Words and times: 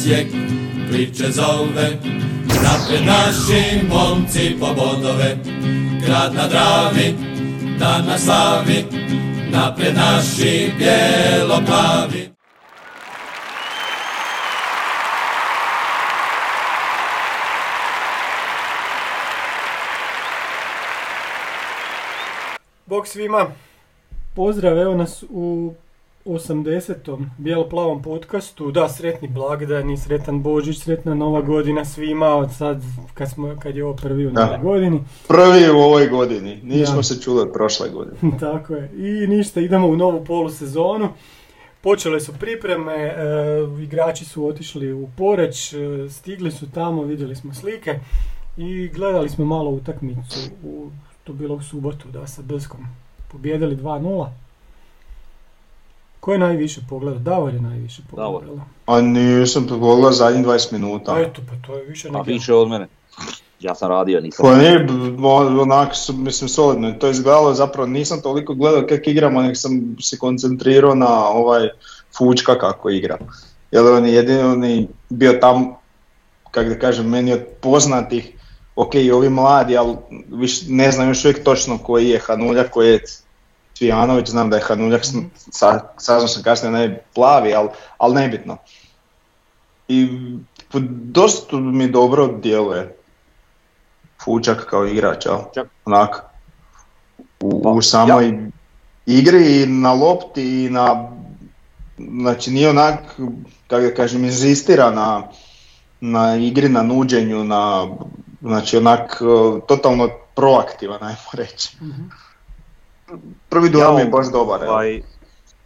Osijek 0.00 0.26
priče 0.90 1.30
zove. 1.30 1.90
Napred 2.46 3.06
naši 3.06 3.86
momci 3.88 4.56
po 4.60 4.66
bodove, 4.66 5.36
grad 6.06 6.34
na 6.34 6.48
Dravi, 6.48 7.14
dan 7.78 8.06
na 8.06 8.18
slavi. 8.18 8.84
Napred 9.50 9.94
naši 9.94 10.72
bijelo-plavi. 10.78 12.30
Bog 22.86 23.06
svima. 23.06 23.46
Pozdrav, 24.34 24.78
evo 24.78 24.94
nas 24.94 25.24
u 25.30 25.74
80. 26.24 27.26
bijelo-plavom 27.38 28.02
podcastu. 28.02 28.70
Da, 28.70 28.88
sretni 28.88 29.28
blagdani, 29.28 29.96
sretan 29.96 30.42
Božić, 30.42 30.78
sretna 30.78 31.14
Nova 31.14 31.40
godina 31.40 31.84
svima 31.84 32.26
od 32.26 32.54
sad 32.54 32.82
kad, 33.14 33.30
smo, 33.30 33.56
kad 33.62 33.76
je 33.76 33.84
ovo 33.84 33.96
prvi 33.96 34.26
u. 34.26 34.32
Novoj 34.32 34.58
godini. 34.62 35.04
Prvi 35.28 35.70
u 35.70 35.78
ovoj 35.78 36.06
godini, 36.08 36.60
nismo 36.62 36.96
Da. 36.96 37.02
se 37.02 37.20
čuli 37.20 37.40
od 37.40 37.52
prošle 37.52 37.88
godine. 37.88 38.16
Tako 38.40 38.74
je. 38.74 38.90
I 38.94 39.26
ništa, 39.26 39.60
idemo 39.60 39.86
u 39.86 39.96
novu 39.96 40.24
polusezonu. 40.24 41.08
Počele 41.80 42.20
su 42.20 42.32
pripreme, 42.40 42.94
e, 42.94 43.14
igrači 43.82 44.24
su 44.24 44.46
otišli 44.46 44.92
u 44.92 45.08
Poreć, 45.16 45.72
e, 45.72 45.78
stigli 46.10 46.50
su 46.50 46.70
tamo, 46.70 47.02
vidjeli 47.02 47.36
smo 47.36 47.54
slike 47.54 48.00
i 48.56 48.88
gledali 48.88 49.28
smo 49.28 49.44
malo 49.44 49.70
utakmicu, 49.70 50.38
u, 50.64 50.90
to 51.24 51.32
bilo 51.32 51.54
u 51.54 51.62
subotu, 51.62 52.08
da, 52.08 52.26
sa 52.26 52.42
Brskom. 52.42 52.86
Pobjedili 53.32 53.76
2-0. 53.76 54.28
Ko 56.20 56.32
je 56.32 56.38
najviše 56.38 56.80
pogledao? 56.88 57.20
Davor 57.20 57.54
je 57.54 57.60
najviše 57.60 58.02
pogledao. 58.10 58.40
Davor. 58.40 58.60
A 58.86 59.00
nisam 59.00 59.66
pogledao 59.66 60.12
zadnjih 60.12 60.46
20 60.46 60.72
minuta. 60.72 61.14
A 61.14 61.20
eto, 61.20 61.42
pa 61.48 61.66
to 61.66 61.76
je 61.76 61.84
više 61.84 62.08
A 62.08 62.12
nego... 62.12 62.24
više 62.24 62.54
od 62.54 62.68
mene. 62.68 62.86
Ja 63.60 63.74
sam 63.74 63.88
radio, 63.88 64.20
nisam. 64.20 64.42
Pa 64.42 64.56
nije, 64.56 64.86
onak 65.60 65.88
mislim, 66.12 66.48
solidno. 66.48 66.92
To 66.92 67.06
je 67.06 67.10
izgledalo, 67.10 67.54
zapravo 67.54 67.86
nisam 67.86 68.20
toliko 68.22 68.54
gledao 68.54 68.86
kako 68.88 69.10
igramo, 69.10 69.42
nego 69.42 69.54
sam 69.54 69.96
se 70.00 70.18
koncentrirao 70.18 70.94
na 70.94 71.28
ovaj 71.28 71.68
Fučka 72.18 72.58
kako 72.58 72.90
igra. 72.90 73.18
Jer 73.70 73.84
on 73.84 74.06
je 74.06 74.14
jedini 74.14 74.40
on 74.40 74.64
je 74.64 74.86
bio 75.08 75.32
tam, 75.32 75.74
kako 76.50 76.68
da 76.68 76.78
kažem, 76.78 77.08
meni 77.08 77.32
od 77.32 77.40
poznatih, 77.60 78.32
ok, 78.76 78.94
i 78.94 79.10
ovi 79.12 79.28
mladi, 79.28 79.76
ali 79.76 79.96
viš, 80.32 80.62
ne 80.68 80.92
znam 80.92 81.08
još 81.08 81.24
uvijek 81.24 81.44
točno 81.44 81.78
koji 81.78 82.08
je 82.08 82.18
Hanuljak, 82.18 82.70
koji 82.70 82.90
je 82.90 83.04
Cvijanović, 83.80 84.28
znam 84.28 84.50
da 84.50 84.56
je 84.56 84.62
Hanuljak, 84.62 85.02
sa, 85.34 85.80
saznam 85.98 86.28
sam 86.28 86.42
kasnije 86.42 86.82
je 86.82 87.04
plavi, 87.14 87.54
ali, 87.54 87.68
ali 87.98 88.14
nebitno. 88.14 88.56
I 89.88 90.08
dosta 90.90 91.56
mi 91.56 91.88
dobro 91.88 92.26
djeluje 92.42 92.96
Fučak 94.24 94.66
kao 94.70 94.86
igrač? 94.86 95.26
Fučak. 95.26 95.68
Onak, 95.84 96.22
u, 97.40 97.62
Pa, 97.62 97.70
u 97.70 97.82
samoj 97.82 98.38
igri 99.06 99.62
i 99.62 99.66
na 99.66 99.92
lopti 99.92 100.64
i 100.64 100.70
na, 100.70 101.10
znači 102.20 102.50
nije 102.50 102.70
onak, 102.70 103.00
kako 103.66 103.82
da 103.82 103.94
kažem, 103.94 104.24
inzistira 104.24 104.90
na, 104.90 105.22
na 106.00 106.36
igri, 106.36 106.68
na 106.68 106.82
nuđenju, 106.82 107.44
na, 107.44 107.88
znači 108.40 108.76
onak, 108.76 109.22
totalno 109.68 110.08
proaktivan, 110.34 111.02
ajmo 111.02 111.30
reći. 111.32 111.76
Mhm. 111.80 112.02
Prvi 113.48 113.68
dojam 113.68 113.94
Ja, 113.94 114.00
je 114.00 114.06
baš 114.06 114.26
dobar? 114.32 114.64
Ovaj, 114.68 115.02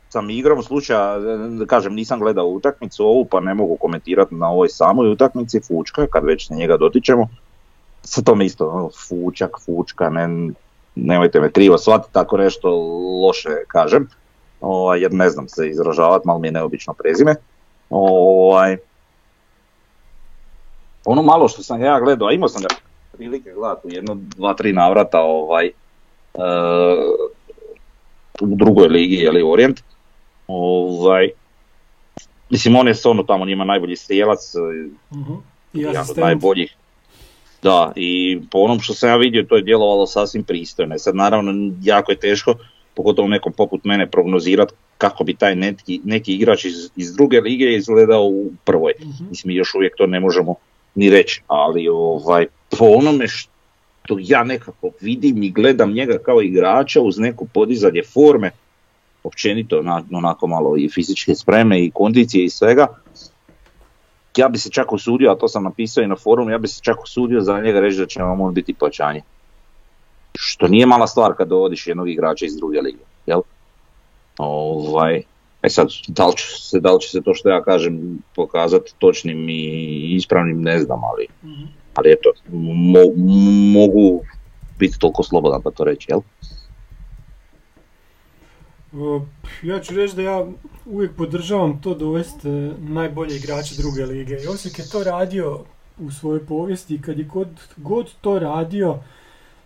sam 0.09 0.31
igrom 0.31 0.63
slučaja, 0.63 1.19
da 1.59 1.67
kažem, 1.67 1.95
nisam 1.95 2.21
gledao 2.21 2.47
utakmicu 2.47 3.05
ovu, 3.05 3.25
pa 3.25 3.41
ne 3.41 3.55
mogu 3.55 3.77
komentirati 3.77 4.35
na 4.35 4.49
ovoj 4.49 4.69
samoj 4.69 5.13
utakmici 5.13 5.61
Fučka, 5.61 6.07
kad 6.07 6.25
već 6.25 6.49
se 6.49 6.55
njega 6.55 6.77
dotičemo. 6.77 7.29
Sa 8.03 8.23
tom 8.23 8.43
isto, 8.43 8.69
ono, 8.69 8.91
Fučak, 9.09 9.51
Fučka, 9.65 10.11
ne, 10.11 10.53
nemojte 10.95 11.41
me 11.41 11.51
krivo 11.51 11.79
shvatiti, 11.79 12.13
tako 12.13 12.37
nešto 12.37 12.71
loše 13.23 13.51
kažem, 13.69 14.09
ovaj, 14.61 15.01
jer 15.01 15.13
ne 15.13 15.31
znam 15.31 15.49
se 15.49 15.69
izražavati, 15.69 16.27
malo 16.27 16.39
mi 16.39 16.49
je 16.49 16.53
neobično 16.53 16.93
prezime. 16.93 17.35
Ovaj, 17.91 18.77
ono 21.05 21.23
malo 21.23 21.49
što 21.49 21.63
sam 21.63 21.83
ja 21.83 22.01
gledao, 22.01 22.29
a 22.29 22.33
imao 22.33 22.49
sam 22.49 22.63
ga 22.63 22.69
prilike 23.13 23.53
gledati 23.53 23.89
u 23.89 23.91
jedno, 23.91 24.15
dva, 24.15 24.55
tri 24.55 24.73
navrata, 24.73 25.21
ovaj, 25.21 25.67
e, 25.67 25.73
u 28.41 28.55
drugoj 28.57 28.89
ligi, 28.89 29.17
je 29.17 29.31
li 29.31 29.43
Orient. 29.43 29.81
Ovaj, 30.47 31.31
mislim, 32.51 32.77
on 32.77 32.89
je 32.89 32.95
stvarno 32.95 33.23
tamo 33.23 33.47
njima 33.47 33.65
najbolji 33.65 33.97
strijelac. 33.97 34.55
I 35.75 35.81
jedan 35.81 36.07
od 36.11 36.19
najboljih. 36.19 36.77
Da, 37.63 37.93
i 37.97 38.41
po 38.51 38.59
onom 38.59 38.81
što 38.81 38.95
sam 38.95 39.09
ja 39.09 39.17
vidio, 39.17 39.43
to 39.43 39.57
je 39.57 39.63
djelovalo 39.63 40.07
sasvim 40.07 40.45
pristojno. 40.45 40.95
E 40.95 40.99
Sad 40.99 41.17
naravno, 41.17 41.73
jako 41.83 42.13
je 42.13 42.19
teško, 42.19 42.55
pogotovo 42.95 43.29
nekom 43.29 43.53
poput 43.53 43.85
mene, 43.85 44.11
prognozirati 44.11 44.75
kako 44.99 45.25
bi 45.25 45.35
taj 45.35 45.57
neki, 45.57 46.01
neki 46.05 46.35
igrač 46.35 46.65
iz, 46.65 46.91
iz 46.97 47.15
druge 47.15 47.41
lige 47.41 47.75
izgledao 47.75 48.25
u 48.25 48.53
prvoj. 48.65 48.93
Mhm. 49.01 49.25
Mislim, 49.31 49.49
mi 49.49 49.55
još 49.55 49.75
uvijek 49.75 49.97
to 49.97 50.07
ne 50.07 50.21
možemo 50.21 50.55
ni 50.95 51.11
reći, 51.11 51.43
ali 51.47 51.89
ovaj, 51.89 52.47
po 52.79 52.85
onome 52.85 53.29
što 53.29 53.54
ja 54.11 54.45
nekako 54.45 54.91
vidim 55.01 55.43
i 55.43 55.51
gledam 55.51 55.93
njega 55.93 56.19
kao 56.19 56.43
igrača 56.43 57.01
uz 57.01 57.19
neko 57.19 57.45
podizanje 57.45 58.03
forme, 58.05 58.51
općenito 59.25 59.83
na- 59.83 60.05
onako 60.13 60.47
malo 60.47 60.77
i 60.77 60.89
fizičke 60.89 61.35
spreme 61.35 61.81
i 61.81 61.91
kondicije 61.91 62.45
i 62.45 62.51
svega, 62.51 62.87
ja 64.37 64.49
bi 64.49 64.59
se 64.59 64.71
čak 64.71 64.93
usudio, 64.93 65.31
a 65.31 65.37
to 65.37 65.49
sam 65.49 65.65
napisao 65.65 66.05
i 66.05 66.09
na 66.09 66.17
forumu, 66.17 66.51
ja 66.51 66.59
bi 66.59 66.69
se 66.69 66.81
čak 66.83 67.03
usudio 67.05 67.41
za 67.41 67.61
njega 67.61 67.81
reći 67.81 67.99
da 67.99 68.07
će 68.07 68.23
vam 68.23 68.41
on 68.41 68.55
biti 68.55 68.75
plaćanje. 68.75 69.23
Što 70.35 70.69
nije 70.69 70.87
mala 70.87 71.07
stvar 71.07 71.35
kad 71.37 71.49
dovodiš 71.49 71.87
jednog 71.87 72.11
igrača 72.11 72.47
iz 72.47 72.57
druge 72.57 72.81
lige, 72.81 72.99
jel? 73.27 73.41
Ovaj, 74.39 75.23
e 75.63 75.71
sad, 75.71 75.89
da 76.09 76.27
li, 76.27 76.37
će 76.37 76.45
se, 76.61 76.81
da 76.81 76.93
li 76.93 77.01
će 77.01 77.09
se 77.09 77.23
to 77.23 77.35
što 77.35 77.49
ja 77.49 77.63
kažem 77.63 78.19
pokazati 78.37 78.95
točnim 78.99 79.49
i 79.49 79.65
ispravnim, 80.11 80.63
ne 80.63 80.79
znam, 80.81 81.01
ali, 81.05 81.27
Mhm. 81.45 81.65
Ali 81.95 82.13
eto, 82.13 82.33
mo- 82.53 83.13
mogu 83.73 84.25
biti 84.79 84.99
toliko 84.99 85.23
slobodan 85.23 85.63
pa 85.63 85.71
to 85.71 85.85
reći, 85.85 86.07
jel? 86.11 86.21
Ja 89.63 89.81
ću 89.81 89.95
reći 89.95 90.17
da 90.17 90.23
ja 90.23 90.47
uvijek 90.87 91.17
podržavam 91.17 91.81
to 91.83 91.95
dovesti 91.95 92.49
najbolje 92.79 93.37
igrače 93.37 93.75
druge 93.79 94.07
lige. 94.07 94.35
I 94.35 94.47
Osijek 94.47 94.79
je 94.79 94.89
to 94.89 95.05
radio 95.05 95.65
u 95.99 96.11
svojoj 96.11 96.47
povijesti 96.47 96.95
i 96.95 97.03
kad 97.03 97.19
je 97.19 97.25
god, 97.25 97.49
god 97.77 98.11
to 98.21 98.39
radio, 98.39 98.99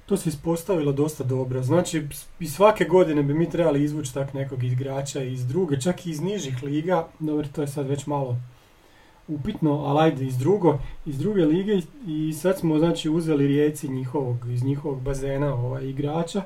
to 0.06 0.16
se 0.16 0.28
ispostavilo 0.28 0.92
dosta 0.92 1.24
dobro. 1.24 1.62
Znači, 1.62 2.02
i 2.40 2.46
svake 2.46 2.84
godine 2.84 3.22
bi 3.22 3.34
mi 3.34 3.50
trebali 3.50 3.84
izvući 3.84 4.14
tak 4.14 4.34
nekog 4.34 4.64
igrača 4.64 5.22
iz 5.22 5.46
druge, 5.46 5.80
čak 5.80 6.06
i 6.06 6.10
iz 6.10 6.20
nižih 6.20 6.62
liga. 6.62 7.06
Dobro, 7.18 7.46
to 7.54 7.60
je 7.60 7.68
sad 7.68 7.86
već 7.86 8.06
malo 8.06 8.36
upitno, 9.28 9.72
ali 9.72 10.00
ajde 10.00 10.24
iz 10.24 10.38
drugo, 10.38 10.78
iz 11.06 11.18
druge 11.18 11.44
lige 11.44 11.80
i- 12.06 12.32
sad 12.32 12.58
smo 12.58 12.78
znači 12.78 13.10
uzeli 13.10 13.46
rijeci 13.46 13.88
njihovog, 13.88 14.36
iz 14.50 14.64
njihovog 14.64 15.00
bazena 15.00 15.54
ovaj, 15.54 15.84
igrača 15.84 16.42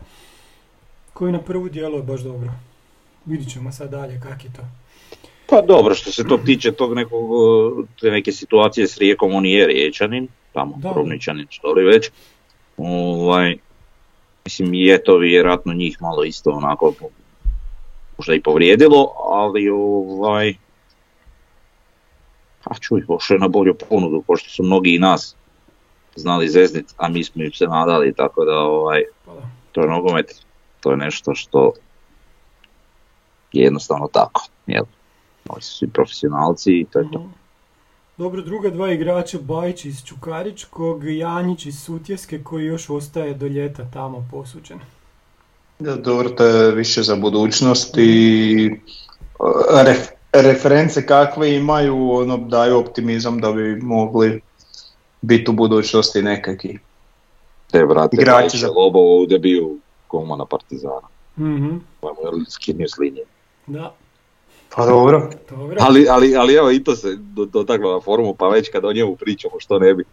koji 1.12 1.32
na 1.32 1.40
prvu 1.40 1.68
djeluje 1.68 2.02
baš 2.02 2.20
dobro. 2.20 2.50
Vidit 3.26 3.52
ćemo 3.52 3.72
sad 3.72 3.90
dalje 3.90 4.20
kak 4.22 4.44
je 4.44 4.52
to. 4.52 4.62
Pa 5.48 5.60
dobro, 5.62 5.94
što 5.94 6.12
se 6.12 6.24
tog 6.28 6.40
tiče 6.44 6.72
tog 6.72 6.94
nekog, 6.94 7.30
te 8.00 8.10
neke 8.10 8.32
situacije 8.32 8.88
s 8.88 8.98
Rijekom, 8.98 9.34
on 9.34 9.46
je 9.46 9.66
Riječanin, 9.66 10.28
tamo, 10.52 10.74
Da. 10.76 10.92
Rovničanin, 10.92 11.46
što 11.50 11.72
li 11.72 11.84
već. 11.84 12.10
Ovaj, 12.76 13.56
mislim, 14.44 14.74
je 14.74 15.04
to 15.04 15.16
vjerojatno 15.16 15.72
njih 15.72 15.98
malo 16.00 16.24
isto 16.24 16.50
onako, 16.50 16.92
možda 18.18 18.34
i 18.34 18.40
povrijedilo, 18.40 19.12
ali 19.24 19.68
ovaj, 19.68 20.54
a 22.72 22.78
čuj, 22.80 23.06
pošao 23.06 23.34
je 23.34 23.38
na 23.38 23.48
bolju 23.48 23.74
ponudu, 23.88 24.22
pošto 24.26 24.50
su 24.50 24.62
mnogi 24.62 24.94
i 24.94 24.98
nas 24.98 25.36
znali 26.16 26.48
zeznit, 26.48 26.94
a 26.96 27.08
mi 27.08 27.24
smo 27.24 27.42
im 27.42 27.52
se 27.52 27.66
nadali, 27.66 28.14
tako 28.14 28.44
da 28.44 28.58
ovaj, 28.58 29.02
Pa 29.24 29.32
da. 29.34 29.42
to 29.72 29.80
je 29.80 29.88
nogomet, 29.88 30.34
to 30.80 30.90
je 30.90 30.96
nešto 30.96 31.34
što 31.34 31.72
je 33.52 33.64
jednostavno 33.64 34.08
tako, 34.12 34.48
jel? 34.66 34.84
Oni 35.48 35.62
su 35.62 35.74
svi 35.76 35.88
profesionalci 35.88 36.72
i 36.72 36.86
to 36.92 36.98
je 36.98 37.08
to. 37.12 37.30
Dobro, 38.16 38.42
druga 38.42 38.70
dva 38.70 38.92
igrača, 38.92 39.38
Bajić 39.40 39.84
iz 39.84 40.04
Čukaričkog, 40.04 41.04
Janjić 41.04 41.66
iz 41.66 41.82
Sutjeske 41.82 42.42
koji 42.44 42.64
još 42.64 42.90
ostaje 42.90 43.34
do 43.34 43.46
ljeta 43.46 43.86
tamo 43.92 44.28
posuđen. 44.30 44.78
Da, 45.78 45.96
Dobro, 45.96 46.28
to 46.28 46.44
je 46.44 46.74
više 46.74 47.02
za 47.02 47.16
budućnost 47.16 47.98
i 47.98 48.70
ref- 49.84 50.11
reference 50.34 51.06
kakve 51.06 51.54
imaju 51.54 52.10
ono, 52.10 52.36
daju 52.38 52.78
optimizam 52.78 53.40
da 53.40 53.52
bi 53.52 53.76
mogli 53.76 54.40
biti 55.20 55.50
u 55.50 55.54
budućnosti 55.54 56.22
nekakvi. 56.22 56.78
Te 57.70 57.84
vrate 57.84 58.16
Igrači 58.16 58.58
za- 58.58 58.68
Lobovo 58.68 59.18
u 59.18 59.26
debiju 59.26 59.76
Komana 60.08 60.44
Partizana. 60.44 61.08
Mhm, 61.38 61.76
Pa 62.00 62.08
je 62.08 62.14
skinio 62.48 62.88
s 62.88 62.98
linije. 62.98 63.24
da. 63.66 63.92
Pa 64.76 64.86
dobro. 64.86 65.30
Dobro. 65.50 65.76
Ali, 65.80 66.06
ali, 66.08 66.36
ali 66.36 66.54
evo 66.54 66.70
i 66.70 66.84
to 66.84 66.96
se 66.96 67.16
do- 67.16 67.44
dotaklo 67.44 67.92
na 67.92 68.00
forumu, 68.00 68.34
pa 68.34 68.48
već 68.48 68.68
kad 68.68 68.84
o 68.84 68.92
njemu 68.92 69.16
pričamo, 69.16 69.54
što 69.58 69.78
ne 69.78 69.94
bi. 69.94 70.04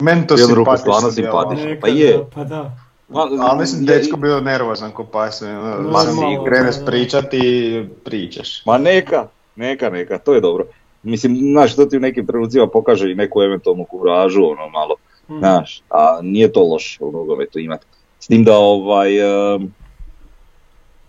Meni 0.00 0.26
to 0.26 0.36
simpatično 0.36 0.76
stvarno 0.76 1.10
simpatično. 1.10 1.76
Pa 1.80 1.88
je. 1.88 2.26
Pa 2.34 2.44
da. 2.44 2.76
Ma, 3.08 3.20
Ali 3.40 3.58
mislim, 3.58 3.82
je- 3.82 3.86
dečko 3.88 4.16
bio 4.16 4.40
nervozan 4.40 4.92
ko 4.92 5.04
pas. 5.04 5.42
ono, 5.42 5.82
Ma, 5.82 5.98
Sam 5.98 6.12
sigurno, 6.12 6.44
kreneš 6.44 6.74
pričati, 6.86 7.40
pričaš. 8.04 8.66
Ma 8.66 8.78
neka, 8.78 9.26
neka, 9.58 9.90
neka, 9.90 10.18
to 10.18 10.34
je 10.34 10.40
dobro. 10.40 10.66
Mislim, 11.02 11.36
znaš, 11.36 11.76
to 11.76 11.86
ti 11.86 11.96
u 11.96 12.00
nekim 12.00 12.26
trenucima 12.26 12.66
pokaže 12.66 13.10
i 13.10 13.14
neku 13.14 13.42
eventualnu 13.42 13.84
kuražu, 13.84 14.44
ono 14.44 14.68
malo, 14.68 14.94
Mm. 15.28 15.38
znaš, 15.38 15.82
a 15.90 16.18
nije 16.22 16.52
to 16.52 16.62
loše 16.62 17.04
u 17.04 17.12
nogometu 17.12 17.58
imati. 17.58 17.86
S 18.20 18.26
tim 18.26 18.44
da 18.44 18.56
ovaj, 18.56 19.18
em, 19.54 19.74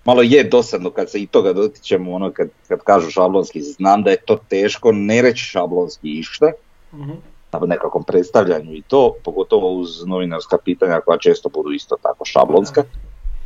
malo 0.06 0.22
je 0.22 0.44
dosadno 0.44 0.90
kad 0.90 1.12
se 1.12 1.22
i 1.22 1.28
toga 1.28 1.54
dotičemo, 1.54 2.12
ono 2.14 2.32
kad, 2.32 2.50
kad 2.68 2.80
kažu 2.80 3.10
šablonski, 3.12 3.62
znam 3.62 4.04
da 4.04 4.10
je 4.12 4.18
to 4.26 4.40
teško 4.50 4.92
ne 4.92 5.22
reći 5.22 5.44
šablonski 5.44 6.20
išta, 6.20 6.52
Mhm. 6.94 7.12
na 7.52 7.60
nekakvom 7.60 8.04
predstavljanju 8.04 8.74
i 8.74 8.82
to, 8.82 9.14
pogotovo 9.24 9.72
uz 9.74 10.06
novinarska 10.06 10.58
pitanja 10.58 11.02
koja 11.06 11.18
često 11.18 11.50
budu 11.50 11.72
isto 11.72 11.96
tako 12.02 12.26
šablonska. 12.26 12.84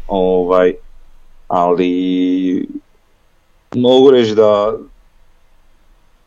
Ovaj, 0.08 0.74
ali 1.48 2.68
mogu 3.76 4.12
reći 4.12 4.36
da, 4.36 4.74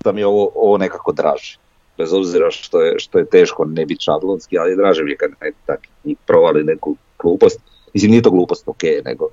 da 0.07 0.13
mi 0.13 0.21
je 0.21 0.27
ovo, 0.27 0.51
ovo 0.55 0.79
nekako 0.79 1.13
draže. 1.13 1.59
Bez 1.99 2.13
obzira 2.13 2.51
što 2.51 2.81
je, 2.81 2.99
što 2.99 3.19
je 3.19 3.27
teško 3.27 3.65
ne 3.65 3.87
biti 3.87 4.05
šablonski, 4.05 4.59
ali 4.59 4.77
draže 4.77 5.03
mi 5.05 5.11
je 5.11 5.17
kad 5.17 5.31
ne 5.41 5.53
tak 5.67 5.81
provali 6.27 6.65
neku 6.65 6.97
glupost. 7.19 7.61
Mislim, 7.95 8.11
nije 8.11 8.23
to 8.23 8.31
glupost, 8.31 8.69
ok, 8.69 8.83
nego 9.05 9.29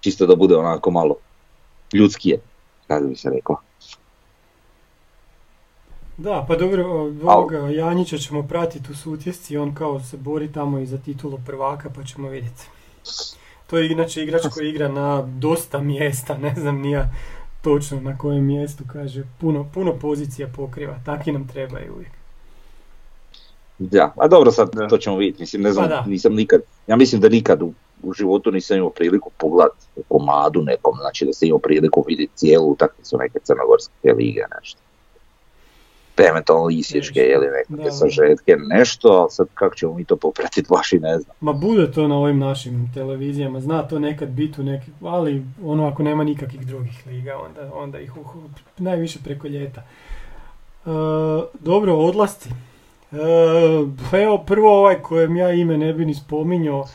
čisto 0.00 0.26
da 0.26 0.36
bude 0.36 0.56
onako 0.56 0.90
malo 0.90 1.16
ljudskije, 1.92 2.40
kako 2.86 3.06
bi 3.06 3.16
se 3.16 3.30
reklo. 3.30 3.56
Da, 6.16 6.44
pa 6.48 6.56
dobro, 6.56 6.84
ovoga 7.24 7.58
Janjića 7.58 8.18
ćemo 8.18 8.42
pratiti 8.48 8.92
u 8.92 8.94
sutjesci, 8.94 9.56
on 9.56 9.74
kao 9.74 10.00
se 10.00 10.16
bori 10.16 10.52
tamo 10.52 10.78
i 10.78 10.86
za 10.86 10.98
titulu 10.98 11.38
prvaka, 11.46 11.90
pa 11.96 12.04
ćemo 12.04 12.28
vidjeti. 12.28 12.62
To 13.66 13.78
je 13.78 13.92
inače 13.92 14.22
igrač 14.22 14.42
koji 14.54 14.68
igra 14.68 14.88
na 14.88 15.22
dosta 15.22 15.78
mjesta, 15.78 16.38
ne 16.38 16.54
znam 16.56 16.80
nija 16.80 17.08
točno 17.62 18.00
na 18.00 18.18
kojem 18.18 18.44
mjestu, 18.44 18.84
kaže, 18.92 19.24
puno, 19.40 19.66
puno 19.74 19.92
pozicija 19.98 20.48
pokriva, 20.56 20.98
taki 21.04 21.32
nam 21.32 21.48
trebaju 21.48 21.94
uvijek. 21.94 22.12
Da, 23.78 24.12
a 24.16 24.28
dobro 24.28 24.52
sad 24.52 24.70
Da. 24.74 24.88
to 24.88 24.98
ćemo 24.98 25.16
vidjeti, 25.16 25.42
mislim 25.42 25.62
ne 25.62 25.72
znam, 25.72 25.84
Pa 25.84 25.94
da. 25.94 26.04
nisam 26.06 26.34
nikad, 26.34 26.60
ja 26.86 26.96
mislim 26.96 27.20
da 27.20 27.28
nikad 27.28 27.62
u, 27.62 27.72
u 28.02 28.12
životu 28.12 28.50
nisam 28.50 28.76
imao 28.76 28.90
priliku 28.90 29.30
pogledati 29.38 29.86
u 29.96 30.02
komadu 30.08 30.62
nekom, 30.62 30.94
znači 31.00 31.24
da 31.24 31.32
sam 31.32 31.48
imao 31.48 31.58
priliku 31.58 32.04
vidjeti 32.08 32.32
cijelu 32.34 32.70
utakmicu 32.70 33.18
neke 33.18 33.38
crnogorske 33.44 34.12
lige, 34.16 34.42
nešto. 34.60 34.80
Eventualno 36.16 36.70
isječke 36.70 37.20
ili 37.20 37.46
da. 37.68 37.90
sažetke, 37.90 38.56
nešto, 38.56 39.08
ali 39.08 39.30
sad 39.30 39.48
kako 39.54 39.74
ćemo 39.74 39.94
mi 39.94 40.04
to 40.04 40.16
popratiti 40.16 40.68
baš 40.74 40.92
i 40.92 40.98
ne 40.98 41.18
znam. 41.18 41.36
Ma 41.40 41.52
bude 41.52 41.92
to 41.92 42.08
na 42.08 42.16
ovim 42.16 42.38
našim 42.38 42.90
televizijama, 42.94 43.60
zna 43.60 43.82
to 43.82 43.98
nekad 43.98 44.28
biti 44.28 44.60
u 44.60 44.64
nekih, 44.64 44.94
ali 45.02 45.44
ono 45.64 45.88
ako 45.88 46.02
nema 46.02 46.24
nikakvih 46.24 46.66
drugih 46.66 47.06
liga, 47.06 47.38
onda, 47.38 47.74
onda 47.74 48.00
ih 48.00 48.16
uh, 48.16 48.26
najviše 48.78 49.18
preko 49.24 49.48
ljeta. 49.48 49.80
E, 49.80 50.90
dobro, 51.60 51.94
odlasci. 51.94 52.48
E, 52.48 53.16
pa 54.10 54.20
evo 54.20 54.38
prvo 54.38 54.78
ovaj 54.78 55.02
kojem 55.02 55.36
ja 55.36 55.52
ime 55.52 55.78
ne 55.78 55.92
bi 55.92 56.04
ni 56.04 56.14
spominjao, 56.14 56.86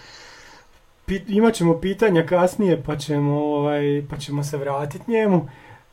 Pit, 1.06 1.30
imat 1.30 1.54
ćemo 1.54 1.80
pitanja 1.82 2.26
kasnije 2.26 2.84
pa 2.84 2.98
ćemo, 2.98 3.36
ovaj, 3.36 4.04
pa 4.10 4.18
ćemo 4.18 4.44
se 4.44 4.58
vratiti 4.58 5.12
njemu. 5.12 5.48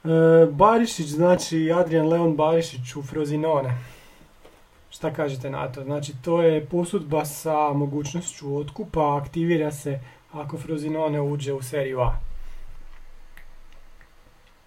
E, 0.04 0.46
Barišić, 0.50 1.06
znači 1.06 1.72
Adrian 1.72 2.08
Leon 2.08 2.36
Barišić 2.36 2.96
u 2.96 3.02
Frozinone. 3.02 3.78
Šta 4.90 5.12
kažete 5.12 5.50
na 5.50 5.72
to? 5.72 5.84
Znači 5.84 6.12
to 6.24 6.42
je 6.42 6.66
posudba 6.66 7.24
sa 7.24 7.72
mogućnošću 7.72 8.56
otkupa, 8.56 9.16
aktivira 9.22 9.72
se 9.72 10.00
ako 10.32 10.58
Frozinone 10.58 11.20
uđe 11.20 11.52
u 11.52 11.62
seriju 11.62 12.00
A. 12.00 12.12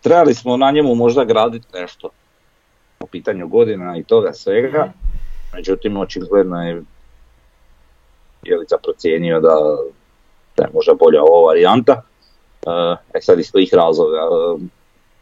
Trebali 0.02 0.34
smo 0.34 0.58
na 0.58 0.72
njemu 0.72 0.96
možda 0.96 1.24
graditi 1.24 1.68
nešto 1.74 2.10
po 2.98 3.08
pitanju 3.08 3.48
godina 3.48 3.98
i 3.98 4.04
toga 4.04 4.34
svega, 4.34 4.92
međutim 5.54 5.98
očigledno 5.98 6.64
je 6.64 6.84
Jelica 8.44 8.78
procijenio 8.84 9.40
da, 9.40 9.56
da 10.58 10.64
je 10.64 10.70
možda 10.74 10.94
bolja 10.94 11.22
ova 11.22 11.48
varijanta. 11.48 12.02
E, 12.68 12.96
E 13.14 13.22
sad 13.22 13.40
iz 13.40 13.52
tih 13.52 13.74
razloga. 13.74 14.20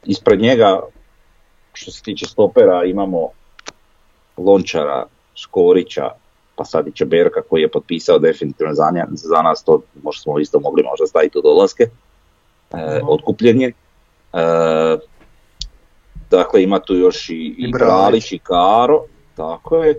Ispred 0.05 0.39
njega, 0.39 0.79
što 1.73 1.91
se 1.91 2.03
tiče 2.03 2.25
stopera, 2.25 2.83
imamo 2.83 3.29
Lončara, 4.37 5.05
Škorića, 5.35 6.09
pa 6.55 6.65
sad 6.65 6.87
i 6.87 6.91
Čeberka 6.91 7.41
koji 7.41 7.61
je 7.61 7.71
potpisao 7.71 8.19
definitivno 8.19 8.73
za, 8.73 8.83
nja- 8.85 9.07
za 9.09 9.41
nas, 9.41 9.63
to 9.63 9.81
možda 10.03 10.21
smo 10.21 10.39
isto 10.39 10.59
mogli 10.59 10.83
možda 10.83 11.05
staviti 11.07 11.37
u 11.37 11.41
dolaske, 11.41 11.83
e, 11.83 12.77
Mhm. 12.97 13.07
otkupljen 13.07 13.61
je. 13.61 13.67
E, 13.67 13.73
dakle 16.29 16.63
ima 16.63 16.79
tu 16.79 16.95
još 16.95 17.29
i, 17.29 17.33
i. 17.57 17.71
Bralić 17.71 18.31
i 18.31 18.39
Karo, 18.39 19.03
tako 19.35 19.77
je. 19.77 19.95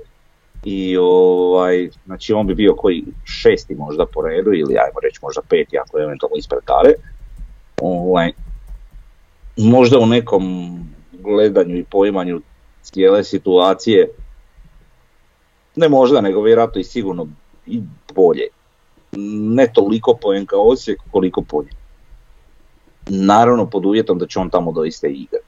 I 0.64 0.96
ovaj, 0.96 1.88
znači 2.06 2.32
on 2.32 2.46
bi 2.46 2.54
bio 2.54 2.74
koji 2.74 3.04
šesti 3.24 3.74
možda 3.74 4.06
po 4.06 4.22
redu 4.22 4.52
ili 4.52 4.78
ajmo 4.78 5.00
reći 5.02 5.18
možda 5.22 5.42
peti 5.42 5.78
ako 5.78 5.98
je 5.98 6.04
eventualno 6.04 6.36
ispred 6.36 6.60
Kare. 6.64 6.94
Ovaj, 7.80 8.32
možda 9.56 9.98
u 9.98 10.06
nekom 10.06 10.44
gledanju 11.12 11.76
i 11.76 11.84
poimanju 11.84 12.40
cijele 12.82 13.24
situacije, 13.24 14.08
ne 15.76 15.88
možda, 15.88 16.20
nego 16.20 16.42
vjerojatno 16.42 16.80
i 16.80 16.84
sigurno 16.84 17.28
i 17.66 17.82
bolje. 18.14 18.46
Ne 19.56 19.72
toliko 19.72 20.18
poen 20.22 20.46
kao 20.46 20.68
Osijek, 20.68 21.00
koliko 21.10 21.40
bolje. 21.40 21.70
Naravno 23.08 23.66
pod 23.66 23.86
uvjetom 23.86 24.18
da 24.18 24.26
će 24.26 24.38
on 24.38 24.50
tamo 24.50 24.72
doista 24.72 25.06
igrati. 25.06 25.44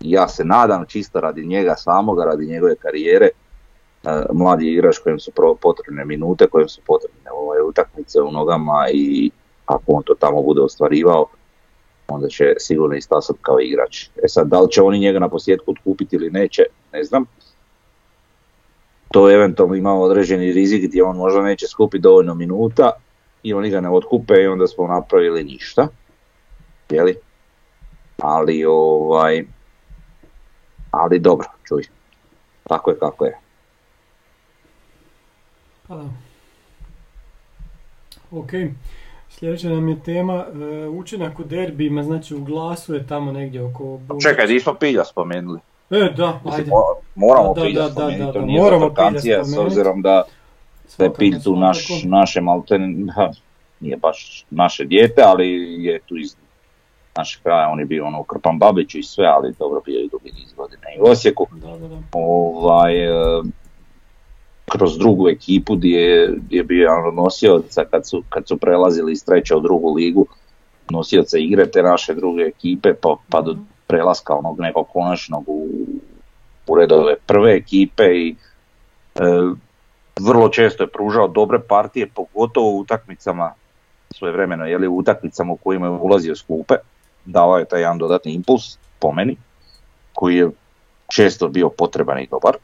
Ja 0.00 0.28
se 0.28 0.44
nadam 0.44 0.84
čisto 0.88 1.20
radi 1.20 1.46
njega 1.46 1.74
samoga, 1.76 2.24
radi 2.24 2.46
njegove 2.46 2.74
karijere, 2.76 3.26
e, 3.26 4.22
mladi 4.32 4.72
igrač 4.72 4.98
kojem 4.98 5.18
su 5.20 5.30
potrebne 5.60 6.04
minute, 6.04 6.46
kojem 6.46 6.68
su 6.68 6.80
potrebne 6.86 7.30
ovaj, 7.32 7.60
utakmice 7.68 8.20
u 8.20 8.32
nogama 8.32 8.86
i 8.92 9.30
ako 9.66 9.92
on 9.92 10.02
to 10.02 10.14
tamo 10.14 10.42
bude 10.42 10.60
ostvarivao, 10.60 11.26
onda 12.08 12.28
će 12.28 12.54
sigurno 12.58 12.96
istasati 12.96 13.38
kao 13.42 13.60
igrač. 13.60 14.08
E 14.24 14.28
sad, 14.28 14.48
da 14.48 14.60
li 14.60 14.70
će 14.70 14.82
oni 14.82 14.98
njega 14.98 15.18
na 15.18 15.28
posljedku 15.28 15.70
otkupiti 15.70 16.16
ili 16.16 16.30
neće, 16.30 16.62
ne 16.92 17.04
znam. 17.04 17.24
To 19.12 19.30
eventualno 19.30 19.74
ima 19.74 19.94
određeni 19.94 20.52
rizik 20.52 20.88
gdje 20.88 21.04
on 21.04 21.16
možda 21.16 21.42
neće 21.42 21.66
skupiti 21.66 22.02
dovoljno 22.02 22.34
minuta 22.34 22.90
i 23.42 23.54
oni 23.54 23.70
ga 23.70 23.80
ne 23.80 23.90
otkupe 23.90 24.34
i 24.34 24.46
onda 24.46 24.66
smo 24.66 24.86
napravili 24.86 25.44
ništa. 25.44 25.88
Jeli? 26.90 27.16
Ali 28.22 28.64
ovaj, 28.64 29.44
ali 30.90 31.18
dobro, 31.18 31.48
čuj. 31.64 31.82
Tako 32.68 32.90
je 32.90 32.98
kako 32.98 33.24
je. 33.24 33.38
Da. 35.88 36.04
Ok, 38.30 38.50
sljedeća 39.38 39.68
nam 39.68 39.88
je 39.88 40.02
tema 40.02 40.34
e, 40.34 40.88
učinak 40.88 41.38
u 41.38 41.44
derbijima, 41.44 42.02
znači 42.02 42.34
u 42.34 42.44
glasu 42.44 42.94
je 42.94 43.06
tamo 43.06 43.32
negdje 43.32 43.62
oko... 43.62 44.00
Čekaj, 44.22 44.46
nismo 44.46 44.74
pilja 44.74 45.04
spomenuli. 45.04 45.60
E, 45.90 46.12
da, 46.16 46.40
ajde. 46.52 46.70
mo- 46.70 46.96
moramo 47.14 47.54
Da, 47.54 47.62
pilja 47.62 47.82
da, 47.82 47.90
spomenuti, 47.90 48.24
da, 48.24 48.32
to 48.32 48.40
nije 48.40 48.60
moramo 48.60 48.94
Pilja 48.94 49.44
s 49.44 49.58
obzirom 49.58 50.02
da, 50.02 50.22
je 50.98 51.14
pilj 51.14 51.42
tu 51.44 51.56
naš, 51.56 52.02
naše 52.04 52.40
malte, 52.40 52.78
nije 53.80 53.96
baš 53.96 54.44
naše 54.50 54.84
dijete, 54.84 55.22
ali 55.22 55.48
je 55.84 56.00
tu 56.06 56.16
iz 56.16 56.36
našeg 57.16 57.42
kraja, 57.42 57.68
on 57.68 57.80
je 57.80 57.86
bio 57.86 58.06
ono 58.06 58.22
Krpan 58.22 58.58
Babiću 58.58 58.98
i 58.98 59.02
sve, 59.02 59.26
ali 59.26 59.54
dobro 59.58 59.80
bio 59.80 60.00
i 60.00 60.08
dugi 60.08 60.32
niz 60.32 60.52
godina 60.56 60.82
i 60.96 61.00
u 61.00 61.04
Osijeku. 61.04 61.46
Da, 61.52 61.76
da, 61.76 61.88
da. 61.88 61.96
ovaj, 62.12 63.04
e, 63.04 63.42
kroz 64.70 64.98
drugu 64.98 65.28
ekipu 65.28 65.76
gdje 65.76 66.00
je, 66.50 66.64
bio 66.64 66.82
jedan 66.82 67.14
nosioca 67.14 67.84
kad 67.84 68.08
su, 68.08 68.22
kad 68.28 68.48
su 68.48 68.56
prelazili 68.56 69.12
iz 69.12 69.24
treće 69.24 69.54
u 69.54 69.60
drugu 69.60 69.94
ligu, 69.94 70.26
nosioca 70.90 71.38
igre 71.38 71.70
te 71.70 71.82
naše 71.82 72.14
druge 72.14 72.42
ekipe 72.42 72.94
pa, 72.94 73.16
pa 73.30 73.40
do 73.40 73.56
prelaska 73.86 74.34
onog 74.34 74.60
nekog 74.60 74.88
konačnog 74.92 75.44
u, 75.46 75.68
u 76.66 76.76
redove 76.76 77.14
prve 77.26 77.54
ekipe 77.54 78.04
i 78.04 78.36
e, 79.14 79.22
vrlo 80.20 80.48
često 80.48 80.82
je 80.82 80.90
pružao 80.90 81.28
dobre 81.28 81.60
partije, 81.60 82.10
pogotovo 82.14 82.70
u 82.70 82.78
utakmicama 82.78 83.52
svojevremeno, 84.10 84.66
je 84.66 84.78
li 84.78 84.88
u 84.88 84.96
utakmicama 84.96 85.52
u 85.52 85.56
kojima 85.56 85.86
je 85.86 85.92
ulazio 85.92 86.36
s 86.36 86.42
klupe, 86.42 86.74
dao 87.24 87.58
je 87.58 87.64
taj 87.64 87.80
jedan 87.80 87.98
dodatni 87.98 88.32
impuls, 88.32 88.78
po 88.98 89.12
meni, 89.12 89.36
koji 90.12 90.36
je 90.36 90.50
često 91.08 91.48
bio 91.48 91.68
potreban 91.68 92.18
i 92.18 92.28
dobar. 92.30 92.56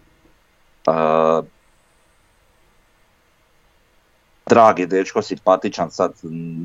Uh, 0.87 1.47
dragi 4.53 4.87
dečko, 4.87 5.23
simpatičan, 5.23 5.91
sad 5.91 6.13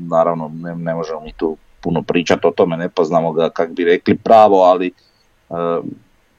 naravno 0.08 0.50
ne, 0.54 0.74
ne 0.74 0.94
možemo 0.94 1.20
mi 1.20 1.32
tu 1.32 1.56
puno 1.80 2.02
pričati 2.02 2.46
o 2.46 2.50
tome, 2.50 2.76
ne 2.76 2.88
poznamo 2.88 3.32
ga 3.32 3.50
kak 3.50 3.70
bi 3.70 3.84
rekli 3.84 4.16
pravo, 4.16 4.62
ali 4.62 4.86
e, 4.86 4.92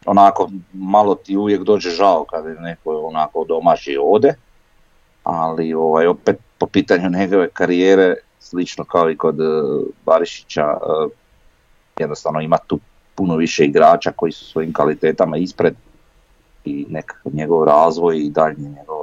onako 0.06 0.50
malo 0.74 1.16
ti 1.16 1.38
uvijek 1.38 1.64
dođe 1.64 1.90
žao 1.90 2.26
kada 2.30 2.50
je 2.50 2.60
neko 2.60 2.92
onako 2.92 3.46
domaći 3.48 3.98
ode, 4.02 4.34
ali 5.24 5.74
ovaj, 5.74 6.08
opet 6.08 6.38
po 6.58 6.68
pitanju 6.68 7.10
njegove 7.10 7.50
karijere, 7.50 8.16
slično 8.40 8.84
kao 8.84 9.10
i 9.10 9.18
kod 9.18 9.40
e, 9.40 9.44
Barišića, 10.06 10.62
e, 10.62 11.10
jednostavno 12.00 12.42
ima 12.42 12.58
tu 12.68 12.80
puno 13.16 13.36
više 13.36 13.66
igrača 13.66 14.12
koji 14.12 14.32
su 14.32 14.46
svojim 14.46 14.74
kvalitetama 14.74 15.38
ispred 15.38 15.74
i 16.66 16.86
nekakav 16.90 17.32
njegov 17.36 17.64
razvoj 17.64 18.18
i 18.18 18.30
daljnje 18.30 18.70
njegova 18.70 18.99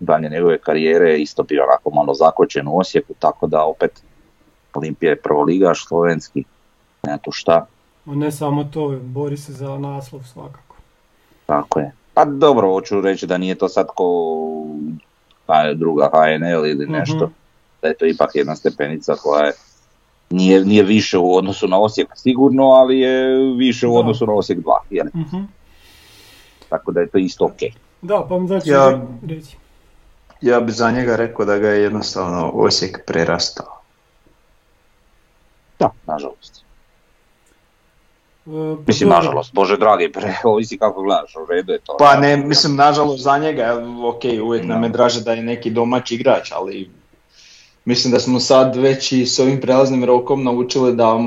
dalje 0.00 0.28
njegove 0.28 0.58
karijere 0.58 1.18
isto 1.18 1.42
bio 1.42 1.64
onako 1.64 1.90
malo 1.90 2.14
zakočen 2.14 2.68
u 2.68 2.78
Osijeku, 2.78 3.14
tako 3.18 3.46
da 3.46 3.64
opet 3.64 4.02
Olimpija 4.74 5.10
je 5.10 5.22
prvoligaš 5.22 5.86
slovenski, 5.86 6.44
ne 7.02 7.18
tu 7.22 7.32
šta. 7.32 7.66
Ne 8.04 8.32
samo 8.32 8.64
to, 8.64 8.98
bori 9.02 9.36
se 9.36 9.52
za 9.52 9.78
naslov 9.78 10.22
svakako. 10.22 10.76
Tako 11.46 11.80
je. 11.80 11.92
Pa 12.14 12.24
dobro, 12.24 12.72
hoću 12.72 13.00
reći 13.00 13.26
da 13.26 13.38
nije 13.38 13.54
to 13.54 13.68
sad 13.68 13.86
ko 13.94 14.04
druga 15.74 16.10
HNL 16.12 16.66
ili 16.66 16.86
nešto, 16.86 17.24
mhm. 17.24 17.32
da 17.82 17.88
je 17.88 17.94
to 17.94 18.06
ipak 18.06 18.30
jedna 18.34 18.56
stepenica 18.56 19.14
koja 19.14 19.44
je 19.46 19.52
nije, 20.30 20.64
nije 20.64 20.82
više 20.82 21.18
u 21.18 21.34
odnosu 21.36 21.68
na 21.68 21.80
Osijek 21.80 22.08
sigurno, 22.14 22.64
ali 22.64 22.98
je 23.00 23.36
više 23.56 23.86
u 23.86 23.96
odnosu 23.96 24.26
na 24.26 24.32
Osijek 24.32 24.58
2. 24.58 24.78
Jel? 24.90 25.06
uh 25.06 25.42
Tako 26.68 26.92
da 26.92 27.00
je 27.00 27.06
to 27.06 27.18
isto 27.18 27.44
ok. 27.44 27.58
Da, 28.02 28.26
pa 28.28 28.38
znači 28.46 28.70
ja, 28.70 29.02
reći. 29.28 29.56
Ja 30.40 30.60
bi 30.60 30.72
za 30.72 30.90
njega 30.90 31.16
rekao 31.16 31.44
da 31.44 31.58
ga 31.58 31.68
je 31.68 31.82
jednostavno 31.82 32.50
Osijek 32.54 32.98
prerastao. 33.06 33.80
Da, 35.78 35.90
nažalost. 36.06 36.64
E, 38.46 38.76
mislim, 38.86 39.08
nažalost, 39.08 39.54
bože 39.54 39.76
dragi, 39.76 40.12
pre, 40.12 40.34
ovisi 40.44 40.78
kako 40.78 41.02
gledaš, 41.02 41.36
u 41.36 41.46
redu 41.50 41.72
je 41.72 41.78
to. 41.78 41.96
Pa 41.98 42.16
ne, 42.16 42.36
mislim, 42.36 42.76
nažalost 42.76 43.22
za 43.22 43.38
njega, 43.38 43.84
ok, 44.04 44.22
uvijek 44.42 44.64
nam 44.64 44.82
je 44.82 44.88
draže 44.88 45.20
da 45.20 45.32
je 45.32 45.42
neki 45.42 45.70
domaći 45.70 46.14
igrač, 46.14 46.52
ali 46.52 46.90
mislim 47.84 48.12
da 48.12 48.20
smo 48.20 48.40
sad 48.40 48.76
već 48.76 49.12
i 49.12 49.26
s 49.26 49.38
ovim 49.38 49.60
prelaznim 49.60 50.04
rokom 50.04 50.44
naučili 50.44 50.96
da 50.96 51.18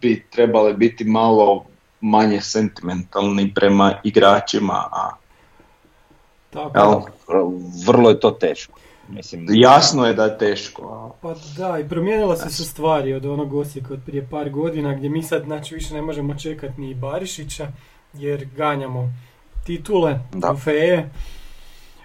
bi 0.00 0.26
trebali 0.30 0.74
biti 0.74 1.04
malo 1.04 1.64
manje 2.00 2.40
sentimentalni 2.40 3.54
prema 3.54 3.94
igračima, 4.04 4.88
a 4.92 5.10
tako. 6.50 7.06
Vrlo 7.86 8.10
je 8.10 8.20
to 8.20 8.30
teško. 8.30 8.80
Mislim, 9.08 9.46
Jasno 9.48 10.06
je 10.06 10.14
da 10.14 10.24
je 10.24 10.38
teško. 10.38 11.14
Pa 11.22 11.34
da, 11.56 11.78
i 11.78 11.88
promijenila 11.88 12.36
se 12.36 12.64
stvari 12.64 13.14
od 13.14 13.26
onog 13.26 13.54
Osijeka 13.54 13.94
od 13.94 14.00
prije 14.06 14.26
par 14.30 14.50
godina 14.50 14.94
gdje 14.94 15.10
mi 15.10 15.22
sad 15.22 15.44
znači, 15.44 15.74
više 15.74 15.94
ne 15.94 16.02
možemo 16.02 16.34
čekati 16.34 16.80
ni 16.80 16.94
Barišića 16.94 17.68
jer 18.14 18.44
ganjamo 18.56 19.12
titule, 19.66 20.18
trofeje. 20.40 21.10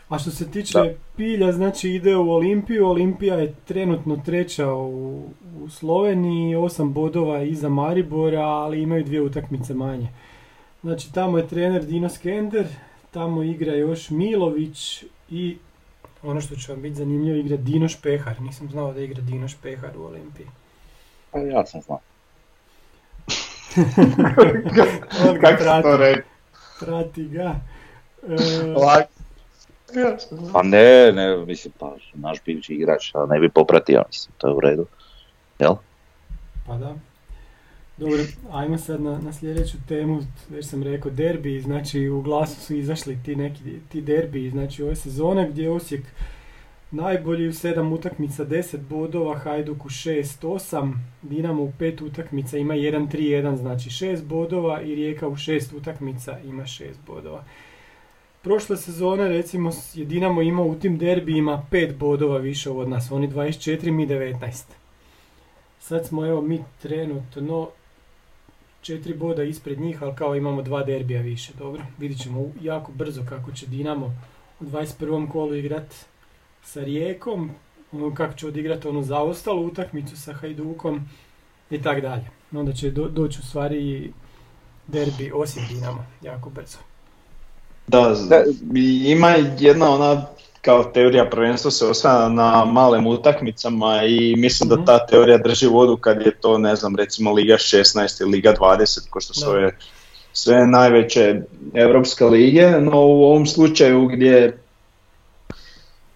A 0.09 0.19
što 0.19 0.31
se 0.31 0.51
tiče 0.51 0.95
Pilja, 1.17 1.51
znači 1.51 1.89
ide 1.89 2.15
u 2.15 2.31
Olimpiju. 2.31 2.87
Olimpija 2.87 3.35
je 3.35 3.55
trenutno 3.65 4.21
treća 4.25 4.73
u, 4.73 5.23
u 5.63 5.69
Sloveniji, 5.69 6.55
osam 6.55 6.93
bodova 6.93 7.41
iza 7.41 7.69
Maribora, 7.69 8.41
ali 8.41 8.81
imaju 8.81 9.03
dvije 9.03 9.21
utakmice 9.21 9.73
manje. 9.73 10.07
Znači 10.83 11.13
tamo 11.13 11.37
je 11.37 11.47
trener 11.47 11.85
Dino 11.85 12.09
Skender, 12.09 12.67
tamo 13.15 13.43
igra 13.43 13.73
još 13.75 14.09
Milović 14.09 15.03
i 15.29 15.57
ono 16.23 16.41
što 16.41 16.55
će 16.55 16.71
vam 16.71 16.81
biti 16.81 16.95
zanimljivo 16.95 17.37
igra 17.37 17.57
Dino 17.57 17.87
Špehar. 17.87 18.41
Nisam 18.41 18.69
znao 18.69 18.93
da 18.93 19.01
igra 19.01 19.21
Dino 19.21 19.47
Špehar 19.47 19.97
u 19.97 20.03
Olimpiji. 20.03 20.47
Pa 21.31 21.39
ja 21.39 21.65
sam 21.65 21.81
znao. 21.81 21.99
On 25.29 25.39
ga 25.39 25.57
prati. 25.59 26.21
Prati 26.79 27.27
ga. 27.27 27.55
E, 28.23 28.37
pa 30.53 30.63
ne, 30.63 31.11
ne, 31.11 31.37
mislim, 31.45 31.73
pa 31.79 31.95
naš 32.13 32.37
bivši 32.45 32.73
igrač, 32.73 33.11
a 33.13 33.25
ne 33.29 33.39
bi 33.39 33.49
popratio, 33.49 34.03
mislim, 34.07 34.33
to 34.37 34.47
je 34.47 34.53
u 34.53 34.59
redu. 34.59 34.85
Jel? 35.59 35.75
Pa 36.67 36.77
da. 36.77 36.95
Dobro, 37.97 38.17
ajmo 38.51 38.77
sad 38.77 39.01
na, 39.01 39.19
na 39.19 39.33
sljedeću 39.33 39.77
temu, 39.87 40.21
već 40.49 40.65
sam 40.65 40.83
rekao 40.83 41.11
derbi, 41.11 41.61
znači 41.61 42.09
u 42.09 42.21
glasu 42.21 42.61
su 42.61 42.75
izašli 42.75 43.17
ti 43.25 43.35
neki 43.35 43.59
ti 43.89 44.01
derbi, 44.01 44.49
znači 44.49 44.83
ove 44.83 44.95
sezone 44.95 45.49
gdje 45.49 45.63
je 45.63 45.71
Osijek 45.71 46.03
najbolji 46.91 47.47
u 47.47 47.53
sedam 47.53 47.93
utakmica 47.93 48.45
10 48.45 48.77
bodova, 48.77 49.37
Hajduk 49.37 49.85
u 49.85 49.89
6-8, 49.89 50.93
Dinamo 51.21 51.63
u 51.63 51.71
pet 51.79 52.01
utakmica 52.01 52.57
ima 52.57 52.73
1-3-1, 52.73 53.55
znači 53.55 53.89
6 53.89 54.23
bodova 54.23 54.81
i 54.81 54.95
Rijeka 54.95 55.27
u 55.27 55.35
šest 55.35 55.73
utakmica 55.73 56.39
ima 56.39 56.63
6 56.63 56.83
bodova. 57.07 57.43
Prošle 58.41 58.77
sezone 58.77 59.29
recimo 59.29 59.71
je 59.93 60.05
Dinamo 60.05 60.41
imao 60.41 60.65
u 60.65 60.75
tim 60.75 60.97
derbijima 60.97 61.65
5 61.71 61.97
bodova 61.97 62.37
više 62.37 62.69
od 62.69 62.89
nas, 62.89 63.11
oni 63.11 63.27
24, 63.27 63.91
mi 63.91 64.07
19. 64.07 64.63
Sad 65.79 66.07
smo 66.07 66.25
evo 66.25 66.41
mi 66.41 66.63
trenutno 66.81 67.69
četiri 68.85 69.13
boda 69.13 69.43
ispred 69.43 69.79
njih, 69.79 70.03
ali 70.03 70.15
kao 70.15 70.35
imamo 70.35 70.61
dva 70.61 70.83
derbija 70.83 71.21
više, 71.21 71.53
dobro. 71.59 71.81
Vidit 71.97 72.21
ćemo 72.21 72.51
jako 72.61 72.91
brzo 72.91 73.21
kako 73.29 73.51
će 73.51 73.67
Dinamo 73.67 74.15
u 74.59 74.63
21. 74.63 75.31
kolu 75.31 75.55
igrat 75.55 75.95
sa 76.63 76.83
Rijekom, 76.83 77.51
ono 77.91 78.15
kako 78.15 78.33
će 78.33 78.47
odigrati 78.47 78.87
onu 78.87 79.03
zaostalu 79.03 79.65
utakmicu 79.65 80.17
sa 80.17 80.33
Hajdukom 80.33 81.01
i 81.69 81.81
tak 81.81 82.01
dalje. 82.01 82.25
Onda 82.51 82.73
će 82.73 82.91
do, 82.91 83.07
doći 83.07 83.39
u 83.39 83.45
stvari 83.45 84.11
derbi 84.87 85.31
osim 85.33 85.63
Dinamo, 85.69 86.05
jako 86.21 86.49
brzo. 86.49 86.77
Da, 87.87 88.15
ima 89.05 89.29
jedna 89.59 89.89
ona 89.89 90.25
kao 90.65 90.83
teorija 90.83 91.29
prvenstva 91.29 91.71
se 91.71 91.85
osvana 91.85 92.29
na 92.29 92.65
malim 92.65 93.07
utakmicama 93.07 94.03
i 94.03 94.35
mislim 94.37 94.69
da 94.69 94.75
mhm. 94.75 94.85
ta 94.85 95.05
teorija 95.05 95.37
drži 95.37 95.67
vodu 95.67 95.97
kad 95.97 96.21
je 96.21 96.31
to, 96.31 96.57
ne 96.57 96.75
znam, 96.75 96.95
recimo 96.95 97.31
Liga 97.33 97.53
16 97.53 98.21
ili 98.21 98.31
Liga 98.31 98.53
20, 98.53 99.09
ko 99.09 99.21
što 99.21 99.33
su 99.33 99.51
sve 100.33 100.67
najveće 100.67 101.41
evropske 101.73 102.25
lige, 102.25 102.71
no 102.81 102.99
u 103.01 103.23
ovom 103.23 103.45
slučaju 103.45 104.07
gdje 104.07 104.57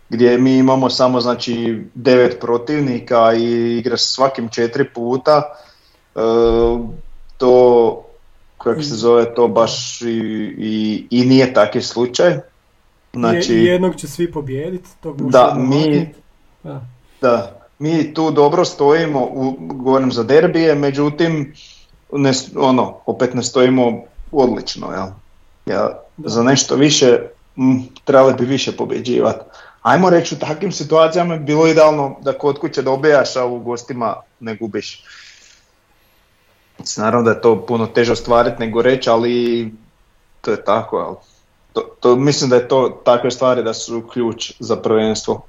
gdje 0.09 0.37
mi 0.37 0.57
imamo 0.57 0.89
samo 0.89 1.21
znači 1.21 1.83
devet 1.93 2.39
protivnika 2.39 3.33
i 3.33 3.77
igra 3.77 3.97
svakim 3.97 4.49
četiri 4.49 4.85
puta, 4.93 5.43
e, 6.15 6.19
to 7.37 8.05
kako 8.57 8.81
se 8.81 8.95
zove 8.95 9.35
to 9.35 9.47
baš 9.47 10.01
i, 10.01 10.07
i, 10.57 11.07
i 11.09 11.25
nije 11.25 11.53
takav 11.53 11.81
slučaj. 11.81 12.37
Znači, 13.13 13.53
jednog 13.53 13.95
će 13.95 14.07
svi 14.07 14.31
pobijediti, 14.31 14.89
tog 15.01 15.31
da, 15.31 15.55
mi, 15.57 16.13
da. 17.21 17.59
mi 17.79 18.13
tu 18.13 18.31
dobro 18.31 18.65
stojimo, 18.65 19.19
u, 19.31 19.55
govorim 19.59 20.11
za 20.11 20.23
derbije, 20.23 20.75
međutim, 20.75 21.53
ne, 22.11 22.31
ono, 22.55 22.97
opet 23.05 23.33
ne 23.33 23.43
stojimo 23.43 24.03
odlično, 24.31 24.91
jel? 24.91 25.07
Ja, 25.65 25.99
za 26.17 26.43
nešto 26.43 26.75
više 26.75 27.19
m, 27.57 27.83
trebali 28.03 28.33
bi 28.33 28.45
više 28.45 28.77
pobjeđivati. 28.77 29.45
Ajmo 29.81 30.09
reći 30.09 30.35
u 30.35 30.39
takvim 30.39 30.71
situacijama 30.71 31.33
je 31.33 31.39
bilo 31.39 31.67
idealno 31.67 32.17
da 32.21 32.37
kod 32.37 32.59
kuće 32.59 32.81
dobijaš, 32.81 33.35
a 33.35 33.45
u 33.45 33.59
gostima 33.59 34.15
ne 34.39 34.55
gubiš. 34.55 35.03
Naravno 36.97 37.25
da 37.25 37.31
je 37.31 37.41
to 37.41 37.65
puno 37.65 37.87
teže 37.87 38.11
ostvariti 38.11 38.59
nego 38.59 38.81
reći, 38.81 39.09
ali 39.09 39.73
to 40.41 40.51
je 40.51 40.63
tako, 40.63 40.97
ali 40.97 41.15
to, 41.79 41.95
to, 41.99 42.15
mislim 42.15 42.49
da 42.49 42.55
je 42.55 42.67
to 42.67 43.01
takve 43.05 43.31
stvari 43.31 43.63
da 43.63 43.73
su 43.73 44.03
ključ 44.13 44.53
za 44.59 44.75
prvenstvo. 44.75 45.41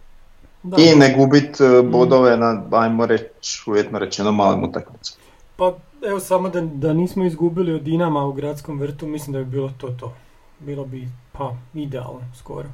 Da, 0.63 0.77
I 0.83 0.97
ne 0.97 1.15
gubit 1.17 1.61
e, 1.61 1.83
bodove 1.83 2.37
na, 2.37 2.63
ajmo 2.71 3.07
reći, 3.07 3.63
uvjetno 3.67 3.99
rečeno 3.99 4.33
malim 4.33 4.65
utakmicama. 4.65 5.23
Pa 5.57 5.73
evo 6.07 6.21
samo 6.21 6.49
da, 6.49 6.61
da 6.61 6.93
nismo 6.93 7.25
izgubili 7.25 7.75
od 7.75 7.83
Dinama 7.83 8.25
u 8.25 8.33
gradskom 8.33 8.81
vrtu, 8.81 9.07
mislim 9.07 9.33
da 9.33 9.39
bi 9.39 9.45
bilo 9.45 9.73
to 9.79 9.89
to. 9.89 10.13
Bilo 10.59 10.85
bi, 10.85 11.09
pa, 11.33 11.55
idealno, 11.75 12.21
skoro. 12.39 12.69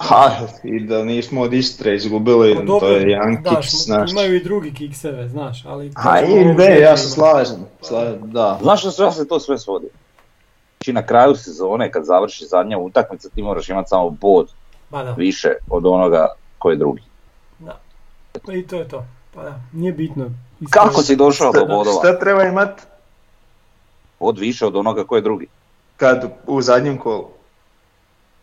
Ha, 0.00 0.30
i 0.64 0.80
da 0.80 1.04
nismo 1.04 1.40
od 1.40 1.52
Istre 1.52 1.94
izgubili, 1.96 2.54
pa, 2.54 2.78
to 2.80 2.88
je 2.88 3.10
jedan 3.10 3.44
kiks, 3.44 3.84
znaš. 3.84 4.10
Imaju 4.10 4.34
i 4.36 4.44
drugi 4.44 4.74
kikseve, 4.74 5.28
znaš, 5.28 5.64
ali... 5.66 5.92
Ha, 5.96 6.20
i 6.20 6.44
ne, 6.44 6.80
ja 6.80 6.96
se 6.96 7.08
slažem, 7.08 7.66
slažem, 7.80 8.30
da. 8.30 8.58
Znaš 8.62 8.80
što 8.80 9.12
se 9.12 9.28
to 9.28 9.40
sve 9.40 9.58
svodi? 9.58 9.86
Znači 10.82 10.92
na 10.92 11.06
kraju 11.06 11.34
sezone 11.36 11.90
kad 11.90 12.04
završi 12.04 12.44
zadnja 12.44 12.78
utakmica 12.78 13.28
ti 13.28 13.42
moraš 13.42 13.68
imati 13.68 13.88
samo 13.88 14.10
bod 14.10 14.52
ba, 14.90 15.02
da. 15.02 15.12
više 15.12 15.52
od 15.70 15.86
onoga 15.86 16.26
ko 16.58 16.70
je 16.70 16.76
drugi. 16.76 17.02
Da. 17.58 17.80
Pa 18.46 18.52
i 18.52 18.66
to 18.66 18.76
je 18.76 18.88
to. 18.88 19.04
Pa 19.34 19.42
da, 19.42 19.60
nije 19.72 19.92
bitno. 19.92 20.30
Kako 20.70 21.02
si 21.02 21.16
došao 21.16 21.52
do 21.52 21.64
bodova? 21.64 21.98
Šta 21.98 22.18
treba 22.18 22.42
imati? 22.42 22.82
Bod 24.20 24.38
više 24.38 24.66
od 24.66 24.76
onoga 24.76 25.04
ko 25.04 25.16
je 25.16 25.22
drugi. 25.22 25.46
Kad 25.96 26.32
u 26.46 26.62
zadnjem 26.62 26.98
kolu? 26.98 27.28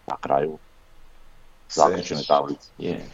Na 0.07 0.15
kraju. 0.21 0.57
Zaključene 1.69 2.21
tablice. 2.27 2.69
Je. 2.77 3.05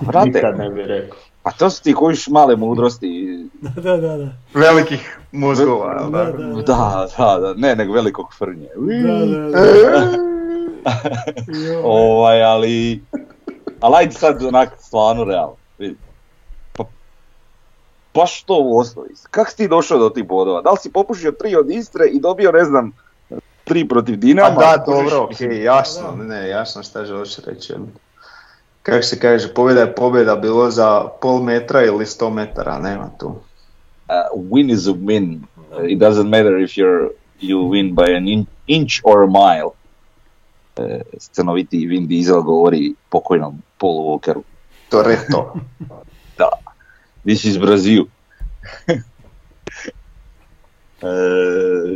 Vrate, 0.00 0.28
Nikad 0.28 0.58
ne 0.58 0.70
bih 0.70 0.86
rekao. 0.86 1.18
Pa 1.48 1.52
to 1.52 1.70
su 1.70 1.82
ti 1.82 1.94
kojiš 1.94 2.28
male 2.28 2.56
mudrosti. 2.56 3.38
Da, 3.52 3.80
da, 3.82 3.96
da. 3.96 4.16
da. 4.16 4.28
Velikih 4.54 5.18
mozgova, 5.32 5.92
jel 5.92 6.10
Da, 6.10 6.24
da? 6.24 6.32
da. 6.32 6.62
Da, 6.62 7.08
da, 7.18 7.38
da, 7.38 7.54
ne, 7.54 7.76
nego 7.76 7.92
velikog 7.92 8.26
frnje. 8.38 8.68
Da, 8.76 9.26
da, 9.26 9.48
da. 9.48 10.18
Ovaj, 11.84 12.42
ali... 12.42 13.02
Ali 13.80 13.94
ajde 13.96 14.12
sad 14.12 14.44
onak 14.44 14.68
stvarno 14.78 15.24
realno. 15.24 15.54
vidi. 15.78 15.96
Pa, 16.72 16.84
baš 18.14 18.42
to 18.42 18.58
u 18.60 18.78
osnovi. 18.78 19.08
Kako 19.30 19.50
si 19.50 19.56
ti 19.56 19.68
došao 19.68 19.98
do 19.98 20.08
tih 20.08 20.26
bodova? 20.26 20.62
Da 20.62 20.70
li 20.70 20.76
si 20.80 20.92
popušio 20.92 21.32
tri 21.32 21.56
od 21.56 21.70
Istre 21.70 22.06
i 22.06 22.20
dobio, 22.20 22.52
ne 22.52 22.64
znam, 22.64 22.92
tri 23.64 23.88
protiv 23.88 24.12
A 24.12 24.16
Dinama? 24.16 24.56
da, 24.56 24.84
Kužiš? 24.84 25.10
dobro, 25.10 25.24
okej, 25.24 25.62
jasno, 25.62 26.14
Da. 26.16 26.24
ne, 26.24 26.48
jasno 26.48 26.82
šta 26.82 27.04
želiš 27.04 27.36
reći. 27.38 27.74
Kako 28.82 29.02
se 29.02 29.20
kaže, 29.20 29.54
pobjeda 29.54 29.80
je 29.80 29.94
pobjeda, 29.94 30.36
bilo 30.36 30.70
za 30.70 31.08
pol 31.22 31.42
metra 31.42 31.84
ili 31.84 32.06
sto 32.06 32.30
metara, 32.30 32.78
nema 32.78 33.10
tu. 33.18 33.26
Uh, 33.26 34.50
win 34.50 34.70
is 34.70 34.86
a 34.86 34.92
win. 34.92 35.42
Uh, 35.56 35.84
it 35.84 35.98
doesn't 35.98 36.28
matter 36.30 36.58
if 36.58 36.78
you're, 36.78 37.10
you 37.40 37.68
win 37.70 37.94
by 37.94 38.16
an 38.16 38.28
in- 38.28 38.46
inch 38.66 39.00
or 39.04 39.22
a 39.22 39.26
mile. 39.26 39.70
Uh, 40.80 41.00
scenoviti 41.18 41.86
Vin 41.86 42.06
Diesel 42.08 42.42
govori 42.42 42.94
pokojnom 43.10 43.62
Paulu 43.78 44.08
Walkeru. 44.08 44.44
To 44.88 45.02
reto. 45.02 45.52
Da, 46.38 46.48
this 47.24 47.44
is 47.44 47.58
Brazil. 47.58 48.04
E, 50.98 51.06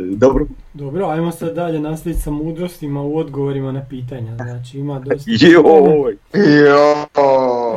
dobro. 0.09 0.45
Dobro, 0.73 1.05
ajmo 1.05 1.31
sad 1.31 1.53
dalje 1.53 1.79
nastaviti 1.79 2.21
sa 2.21 2.31
mudrostima 2.31 3.01
u 3.01 3.17
odgovorima 3.17 3.71
na 3.71 3.81
pitanja. 3.81 4.35
Znači 4.37 4.77
ima 4.77 4.99
dosta. 4.99 5.31
Joj, 5.41 6.17
Jo. 6.33 7.05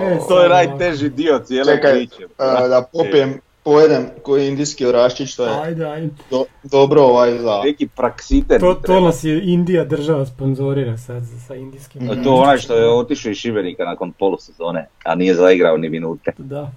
E, 0.02 0.18
to 0.28 0.42
je 0.42 0.49
najteži 0.49 1.09
dio 1.11 1.38
cijele 1.38 1.75
Čekaj, 1.75 1.92
priče. 1.92 2.23
e, 2.64 2.68
da 2.68 2.85
popijem, 2.92 3.35
pojedem 3.64 4.06
koji 4.23 4.49
indijski 4.49 4.87
oraščić, 4.87 5.37
to 5.37 5.45
je 5.45 5.52
Ajde, 5.54 5.85
ajde. 5.87 6.09
do- 6.30 6.45
dobro 6.62 7.02
ovaj 7.02 7.38
za... 7.38 7.61
Neki 7.64 7.88
praksiten 7.88 8.61
To, 8.61 8.75
to 8.76 9.00
nas 9.00 9.25
je 9.25 9.40
Indija 9.45 9.85
država 9.85 10.26
sponzorira 10.26 10.97
sad 10.97 11.23
za- 11.23 11.38
sa 11.38 11.54
indijskim. 11.54 12.02
Mhm. 12.04 12.23
To 12.23 12.28
je 12.30 12.42
onaj 12.42 12.59
što 12.59 12.75
je 12.75 12.88
otišao 12.90 13.30
iz 13.30 13.37
Šibenika 13.37 13.85
nakon 13.85 14.12
polusezone, 14.12 14.88
a 15.04 15.14
nije 15.14 15.35
zaigrao 15.35 15.76
ni 15.76 15.88
minute. 15.88 16.33
Da. 16.38 16.71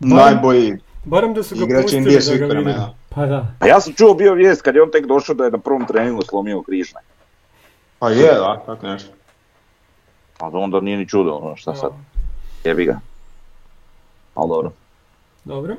Najbolji 0.00 0.76
Barem 1.04 1.34
da 1.34 1.42
su 1.42 1.54
ga 1.56 1.64
igrač 1.64 1.82
pustili 1.82 2.38
da 2.38 2.62
ga. 2.62 2.90
Pa 3.16 3.26
da. 3.26 3.46
A 3.60 3.66
ja 3.66 3.80
sam 3.80 3.92
čuo 3.92 4.14
bio 4.14 4.34
vijest 4.34 4.62
kad 4.62 4.74
je 4.74 4.82
on 4.82 4.90
tek 4.90 5.06
došao 5.06 5.34
da 5.34 5.44
je 5.44 5.50
na 5.50 5.58
prvom 5.58 5.86
treningu 5.86 6.22
slomio 6.22 6.62
križne. 6.62 7.00
Pa 7.98 8.10
je, 8.10 8.34
da, 8.34 8.62
tako 8.66 8.86
nešto. 8.86 9.10
A 10.38 10.48
onda 10.52 10.80
nije 10.80 10.96
ni 10.96 11.08
čudo, 11.08 11.32
ono 11.32 11.56
šta 11.56 11.74
sad, 11.74 11.90
jebi 12.64 12.84
ga. 12.84 13.00
Ali 14.34 14.48
dobro. 14.48 14.70
Dobro. 15.44 15.76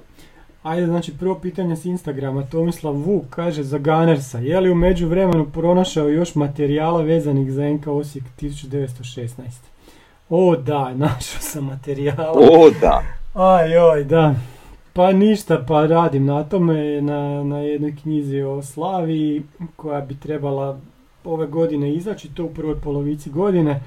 Ajde, 0.63 0.85
znači 0.85 1.17
prvo 1.17 1.35
pitanje 1.35 1.75
s 1.75 1.85
Instagrama. 1.85 2.43
Tomislav 2.43 2.93
Vuk 2.93 3.25
kaže 3.29 3.63
za 3.63 3.77
Gunnersa. 3.77 4.37
Je 4.39 4.59
li 4.59 4.71
u 4.71 4.75
međuvremenu 4.75 5.45
pronašao 5.53 6.07
još 6.07 6.35
materijala 6.35 7.01
vezanih 7.01 7.51
za 7.51 7.69
NK 7.69 7.87
Osijek 7.87 8.25
1916? 8.41 9.29
O 10.29 10.55
da, 10.55 10.93
našao 11.05 11.41
sam 11.41 11.65
materijala. 11.65 12.31
O 12.31 12.69
da, 12.81 13.03
Aj, 13.33 13.77
oj, 13.77 14.03
da. 14.03 14.35
Pa 14.97 15.11
ništa, 15.11 15.63
pa 15.67 15.85
radim 15.85 16.25
na 16.25 16.43
tome, 16.43 17.01
na, 17.01 17.43
na 17.43 17.59
jednoj 17.59 17.95
knjizi 18.01 18.41
o 18.41 18.61
Slaviji 18.61 19.43
koja 19.75 20.01
bi 20.01 20.19
trebala 20.19 20.79
ove 21.23 21.47
godine 21.47 21.93
izaći, 21.93 22.33
to 22.33 22.43
u 22.43 22.53
prvoj 22.53 22.81
polovici 22.81 23.29
godine. 23.29 23.83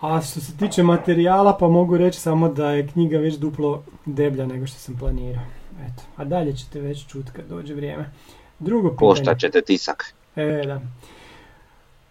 A 0.00 0.20
što 0.22 0.40
se 0.40 0.56
tiče 0.56 0.82
materijala, 0.82 1.56
pa 1.60 1.68
mogu 1.68 1.96
reći 1.96 2.20
samo 2.20 2.48
da 2.48 2.70
je 2.70 2.86
knjiga 2.86 3.18
već 3.18 3.34
duplo 3.34 3.82
deblja 4.06 4.46
nego 4.46 4.66
što 4.66 4.78
sam 4.78 4.96
planirao. 4.98 5.44
Eto, 5.86 6.02
a 6.16 6.24
dalje 6.24 6.56
ćete 6.56 6.80
već 6.80 7.06
čuti 7.06 7.30
kad 7.32 7.44
dođe 7.48 7.74
vrijeme. 7.74 8.10
Drugo 8.58 8.88
pitanje. 8.88 8.98
košta 8.98 9.34
ćete 9.34 9.62
tisak. 9.62 10.14
E, 10.36 10.62
da. 10.66 10.80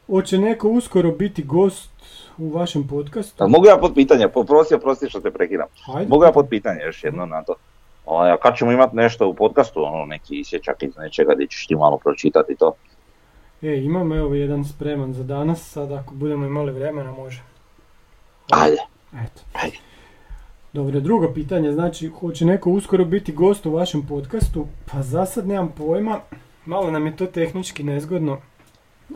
Hoće 0.08 0.38
neko 0.38 0.70
uskoro 0.70 1.12
biti 1.12 1.44
gost 1.44 1.92
u 2.38 2.50
vašem 2.50 2.88
podcastu? 2.88 3.44
Ali 3.44 3.52
mogu 3.52 3.66
ja 3.66 3.78
pod 3.78 3.94
pitanje, 3.96 4.28
poprosti, 4.28 4.76
oprosti 4.76 5.10
što 5.10 5.20
te 5.20 5.32
prekidam. 5.32 5.68
Ajde. 5.96 6.10
Mogu 6.10 6.24
ja 6.24 6.32
pod 6.32 6.48
pitanje 6.50 6.82
još 6.86 7.04
jedno 7.04 7.26
na 7.26 7.44
to. 7.44 7.56
Ovaj, 8.06 8.32
a 8.32 8.38
kad 8.38 8.58
ćemo 8.58 8.72
imati 8.72 8.96
nešto 8.96 9.28
u 9.28 9.34
podcastu, 9.34 9.84
ono 9.84 10.06
neki 10.06 10.40
isječak 10.40 10.84
iz 10.84 10.98
nečega 10.98 11.34
gdje 11.36 11.48
ćeš 11.48 11.68
ti 11.68 11.76
malo 11.76 11.98
pročitati 11.98 12.56
to. 12.56 12.74
E, 13.62 13.78
imam 13.84 14.12
evo 14.12 14.36
jedan 14.36 14.66
spreman 14.66 15.14
za 15.14 15.24
danas, 15.24 15.72
sad 15.72 15.92
ako 15.92 16.14
budemo 16.14 16.46
imali 16.46 16.72
vremena 16.72 17.12
može. 17.12 17.42
Ajde. 18.50 18.78
Eto. 19.14 19.42
Ajde. 19.54 19.78
Dobro, 20.74 21.00
drugo 21.00 21.34
pitanje, 21.34 21.72
znači 21.72 22.08
hoće 22.08 22.46
neko 22.46 22.70
uskoro 22.72 23.06
biti 23.06 23.32
gost 23.32 23.66
u 23.66 23.72
vašem 23.72 24.08
podcastu? 24.08 24.68
Pa 24.92 25.02
za 25.02 25.26
sad 25.26 25.48
nemam 25.48 25.74
pojma, 25.78 26.20
malo 26.66 26.92
nam 26.92 27.06
je 27.06 27.16
to 27.16 27.26
tehnički 27.26 27.84
nezgodno, 27.84 28.38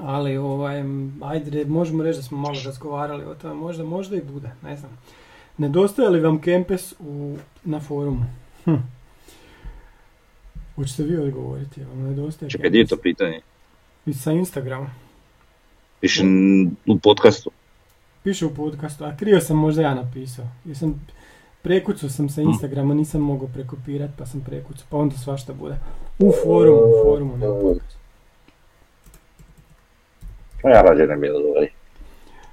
ali 0.01 0.37
ovaj, 0.37 0.83
ajde, 1.23 1.65
možemo 1.65 2.03
reći 2.03 2.19
da 2.19 2.23
smo 2.23 2.37
malo 2.37 2.55
razgovarali 2.65 3.25
o 3.25 3.35
tome, 3.35 3.53
možda, 3.53 3.83
možda 3.83 4.15
i 4.15 4.21
bude, 4.21 4.51
ne 4.63 4.75
znam. 4.75 4.91
Nedostaje 5.57 6.09
li 6.09 6.19
vam 6.19 6.41
Kempes 6.41 6.93
u, 6.99 7.37
na 7.63 7.79
forumu? 7.79 8.25
Hm. 8.67 8.75
Hoćete 10.75 11.03
vi 11.03 11.17
odgovoriti, 11.17 11.83
vam 11.83 12.03
nedostaje 12.03 12.49
Čekaj, 12.49 12.69
gdje 12.69 12.79
je 12.79 12.87
to 12.87 12.97
pitanje? 12.97 13.41
I 14.05 14.13
sa 14.13 14.31
Instagrama. 14.31 14.89
Piše 16.01 16.23
u 16.87 16.99
podcastu. 16.99 17.51
Piše 18.23 18.45
u 18.45 18.55
podcastu, 18.55 19.05
a 19.05 19.17
krivo 19.17 19.39
sam 19.39 19.57
možda 19.57 19.81
ja 19.81 19.95
napisao. 19.95 20.45
Jer 20.65 20.77
sam, 20.77 21.07
prekucao 21.61 22.09
sam 22.09 22.29
sa 22.29 22.41
Instagrama, 22.41 22.93
nisam 22.93 23.21
mogao 23.21 23.47
prekopirati 23.47 24.13
pa 24.17 24.25
sam 24.25 24.41
prekucao, 24.41 24.85
pa 24.89 24.97
onda 24.97 25.17
svašta 25.17 25.53
bude. 25.53 25.75
U 26.19 26.33
forumu, 26.43 26.81
u 26.81 27.03
forumu, 27.03 27.37
ne 27.37 27.49
u 27.49 27.61
podcastu. 27.61 27.97
Pa 30.61 30.69
ja 30.69 30.81
rađe 30.81 31.07
ne 31.07 31.17
bi. 31.17 31.29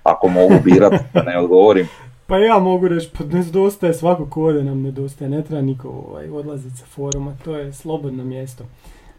Ako 0.02 0.28
mogu 0.28 0.54
birat 0.64 0.92
da 1.14 1.22
ne 1.22 1.38
odgovorim. 1.38 1.88
Pa 2.26 2.38
ja 2.38 2.58
mogu 2.58 2.88
reći, 2.88 3.10
pa 3.18 3.24
nedostaje 3.26 3.94
svako 3.94 4.26
kode 4.26 4.64
nam 4.64 4.82
nedostaje, 4.82 5.30
ne 5.30 5.42
treba 5.42 5.62
niko 5.62 5.88
ovaj, 5.88 6.28
odlaziti 6.28 6.76
sa 6.76 6.84
foruma, 6.86 7.36
to 7.44 7.56
je 7.56 7.72
slobodno 7.72 8.24
mjesto 8.24 8.64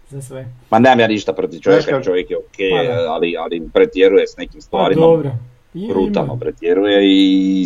za 0.10 0.22
sve. 0.22 0.46
Ma 0.72 0.80
nemam 0.80 1.00
ja 1.00 1.08
ništa 1.08 1.34
protiv 1.34 1.60
čovjeka, 1.60 1.86
kako- 1.86 2.04
čovjek 2.04 2.32
je 2.32 2.38
ok, 2.38 2.58
Pa 2.72 3.10
ali, 3.10 3.36
ali 3.38 3.70
pretjeruje 3.74 4.28
s 4.28 4.38
nekim 4.38 4.58
Pa 4.58 4.62
stvarima. 4.62 5.02
dobro. 5.02 5.32
I- 5.74 5.88
brutalno 5.88 6.34
ima. 6.34 6.39
pretjeruje 6.39 7.02
i 7.06 7.22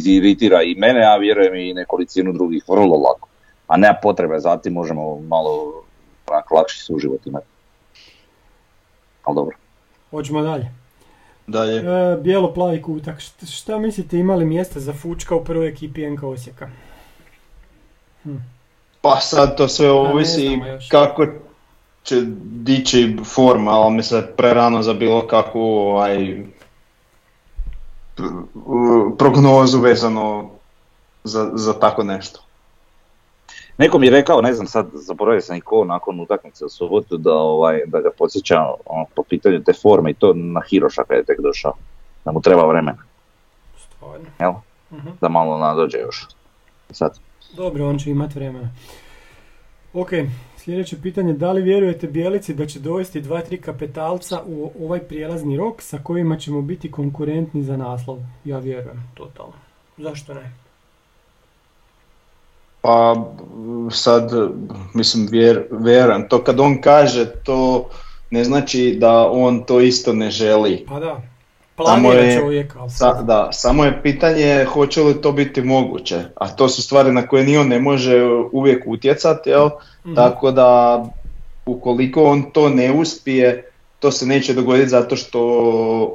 iritira 0.08 0.62
i 0.64 0.76
mene, 0.76 1.06
a 1.06 1.18
vjerujem 1.18 1.56
i 1.56 1.74
nekolicinu 1.74 2.34
drugih 2.34 2.64
vrlo 2.70 2.96
lako. 2.98 3.28
A 3.68 3.78
nema 3.78 3.96
potrebe, 4.04 4.40
zatim 4.40 4.74
možemo 4.74 5.20
malo 5.20 5.74
onak 6.28 6.52
lakši 6.52 6.80
suživot 6.80 7.28
imati. 7.28 7.46
Ali 9.24 9.36
dobro. 9.36 9.56
Hoćemo 10.12 10.42
dalje. 10.42 10.72
Dalje. 11.52 11.78
E, 11.78 12.18
Bijelo-plavi 12.22 12.82
kutak, 12.82 13.20
šta, 13.20 13.46
šta 13.46 13.78
mislite 13.78 14.18
imali 14.18 14.46
mjesta 14.46 14.80
za 14.80 14.94
Fučka 14.94 15.36
u 15.36 15.44
prvoj 15.44 15.68
ekipi 15.68 16.10
NK 16.10 16.24
Osijeka? 16.24 16.70
Pa 19.02 19.20
sad 19.20 19.58
to 19.58 19.68
sve 19.68 19.92
ovisi 19.92 20.60
kako 20.90 21.26
će 22.04 22.22
dići 22.44 23.18
forma, 23.26 23.72
ali 23.72 23.94
mi 23.94 24.04
se 24.04 24.28
prerano 24.38 24.82
za 24.82 24.94
bilo 24.94 25.28
kakvu 25.28 25.62
ovaj, 25.62 26.44
prognozu 29.18 29.80
vezano 29.80 30.50
za, 31.24 31.52
za 31.54 31.80
tako 31.80 32.04
nešto. 32.04 32.49
Neko 33.80 34.00
mi 34.00 34.08
je 34.08 34.12
rekao, 34.12 34.42
ne 34.42 34.54
znam 34.54 34.68
sad, 34.68 34.88
zaboravio 34.94 35.42
sam 35.42 35.56
i 35.56 35.62
ko 35.62 35.86
nakon 35.86 36.20
utakmice 36.20 36.66
u 36.66 36.70
subotu, 36.70 37.18
da, 37.18 37.34
ovaj, 37.34 37.82
da 37.86 38.00
ga 38.02 38.10
podsjeća 38.18 38.62
ono, 38.86 39.06
po 39.16 39.24
pitanju 39.24 39.64
te 39.64 39.74
forme 39.82 40.12
i 40.12 40.14
to 40.14 40.34
na 40.34 40.62
Hiroša 40.70 41.04
kad 41.04 41.18
je 41.18 41.24
tek 41.24 41.40
došao. 41.42 41.74
Da 42.26 42.32
mu 42.32 42.42
treba 42.42 42.66
vremena, 42.68 42.98
Stvarno. 43.78 44.26
jel? 44.40 44.52
Mhm. 44.92 45.08
Da 45.22 45.30
malo 45.30 45.58
nadođe 45.58 45.98
još. 45.98 46.28
Sad. 46.90 47.20
Dobro, 47.56 47.90
on 47.90 47.98
će 48.00 48.12
imat 48.12 48.36
vremena. 48.36 48.70
Ok, 49.94 50.10
sljedeće 50.58 51.02
pitanje, 51.02 51.34
da 51.34 51.52
li 51.52 51.62
vjerujete 51.62 52.08
Bijelici 52.08 52.54
da 52.54 52.66
će 52.66 52.80
dovesti 52.80 53.22
dva, 53.22 53.42
tri 53.42 53.62
kapetalca 53.62 54.42
u 54.46 54.72
ovaj 54.86 55.00
prijelazni 55.00 55.58
rok 55.58 55.82
sa 55.82 56.00
kojima 56.04 56.38
ćemo 56.38 56.62
biti 56.62 56.92
konkurentni 56.92 57.64
za 57.64 57.78
naslov? 57.78 58.18
Ja 58.46 58.60
vjerujem, 58.60 59.12
totalno. 59.14 59.54
Zašto 59.98 60.34
ne? 60.34 60.52
Pa 62.82 63.16
sad, 63.92 64.32
mislim, 64.94 65.28
vjer, 65.32 65.64
vjerujem, 65.72 66.30
to 66.30 66.44
kad 66.44 66.60
on 66.60 66.82
kaže, 66.82 67.26
to 67.26 67.90
ne 68.32 68.44
znači 68.44 68.98
da 69.00 69.30
on 69.32 69.64
to 69.64 69.80
isto 69.80 70.14
ne 70.14 70.32
želi. 70.32 70.86
Pa 70.90 71.00
da, 71.00 71.22
Samo 71.86 72.00
planira 72.02 72.22
je- 72.24 72.40
čovjek, 72.40 72.76
ali 72.80 72.90
Sa, 72.90 73.22
da, 73.22 73.50
samo 73.52 73.86
je 73.86 74.02
pitanje 74.04 74.66
hoće 74.66 75.02
li 75.02 75.22
to 75.22 75.32
biti 75.32 75.62
moguće, 75.62 76.24
a 76.36 76.48
to 76.48 76.70
su 76.70 76.82
stvari 76.82 77.12
na 77.12 77.28
koje 77.28 77.44
ni 77.44 77.58
on 77.58 77.68
ne 77.68 77.80
može 77.80 78.16
uvijek 78.52 78.84
utjecati, 78.88 79.50
jel? 79.50 79.70
Mhm. 80.06 80.16
Tako 80.16 80.52
da 80.52 81.04
ukoliko 81.66 82.24
on 82.24 82.44
to 82.44 82.70
ne 82.70 82.92
uspije, 82.94 83.72
to 84.00 84.12
se 84.12 84.26
neće 84.26 84.54
dogoditi 84.54 84.90
zato 84.90 85.16
što 85.16 85.40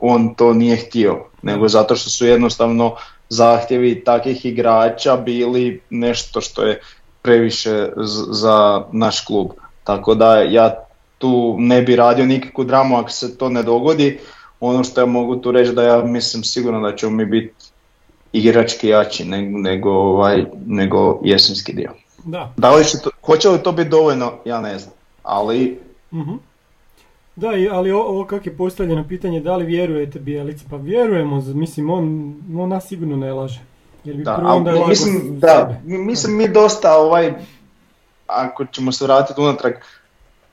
on 0.03 0.35
to 0.35 0.55
nije 0.55 0.77
htio, 0.77 1.25
nego 1.43 1.69
zato 1.69 1.97
što 1.97 2.11
su 2.11 2.27
jednostavno 2.27 2.95
zahtjevi 3.29 4.05
takvih 4.05 4.47
igrača 4.47 5.17
bili 5.17 5.81
nešto 5.91 6.41
što 6.41 6.63
je 6.63 6.81
previše 7.23 7.89
za 8.31 8.83
naš 8.93 9.25
klub. 9.25 9.49
Tako 9.85 10.15
da 10.15 10.37
ja 10.37 10.75
tu 11.19 11.57
ne 11.59 11.83
bi 11.83 11.97
radio 11.97 12.27
nikakvu 12.27 12.65
dramu 12.65 12.97
ako 12.97 13.11
se 13.11 13.39
to 13.39 13.49
ne 13.49 13.63
dogodi. 13.63 14.19
Ono 14.61 14.85
što 14.85 15.01
ja 15.01 15.07
mogu 15.07 15.37
tu 15.37 15.53
reći 15.53 15.73
da 15.73 15.83
ja 15.83 16.05
mislim 16.05 16.45
sigurno 16.45 16.91
da 16.91 16.97
ćemo 16.97 17.13
mi 17.13 17.27
biti 17.27 17.55
igrački 18.33 18.89
jači 18.89 19.25
nego, 19.25 19.59
nego, 19.59 19.91
ovaj, 19.91 20.45
nego 20.67 21.21
jesenski 21.25 21.73
dio. 21.73 21.93
Da. 22.25 22.53
Da 22.57 22.75
li 22.75 22.85
će 22.85 22.99
to, 22.99 23.11
hoće 23.27 23.49
li 23.49 23.63
to 23.63 23.73
biti 23.73 23.91
dovoljno, 23.91 24.33
ja 24.45 24.61
ne 24.61 24.79
znam. 24.79 24.95
Ali 25.23 25.85
Mhm. 26.15 26.35
Da, 27.37 27.49
ali 27.71 27.91
ovo 27.91 28.25
kako 28.25 28.49
je 28.49 28.57
postavljeno 28.57 29.05
pitanje, 29.09 29.41
da 29.41 29.57
li 29.57 29.65
vjerujete 29.67 30.19
Bijelici? 30.19 30.65
Pa 30.71 30.77
vjerujemo, 30.77 31.43
mislim, 31.45 31.91
on, 31.91 32.05
on 32.57 32.69
nas 32.69 32.87
sigurno 32.87 33.17
ne 33.17 33.33
laže. 33.33 33.61
Jer 34.05 34.17
bi 34.17 34.23
Da, 34.25 34.35
prvo 34.35 34.55
onda 34.55 34.87
mislim, 34.89 35.15
s- 35.17 35.41
da, 35.41 35.81
mislim 35.85 36.37
mi 36.37 36.49
dosta 36.49 36.97
ovaj, 36.97 37.35
ako 38.27 38.65
ćemo 38.65 38.93
se 38.93 39.05
vratiti 39.05 39.41
unatrag, 39.41 39.73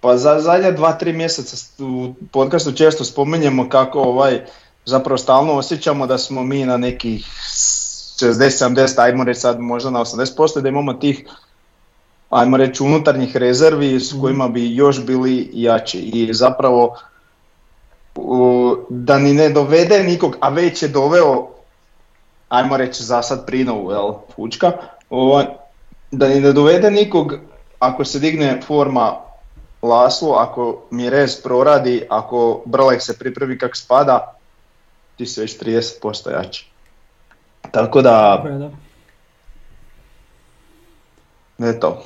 pa 0.02 0.18
za 0.18 0.40
zadnja 0.40 0.72
dva, 0.72 0.94
tri 0.94 1.14
mjeseca 1.14 1.58
u 1.80 2.14
podcastu 2.32 2.72
često 2.72 3.04
spominjemo 3.04 3.70
kako 3.70 4.00
ovaj, 4.00 4.42
zapravo 4.86 5.18
stalno 5.18 5.54
osjećamo 5.54 6.08
da 6.08 6.18
smo 6.18 6.44
mi 6.44 6.66
na 6.66 6.78
nekih 6.78 7.26
60-70, 8.18 9.00
ajmo 9.00 9.24
reći 9.24 9.40
sad 9.40 9.60
možda 9.60 9.90
na 9.90 10.00
80%, 10.00 10.60
i 10.60 10.62
da 10.62 10.70
imamo 10.70 10.94
tih 10.94 11.26
ajmo 12.32 12.58
reći 12.58 12.84
unutarnjih 12.84 13.38
rezervi 13.38 14.00
s 14.00 14.12
Mhm. 14.12 14.22
kojima 14.22 14.48
bi 14.48 14.76
još 14.76 15.06
bili 15.06 15.50
jači 15.54 16.00
i 16.00 16.34
zapravo 16.34 16.98
da 18.90 19.20
ni 19.20 19.34
ne 19.34 19.50
dovede 19.50 20.04
nikog, 20.04 20.38
a 20.40 20.50
već 20.50 20.84
je 20.84 20.88
doveo 20.88 21.48
ajmo 22.50 22.78
reći 22.78 23.04
za 23.04 23.22
sad 23.22 23.46
Prinovu, 23.46 23.92
jel, 23.92 24.14
Fučka, 24.36 24.72
ovaj, 25.10 25.46
da 26.12 26.28
ni 26.28 26.40
ne 26.40 26.54
dovede 26.54 26.92
nikog 26.92 27.34
ako 27.80 28.06
se 28.06 28.20
digne 28.20 28.62
forma 28.68 29.16
Laslo, 29.82 30.32
ako 30.34 30.82
Mirez 30.92 31.42
proradi, 31.42 32.04
ako 32.10 32.62
Brlek 32.66 33.02
se 33.02 33.18
pripremi 33.20 33.58
kak 33.58 33.78
spada, 33.78 34.34
ti 35.18 35.26
si 35.26 35.42
već 35.42 35.60
30% 35.60 36.32
jači. 36.32 36.68
Tako 37.72 38.02
da, 38.02 38.44
da. 38.44 38.70
eto, 41.70 42.04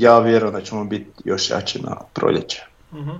ja 0.00 0.18
vjerujem 0.18 0.54
da 0.54 0.60
ćemo 0.60 0.84
biti 0.84 1.10
još 1.24 1.50
jači 1.50 1.82
na 1.82 1.96
proljeće. 2.14 2.62
Mhm. 2.92 3.10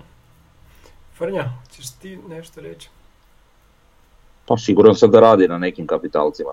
Frnja, 1.19 1.45
ćeš 1.73 1.91
ti 1.91 2.19
nešto 2.29 2.61
reći? 2.61 2.89
Pa 4.47 4.57
siguran 4.57 4.95
sam 4.95 5.11
da 5.11 5.21
radi 5.21 5.49
na 5.49 5.59
nekim 5.59 5.87
kapitalcima. 5.87 6.51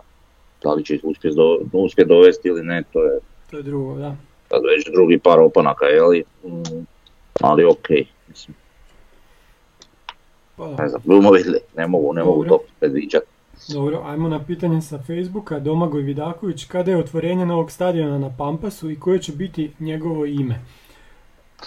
Da 0.63 0.73
li 0.73 0.85
će 0.85 0.95
ih 0.95 1.01
uspjeti 1.03 1.35
do, 1.35 1.59
uspjet 1.73 2.07
dovesti 2.07 2.47
ili 2.47 2.63
ne, 2.63 2.83
to 2.93 3.03
je 3.03 3.19
To 3.51 3.57
je 3.57 3.63
drugo, 3.63 3.95
da. 3.95 4.15
sad 4.49 4.61
već 4.75 4.93
drugi 4.93 5.19
par 5.19 5.39
opanaka, 5.39 5.85
jeli? 5.85 6.23
Mm, 6.43 6.85
ali 7.41 7.65
okej, 7.65 8.05
mislim, 8.27 8.55
Pa, 10.55 10.67
ne 10.67 10.89
znam, 10.89 11.01
budemo 11.05 11.31
vidjeli, 11.31 11.59
ne 11.77 11.87
mogu, 11.87 12.13
ne 12.13 12.23
mogu 12.23 12.45
to 12.45 12.59
predviđati. 12.79 13.25
Dobro, 13.67 14.01
ajmo 14.05 14.29
na 14.29 14.39
pitanje 14.39 14.81
sa 14.81 14.97
Facebooka. 14.99 15.59
Domagoj 15.59 16.01
Vidaković, 16.01 16.65
kada 16.65 16.91
je 16.91 16.97
otvorenje 16.97 17.45
novog 17.45 17.71
stadiona 17.71 18.17
na 18.17 18.29
Pampasu 18.37 18.89
i 18.91 18.99
koje 18.99 19.19
će 19.19 19.31
biti 19.31 19.71
njegovo 19.79 20.25
ime? 20.25 20.59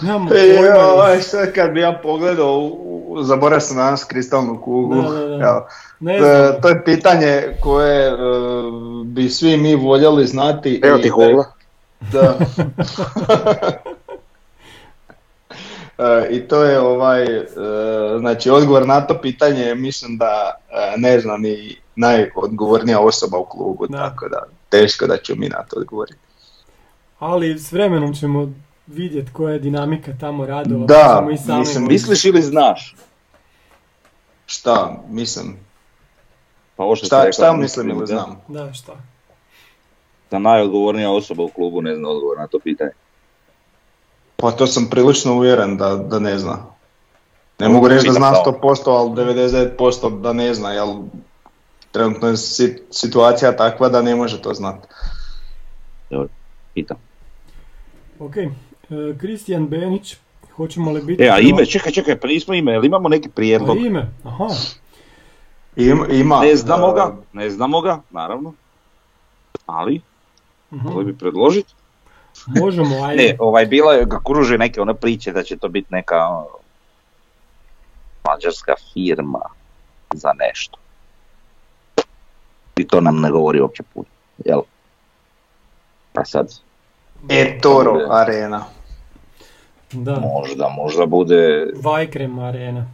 Nemamo 0.01 0.31
E, 0.31 0.57
pojma. 0.57 0.85
ovaj, 0.85 1.21
sad 1.21 1.53
kad 1.53 1.71
bi 1.71 1.81
ja 1.81 2.01
pogledao, 2.03 2.71
zaboravio 3.23 3.61
sam 3.61 3.77
danas 3.77 4.05
kristalnu 4.05 4.61
kuglu. 4.61 5.03
Da, 5.03 5.11
da, 5.11 5.27
da. 5.29 5.35
Evo, 5.39 5.67
Ne 6.01 6.17
E, 6.17 6.21
znam. 6.21 6.61
to 6.63 6.69
je 6.69 6.85
pitanje 6.85 7.43
koje 7.61 8.07
e, 8.07 8.13
bi 9.05 9.29
svi 9.29 9.57
mi 9.57 9.75
voljeli 9.75 10.27
znati. 10.27 10.81
Evo 10.85 10.99
i 10.99 11.03
ti 11.03 11.09
hogla. 11.09 11.45
Da. 12.13 12.35
E, 15.99 16.29
I 16.31 16.49
to 16.49 16.65
je 16.65 16.81
ovaj, 16.81 17.25
e, 17.25 17.47
znači 18.19 18.51
odgovor 18.51 18.87
na 18.87 19.01
to 19.01 19.21
pitanje 19.21 19.75
mislim 19.75 20.19
da 20.19 20.55
e, 20.71 20.95
ne 20.97 21.21
zna 21.21 21.37
ni 21.37 21.77
najodgovornija 21.97 23.01
osoba 23.01 23.39
u 23.39 23.45
klubu, 23.45 23.87
Da. 23.87 23.99
tako 23.99 24.29
da 24.29 24.43
teško 24.69 25.07
da 25.07 25.17
ću 25.17 25.37
mi 25.37 25.49
na 25.49 25.63
to 25.63 25.81
odgovoriti. 25.81 26.19
Ali 27.19 27.59
s 27.59 27.73
vremenom 27.73 28.15
ćemo 28.15 28.53
vidjeti 28.87 29.33
koja 29.33 29.53
je 29.53 29.59
dinamika 29.59 30.13
tamo 30.21 30.47
radova. 30.47 30.87
Da, 30.87 31.23
pa 31.27 31.33
i 31.33 31.37
sami 31.37 31.59
mislim, 31.59 31.83
moći. 31.83 31.93
Misliš 31.93 32.25
ili 32.25 32.43
znaš? 32.43 32.97
Šta, 34.47 35.03
mislim, 35.09 35.57
Pa 36.77 36.85
ovo 36.85 36.97
šta, 36.97 37.19
rekao, 37.19 37.33
šta 37.33 37.53
mislim 37.53 37.91
ili 37.91 38.07
znam? 38.07 38.41
Da, 38.49 38.73
šta? 38.73 38.93
Da 40.31 40.39
najodgovornija 40.39 41.11
osoba 41.11 41.43
u 41.43 41.49
klubu 41.49 41.83
ne 41.83 41.97
zna 41.97 42.09
odgovor 42.09 42.39
na 42.39 42.47
to 42.47 42.59
pitanje. 42.59 42.91
Pa 44.37 44.51
to 44.51 44.67
sam 44.67 44.87
prilično 44.91 45.35
uvjeren 45.35 45.77
da, 45.77 45.97
da 45.97 46.19
ne 46.19 46.39
zna. 46.39 46.59
Ne 47.59 47.69
mogu 47.69 47.89
reći 47.89 48.07
da 48.07 48.13
zna 48.13 48.33
Pitam 48.33 48.45
kao. 48.45 48.53
100%, 48.63 48.91
ali 48.91 49.11
99% 49.11 50.21
da 50.21 50.33
ne 50.33 50.55
zna, 50.55 50.73
jer 50.73 50.87
trenutno 51.93 52.29
je 52.29 52.37
si- 52.37 52.83
situacija 52.91 53.57
takva 53.57 53.89
da 53.89 54.03
ne 54.03 54.15
može 54.17 54.43
to 54.43 54.55
znati. 54.55 54.87
Pitam. 56.75 56.97
Ok, 58.19 58.37
e, 58.37 58.49
Kristijan 59.21 59.67
Benić, 59.67 60.17
hoćemo 60.57 60.93
li 60.93 61.03
biti... 61.03 61.23
E, 61.23 61.29
a 61.29 61.39
ime, 61.39 61.67
čekaj, 61.67 61.93
čekaj, 61.93 62.21
pa 62.21 62.29
nismo 62.29 62.55
ime, 62.55 62.73
jel 62.73 62.85
imamo 62.85 63.09
neki 63.09 63.29
A 63.29 63.33
prijedlog? 63.35 63.79
ime, 63.81 64.11
aha. 64.25 64.49
Ima, 65.77 66.07
ima 66.07 66.41
Ne 66.41 66.57
znamo 66.57 66.89
e, 66.91 66.95
ga, 66.95 67.17
ne 67.33 67.51
znamo 67.51 67.81
ga, 67.81 68.01
naravno. 68.11 68.53
Ali, 69.67 70.01
mogli 70.71 71.05
bi 71.05 71.19
predložiti. 71.19 71.75
Možemo, 72.47 72.97
ajde. 73.07 73.23
Ne, 73.23 73.37
ovaj, 73.39 73.67
bilo 73.67 73.93
je, 73.93 74.05
ga 74.05 74.19
kruže 74.25 74.59
neke 74.59 74.81
one 74.81 74.95
priče 74.95 75.33
da 75.33 75.43
će 75.43 75.57
to 75.57 75.69
biti 75.69 75.87
neka 75.91 76.17
ono, 76.17 76.47
mađarska 78.25 78.75
firma 78.93 79.41
za 80.15 80.31
nešto. 80.33 80.79
I 82.77 82.87
to 82.89 83.01
nam 83.01 83.21
ne 83.21 83.31
govori 83.31 83.61
uopće 83.61 83.83
puno, 83.95 84.07
jel? 84.45 84.61
Pa 86.13 86.25
sad, 86.25 86.55
eToro 87.29 88.01
Arena. 88.11 88.65
Da, 89.93 90.15
možda, 90.15 90.69
možda 90.69 91.07
bude, 91.07 91.67
Vajkrem 91.77 92.39
arena. 92.39 92.87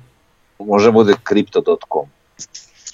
možda 0.59 0.91
bude 0.91 1.12
crypto.com. 1.25 2.07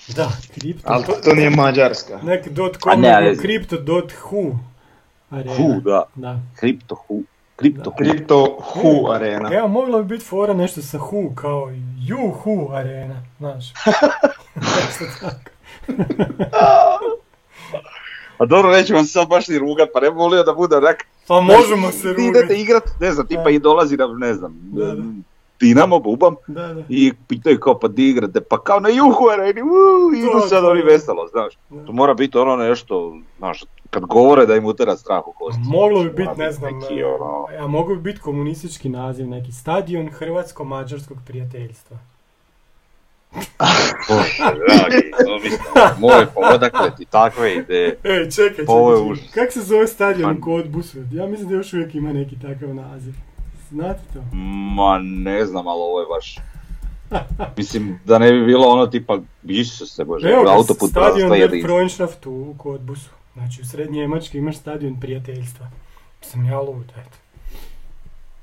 Da, 0.08 0.28
kripto. 0.54 0.82
Ali 0.86 1.04
to 1.24 1.34
nije 1.34 1.50
Mađarska. 1.50 2.18
Nek 2.22 2.48
dot 2.48 2.76
A 2.76 2.80
com, 2.80 3.00
ne, 3.00 3.14
ali- 3.14 3.24
nego 3.26 3.40
kripto 3.42 3.76
dot 3.76 4.12
hu 4.12 4.56
arena. 5.30 5.54
Hu, 5.54 5.80
da, 5.80 6.02
Da. 6.14 6.38
crypto 6.60 6.94
hu, 6.98 7.22
crypto 7.56 7.90
hu. 7.90 7.96
Crypto 7.96 8.56
Hu 8.62 9.10
Arena. 9.10 9.54
Evo, 9.54 9.68
mogla 9.68 9.98
bi 9.98 10.04
biti 10.06 10.24
fora 10.24 10.54
nešto 10.54 10.82
sa 10.82 10.98
hu, 10.98 11.32
kao 11.34 11.70
ju 11.98 12.30
hu 12.32 12.68
arena, 12.72 13.22
znaš. 13.38 13.72
Nešto 14.54 15.04
tako. 15.20 15.50
A 18.38 18.46
dobro, 18.46 18.70
neću 18.70 18.94
vam 18.94 19.04
sad 19.04 19.28
baš 19.28 19.48
ni 19.48 19.58
rugat, 19.58 19.88
pa 19.94 20.00
ne 20.00 20.10
bi 20.10 20.16
volio 20.16 20.42
da 20.42 20.52
bude 20.54 20.76
onak... 20.76 20.96
Pa 21.28 21.40
možemo 21.40 21.90
se 21.92 22.08
Vi 22.08 22.24
idete 22.24 22.40
rugati. 22.40 22.54
igrat, 22.54 22.82
ne 23.00 23.12
znam, 23.12 23.26
tipa 23.26 23.50
i 23.50 23.58
dolazi 23.58 23.96
nam, 23.96 24.18
ne 24.18 24.34
znam, 24.34 24.54
Da, 24.62 24.84
da. 24.86 25.02
Dinamo, 25.60 25.98
bubam, 25.98 26.34
Da, 26.46 26.74
da. 26.74 26.82
i 26.88 27.12
pitaju 27.28 27.60
kao 27.60 27.78
pa 27.78 27.88
di 27.88 28.08
igrate, 28.08 28.40
pa 28.40 28.62
kao 28.62 28.80
na 28.80 28.88
juhu 28.88 29.28
areni, 29.32 29.62
uuu, 29.62 30.14
i 30.14 30.18
idu 30.18 30.48
sad 30.48 30.64
oni 30.64 30.82
veselo, 30.82 31.26
znaš. 31.26 31.54
Da. 31.70 31.84
To 31.84 31.92
mora 31.92 32.14
biti 32.14 32.38
ono 32.38 32.56
nešto, 32.56 33.16
znaš, 33.38 33.64
kad 33.90 34.04
govore 34.04 34.46
da 34.46 34.56
im 34.56 34.64
utera 34.64 34.96
strah 34.96 35.28
u 35.28 35.32
kosti. 35.32 35.60
Moglo 35.64 36.02
bi 36.02 36.10
biti, 36.10 36.30
ne 36.36 36.52
znam, 36.52 36.78
neki, 36.78 36.94
e, 37.00 37.06
ono, 37.06 37.46
a 37.58 37.66
mogu 37.66 37.94
bi 37.94 38.00
biti 38.00 38.20
komunistički 38.20 38.88
naziv, 38.88 39.28
neki 39.28 39.52
stadion 39.52 40.08
Hrvatsko-Mađarskog 40.08 41.18
prijateljstva. 41.26 41.98
Dragi, 44.68 45.10
moj, 45.98 46.26
odakle 46.34 46.90
ti 46.96 47.04
takve 47.04 47.54
ideje. 47.54 47.88
Ej, 48.04 48.30
čekaj, 48.30 48.30
čekaj, 48.30 48.66
čekaj. 48.66 49.28
Kak 49.34 49.52
se 49.52 49.60
zove 49.60 49.86
stadion 49.86 50.34
Pa- 50.34 50.38
u 50.38 50.42
Kodbusu? 50.44 50.98
Ja 51.12 51.26
mislim 51.26 51.48
da 51.48 51.54
još 51.54 51.72
uvijek 51.72 51.94
ima 51.94 52.12
neki 52.12 52.36
takav 52.40 52.74
naziv. 52.74 53.14
Znate 53.70 54.00
to? 54.12 54.36
Ma 54.74 54.98
ne 54.98 55.46
znam, 55.46 55.66
ali 55.66 55.80
ovo 55.80 56.00
je 56.00 56.06
baš... 56.06 56.38
Mislim, 57.56 58.00
da 58.04 58.18
ne 58.18 58.32
bi 58.32 58.44
bilo 58.44 58.68
ono 58.68 58.86
tipa, 58.86 59.18
biš 59.42 59.78
se 59.94 60.04
bože, 60.04 60.28
Evo 60.28 60.50
autoput 60.50 60.90
stadion 60.90 61.30
der 61.30 61.40
jedinstva. 61.40 61.68
Freundschaft 61.68 62.26
u 62.26 62.54
Kodbusu. 62.58 63.10
Znači 63.34 63.62
u 63.62 63.64
sred 63.64 63.90
Njemačke 63.90 64.38
imaš 64.38 64.56
stadion 64.56 65.00
prijateljstva. 65.00 65.66
Sam 66.20 66.44
ja 66.44 66.60
lud, 66.60 66.92
eto. 66.96 67.16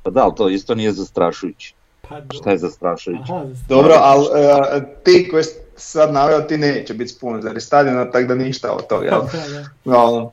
Pa 0.03 0.09
da, 0.09 0.23
ali 0.23 0.35
to 0.35 0.49
isto 0.49 0.75
nije 0.75 0.91
zastrašujuće. 0.91 1.73
Pa 2.09 2.21
do... 2.21 2.37
Šta 2.37 2.51
je 2.51 2.57
zastrašujuće? 2.57 3.33
Aha, 3.33 3.45
Dobro, 3.69 3.93
ali 3.97 4.25
e, 4.25 4.81
ti 5.03 5.27
koji 5.31 5.43
sad 5.75 6.13
naveo, 6.13 6.41
ti 6.41 6.57
neće 6.57 6.93
biti 6.93 7.11
sponzori 7.11 7.61
stadiona, 7.61 8.11
tako 8.11 8.27
da 8.27 8.35
ništa 8.35 8.71
od 8.71 8.87
toga. 8.87 9.05
jel? 9.05 9.21
Da, 9.21 9.59
da. 9.59 9.69
No, 9.85 10.31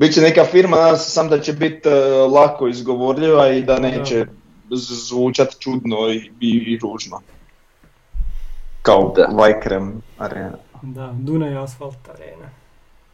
Biće 0.00 0.20
neka 0.20 0.44
firma, 0.44 0.76
nadam 0.76 0.96
se 0.96 1.10
sam 1.10 1.28
da 1.28 1.40
će 1.40 1.52
biti 1.52 1.88
e, 1.88 1.92
lako 2.34 2.68
izgovorljiva 2.68 3.48
i 3.48 3.62
da 3.62 3.78
neće 3.78 4.26
z- 4.70 5.08
zvučat 5.08 5.48
čudno 5.58 5.96
i, 6.08 6.30
i, 6.40 6.48
i 6.66 6.78
ružno. 6.78 7.20
Kao 8.82 9.12
Da. 9.16 9.26
Vajkrem 9.26 10.02
arena. 10.18 10.56
Da, 10.82 11.14
Dunaj 11.14 11.56
Asfalt 11.56 12.08
Arena. 12.08 12.48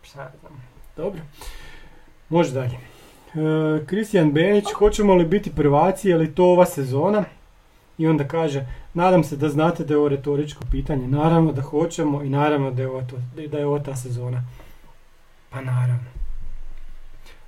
Šta 0.03 0.31
znam. 0.41 0.63
Dobro. 0.97 1.21
Može 2.29 2.51
dalje. 2.53 2.75
E, 2.75 3.87
Kristijan 3.87 4.33
Benić, 4.33 4.65
hoćemo 4.73 5.15
li 5.15 5.25
biti 5.25 5.53
prvaci, 5.55 6.09
je 6.09 6.17
li 6.17 6.35
to 6.35 6.45
ova 6.45 6.67
sezona? 6.67 7.25
I 7.99 8.07
onda 8.07 8.25
kaže, 8.25 8.67
nadam 8.95 9.25
se 9.25 9.37
da 9.37 9.49
znate 9.49 9.85
da 9.85 9.95
je 9.95 9.99
ovo 9.99 10.09
retoričko 10.09 10.65
pitanje. 10.71 11.09
Naravno 11.09 11.53
da 11.53 11.63
hoćemo 11.63 12.23
i 12.23 12.29
naravno 12.29 12.71
da 12.71 12.83
je 12.83 12.89
to, 12.89 13.17
da 13.49 13.59
je 13.59 13.67
ovo 13.67 13.79
ta 13.79 13.97
sezona. 13.97 14.43
Pa 15.51 15.61
naravno. 15.61 16.16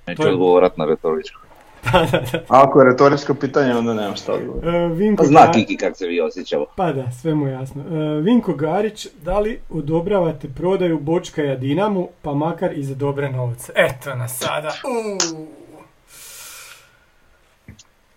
Neću 0.09 0.21
To 0.21 0.27
je- 0.27 0.33
odgovorat 0.33 0.77
na 0.77 0.85
retoričko. 0.85 1.41
Da, 1.83 2.07
da, 2.11 2.19
da. 2.31 2.41
Ako 2.47 2.81
je 2.81 2.85
retoričko 2.85 3.33
pitanje, 3.33 3.75
onda 3.75 3.93
nemam 3.93 4.15
šta 4.15 4.33
odgovoriti. 4.33 4.67
E, 4.67 4.87
Vinko 4.87 5.23
Pa 5.23 5.27
zna 5.27 5.39
Ga- 5.41 5.51
Kiki 5.53 5.77
kak 5.77 5.97
se 5.97 6.07
vi 6.07 6.21
osjećamo. 6.21 6.65
Pa 6.75 6.91
da, 6.93 7.11
sve 7.11 7.35
mu 7.35 7.47
je 7.47 7.53
jasno. 7.53 7.81
E, 7.83 8.21
Vinko 8.21 8.53
Garić, 8.53 9.07
da 9.21 9.39
li 9.39 9.59
odobravate 9.69 10.47
prodaju 10.49 10.99
Bočkaja 10.99 11.55
Dinamu, 11.55 12.09
pa 12.21 12.33
makar 12.33 12.73
i 12.73 12.83
za 12.83 12.95
dobre 12.95 13.29
novce? 13.29 13.73
Eto 13.75 14.15
nas 14.15 14.37
sada. 14.37 14.71
Uuu. 14.85 15.47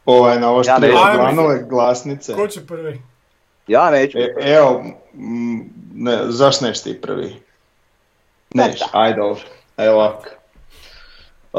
Ovaj, 0.07 0.41
na 0.41 0.51
ovo 0.51 0.63
što 0.63 0.73
Ja 0.73 1.59
glasnice. 1.69 2.35
Ko 2.35 2.49
će 2.49 2.67
prvi? 2.67 3.03
Ja 3.67 3.91
neću. 3.91 4.19
E, 4.19 4.35
evo, 4.39 4.85
ne, 5.95 6.19
zašto 6.25 6.67
neš 6.67 6.83
ti 6.83 7.01
prvi? 7.01 7.37
Neš, 8.55 8.81
ajde 8.93 9.17
dobro. 9.17 9.43
Evo 9.77 9.95
ovako. 9.95 10.25
E, 11.55 11.59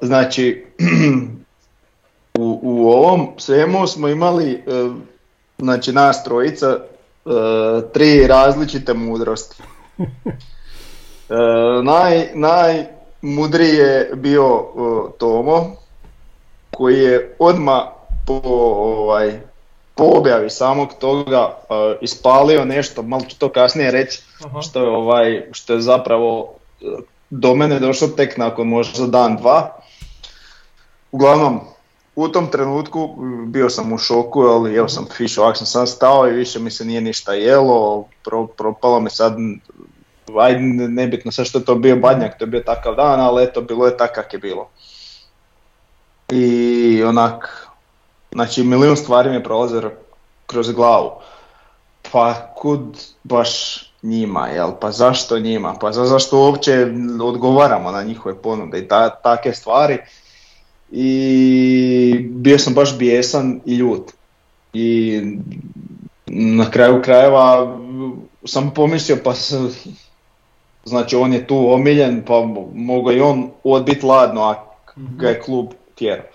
znači, 0.00 0.66
u, 2.38 2.60
u 2.62 2.88
ovom 2.90 3.28
svemu 3.36 3.86
smo 3.86 4.08
imali, 4.08 4.52
e, 4.52 4.60
znači 5.58 5.92
nas 5.92 6.24
trojica, 6.24 6.66
e, 6.66 6.80
tri 7.92 8.26
različite 8.26 8.94
mudrosti. 8.94 9.62
Naj, 11.82 12.28
najmudriji 12.34 13.74
je 13.74 14.10
bio 14.14 14.64
Tomo, 15.18 15.76
koji 16.70 16.98
je 16.98 17.36
odmah 17.38 17.82
po, 18.26 18.40
ovaj, 18.44 19.40
po 19.94 20.04
objavi 20.04 20.50
samog 20.50 20.88
toga 20.98 21.56
e, 21.70 21.74
ispalio 22.00 22.64
nešto, 22.64 23.02
malo 23.02 23.24
ću 23.28 23.38
to 23.38 23.48
kasnije 23.48 23.90
reći, 23.90 24.22
Aha. 24.44 24.62
što 24.62 24.82
je, 24.82 24.88
ovaj, 24.88 25.46
što 25.52 25.72
je 25.72 25.80
zapravo 25.80 26.54
e, 26.80 26.84
do 27.30 27.54
mene 27.54 27.78
došlo 27.78 28.08
tek 28.08 28.38
nakon 28.38 28.68
možda 28.68 29.06
dan, 29.06 29.36
dva. 29.36 29.76
Uglavnom, 31.12 31.60
u 32.16 32.28
tom 32.28 32.50
trenutku 32.50 33.16
bio 33.46 33.70
sam 33.70 33.92
u 33.92 33.98
šoku, 33.98 34.40
ali 34.40 34.74
jeo 34.74 34.88
sam 34.88 35.06
fiš, 35.16 35.38
ovak 35.38 35.56
sam 35.56 35.66
sam 35.66 35.86
stao 35.86 36.28
i 36.28 36.32
više 36.32 36.58
mi 36.58 36.70
se 36.70 36.84
nije 36.84 37.00
ništa 37.00 37.32
jelo, 37.32 38.04
pro, 38.24 38.46
propalo 38.46 39.00
me 39.00 39.10
sad, 39.10 39.34
ne- 39.38 40.88
nebitno 40.88 41.32
sad 41.32 41.46
što 41.46 41.58
je 41.58 41.64
to 41.64 41.74
bio 41.74 41.96
badnjak, 41.96 42.38
to 42.38 42.44
je 42.44 42.48
bio 42.48 42.60
takav 42.60 42.94
dan, 42.94 43.20
ali 43.20 43.44
eto, 43.44 43.60
bilo 43.60 43.86
je 43.86 43.96
tak 43.96 44.14
kak 44.14 44.32
je 44.32 44.38
bilo. 44.38 44.68
I 46.32 47.02
onak, 47.04 47.68
znači 48.32 48.62
milijun 48.62 48.96
stvari 48.96 49.30
mi 49.30 49.36
je 49.36 49.42
kroz 50.46 50.72
glavu. 50.72 51.10
Pa 52.12 52.34
kud 52.56 52.98
baš 53.22 53.89
njima, 54.02 54.48
jel? 54.48 54.70
Pa 54.80 54.90
zašto 54.90 55.38
njima? 55.38 55.74
Pa 55.80 55.92
za, 55.92 56.04
zašto 56.04 56.38
uopće 56.38 56.86
odgovaramo 57.22 57.90
na 57.90 58.02
njihove 58.02 58.34
ponude 58.34 58.78
i 58.78 58.88
ta, 58.88 59.10
take 59.10 59.52
stvari. 59.52 59.98
I 60.92 62.18
bio 62.30 62.58
sam 62.58 62.74
baš 62.74 62.98
bijesan 62.98 63.60
i 63.66 63.74
ljut. 63.74 64.12
I 64.72 65.20
na 66.26 66.70
kraju 66.70 67.02
krajeva 67.02 67.78
sam 68.44 68.70
pomislio 68.74 69.18
pa 69.24 69.34
s- 69.34 69.54
znači 70.84 71.16
on 71.16 71.32
je 71.32 71.46
tu 71.46 71.72
omiljen 71.72 72.22
pa 72.26 72.42
mogao 72.74 73.12
i 73.12 73.20
on 73.20 73.50
odbiti 73.64 74.06
ladno 74.06 74.42
ako 74.42 74.74
ga 74.96 75.28
je 75.28 75.40
klub 75.40 75.66
tjerao. 75.94 76.26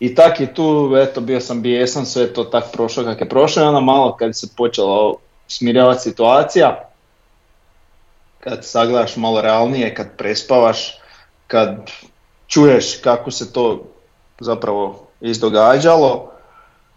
I 0.00 0.14
tak 0.14 0.40
je 0.40 0.54
tu, 0.54 0.92
eto, 0.96 1.20
bio 1.20 1.40
sam 1.40 1.62
bijesan, 1.62 2.06
sve 2.06 2.32
to 2.32 2.44
tak 2.44 2.64
prošlo 2.72 3.04
kako 3.04 3.24
je 3.24 3.28
prošlo 3.28 3.62
i 3.62 3.66
onda 3.66 3.80
malo 3.80 4.16
kad 4.16 4.38
se 4.38 4.48
počela 4.56 5.14
smiravati 5.48 6.00
situacija, 6.00 6.88
kad 8.40 8.64
sagledaš 8.64 9.16
malo 9.16 9.40
realnije, 9.40 9.94
kad 9.94 10.16
prespavaš, 10.16 10.98
kad 11.46 11.90
čuješ 12.46 13.00
kako 13.04 13.30
se 13.30 13.52
to 13.52 13.84
zapravo 14.40 15.06
izdogađalo, 15.20 16.32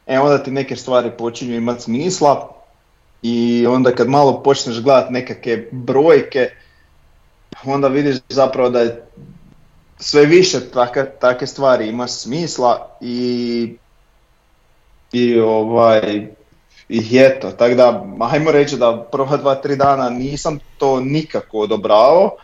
e 0.08 0.20
onda 0.20 0.44
ti 0.44 0.52
neke 0.52 0.76
stvari 0.76 1.12
počinju 1.18 1.56
imati 1.56 1.82
smisla 1.82 2.56
i 3.22 3.68
onda 3.68 3.96
kad 3.96 4.10
malo 4.10 4.44
počneš 4.44 4.82
gledati 4.82 5.14
nekakve 5.14 5.68
brojke, 5.72 6.50
onda 7.66 7.88
vidiš 7.88 8.16
zapravo 8.30 8.70
da 8.70 8.80
je 8.80 9.06
sve 10.00 10.26
više 10.26 10.70
taka, 10.70 11.06
take 11.06 11.48
stvari 11.48 11.88
ima 11.88 12.08
smisla 12.08 12.98
i, 13.02 13.76
i 15.12 15.40
ovaj 15.40 16.28
i 16.90 17.18
eto, 17.18 17.52
tako 17.52 17.76
da 17.76 18.06
ajmo 18.32 18.52
reći 18.52 18.78
da 18.78 19.08
prva 19.12 19.38
dva, 19.38 19.56
tri 19.56 19.76
dana 19.76 20.10
nisam 20.10 20.60
to 20.78 21.00
nikako 21.00 21.58
odobravao, 21.60 22.36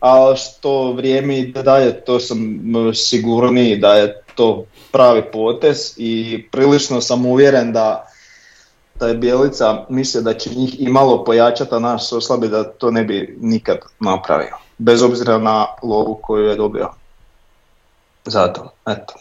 ali 0.00 0.36
što 0.36 0.92
vrijeme 0.92 1.38
ide 1.38 1.62
dalje 1.62 2.04
to 2.04 2.20
sam 2.20 2.60
sigurniji 2.94 3.76
da 3.76 3.94
je 3.94 4.22
to 4.34 4.64
pravi 4.92 5.22
potez 5.32 5.94
i 5.96 6.44
prilično 6.52 7.00
sam 7.00 7.26
uvjeren 7.26 7.72
da 7.72 8.08
da 9.00 9.08
je 9.08 9.14
Bjelica 9.14 9.84
mislio 9.88 10.22
da 10.22 10.34
će 10.34 10.50
njih 10.50 10.80
i 10.80 10.88
malo 10.88 11.24
pojačati, 11.24 11.74
a 11.74 11.78
naš 11.78 12.08
se 12.08 12.16
oslabi 12.16 12.48
da 12.48 12.64
to 12.64 12.90
ne 12.90 13.04
bi 13.04 13.36
nikad 13.40 13.78
napravio. 14.00 14.56
Bez 14.78 15.02
obzira 15.02 15.38
na 15.38 15.66
lovu 15.82 16.18
koju 16.22 16.44
je 16.44 16.56
dobio. 16.56 16.88
Zato, 18.24 18.72
eto. 18.86 19.14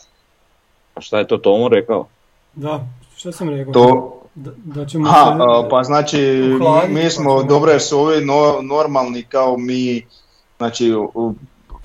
A 0.96 1.02
šta 1.02 1.20
je 1.20 1.28
to 1.28 1.38
Tomu 1.38 1.70
rekao? 1.70 2.08
Da, 2.56 2.80
što 3.16 3.32
sam 3.32 3.50
rekao? 3.50 3.74
To, 3.74 4.22
Da, 4.38 4.52
da 4.56 4.86
ćemo 4.86 5.08
ha, 5.08 5.26
se- 5.64 5.70
pa 5.70 5.84
znači 5.84 6.18
mi 6.88 7.04
pa 7.04 7.10
smo, 7.10 7.24
ćemo- 7.24 7.44
dobro 7.44 7.72
jer 7.72 7.82
su 7.82 8.00
ovi 8.00 8.22
no- 8.22 8.62
normalni 8.64 9.24
kao 9.24 9.58
mi, 9.58 10.06
znači 10.58 10.94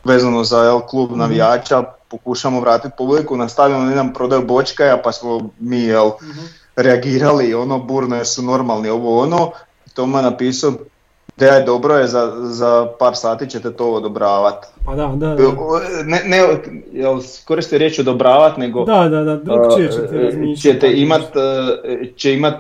vezano 0.05 0.45
za 0.45 0.59
L 0.61 0.81
klub 0.81 1.11
Mhm. 1.11 1.19
navijača, 1.19 1.83
pokušamo 2.09 2.61
vratiti 2.61 2.95
publiku, 2.99 3.37
nastavljamo 3.37 3.85
da 3.85 3.95
nam 3.95 4.13
prodaju 4.13 4.43
bočkaja 4.45 4.97
pa 4.97 5.13
smo 5.13 5.41
mi 5.59 5.79
jel, 5.79 6.11
Mhm. 6.23 6.41
reagirali 6.77 7.55
ono 7.55 7.79
burno 7.79 8.17
jer 8.17 8.27
su 8.27 8.43
normalni 8.43 8.89
ovo 8.89 9.21
ono. 9.21 9.51
Toma 9.95 10.19
je 10.19 10.25
napisao 10.25 10.73
da 11.37 11.47
je 11.47 11.63
dobro 11.63 11.95
je 11.95 12.07
za, 12.07 12.33
za 12.39 12.89
par 12.99 13.17
sati 13.17 13.51
ćete 13.51 13.73
to 13.73 13.93
odobravati. 13.93 14.67
Pa 14.85 14.95
da, 14.95 15.07
da, 15.07 15.27
da. 15.29 15.43
Ne, 16.05 16.23
ne, 16.27 16.39
jel 16.93 17.17
koristi 17.45 17.79
riječ 17.79 17.99
odobravat 17.99 18.57
nego 18.57 18.85
Da, 18.85 19.09
da, 19.09 19.23
da, 19.23 19.37
drugčije 19.37 19.89
ćete 19.91 20.19
razmišljati. 20.19 20.61
ćete 20.63 20.93
imat, 20.93 21.23
uh, 21.23 21.37
će 22.17 22.35
imat 22.35 22.55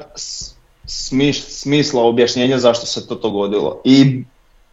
smiš- 0.84 1.44
smisla 1.48 2.02
objašnjenja 2.02 2.58
zašto 2.58 2.86
se 2.86 3.08
to 3.08 3.14
dogodilo. 3.14 3.80
I 3.84 4.24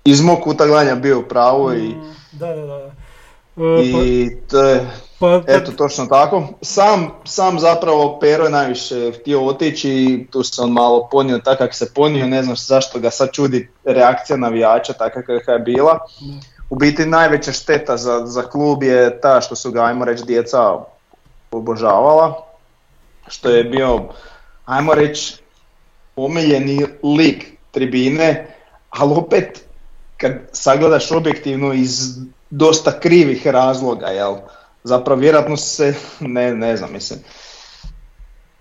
iz 0.06 0.22
mog 0.22 0.40
kuta 0.40 0.68
gledanja 0.68 0.96
bio 0.96 1.20
u 1.20 1.24
pravu 1.24 1.74
i, 1.74 1.78
Mm, 1.78 2.04
Da, 2.32 2.48
da, 2.48 2.66
da. 2.66 2.76
E, 2.78 3.92
pa, 3.94 4.00
i 4.00 4.30
to 4.42 4.62
je 4.62 4.86
pa, 5.20 5.42
Eto, 5.48 5.72
točno 5.72 6.06
tako. 6.06 6.48
Sam, 6.62 7.12
sam 7.26 7.60
zapravo 7.60 8.18
Pero 8.22 8.44
je 8.44 8.50
najviše 8.50 9.12
htio 9.12 9.46
otići 9.46 9.90
i 9.90 10.28
tu 10.32 10.44
se 10.44 10.62
on 10.62 10.72
malo 10.72 11.08
ponio 11.12 11.38
tako 11.38 11.58
kako 11.58 11.74
se 11.74 11.94
ponio, 11.94 12.28
ne 12.28 12.44
znam 12.44 12.56
zašto 12.56 13.00
ga 13.00 13.10
sad 13.10 13.32
čudi 13.32 13.70
reakcija 13.84 14.38
navijača 14.38 14.94
takva 14.94 15.22
kakva 15.22 15.54
je 15.54 15.60
bila. 15.60 16.00
U 16.70 16.76
biti 16.76 17.06
najveća 17.06 17.52
šteta 17.52 17.98
za, 17.98 18.26
za 18.26 18.42
klub 18.42 18.84
je 18.84 19.22
ta 19.22 19.42
što 19.42 19.56
su 19.56 19.72
ga, 19.72 19.84
ajmo 19.84 20.06
reći, 20.06 20.24
djeca 20.26 20.74
obožavala, 21.52 22.46
što 23.28 23.50
je 23.50 23.64
bio, 23.64 24.04
ajmo 24.66 24.94
reći, 24.94 25.38
omiljeni 26.16 26.86
lik 27.18 27.46
tribine, 27.72 28.56
ali 28.90 29.14
opet 29.16 29.66
kad 30.18 30.32
sagledaš 30.52 31.12
objektivno 31.12 31.74
iz 31.74 32.18
dosta 32.50 33.00
krivih 33.00 33.48
razloga, 33.48 34.08
jel? 34.08 34.36
Zapravo 34.84 35.22
vjerojatno 35.22 35.58
se, 35.58 35.96
ne, 36.20 36.56
ne 36.56 36.78
znam, 36.78 36.94
mislim, 36.94 37.20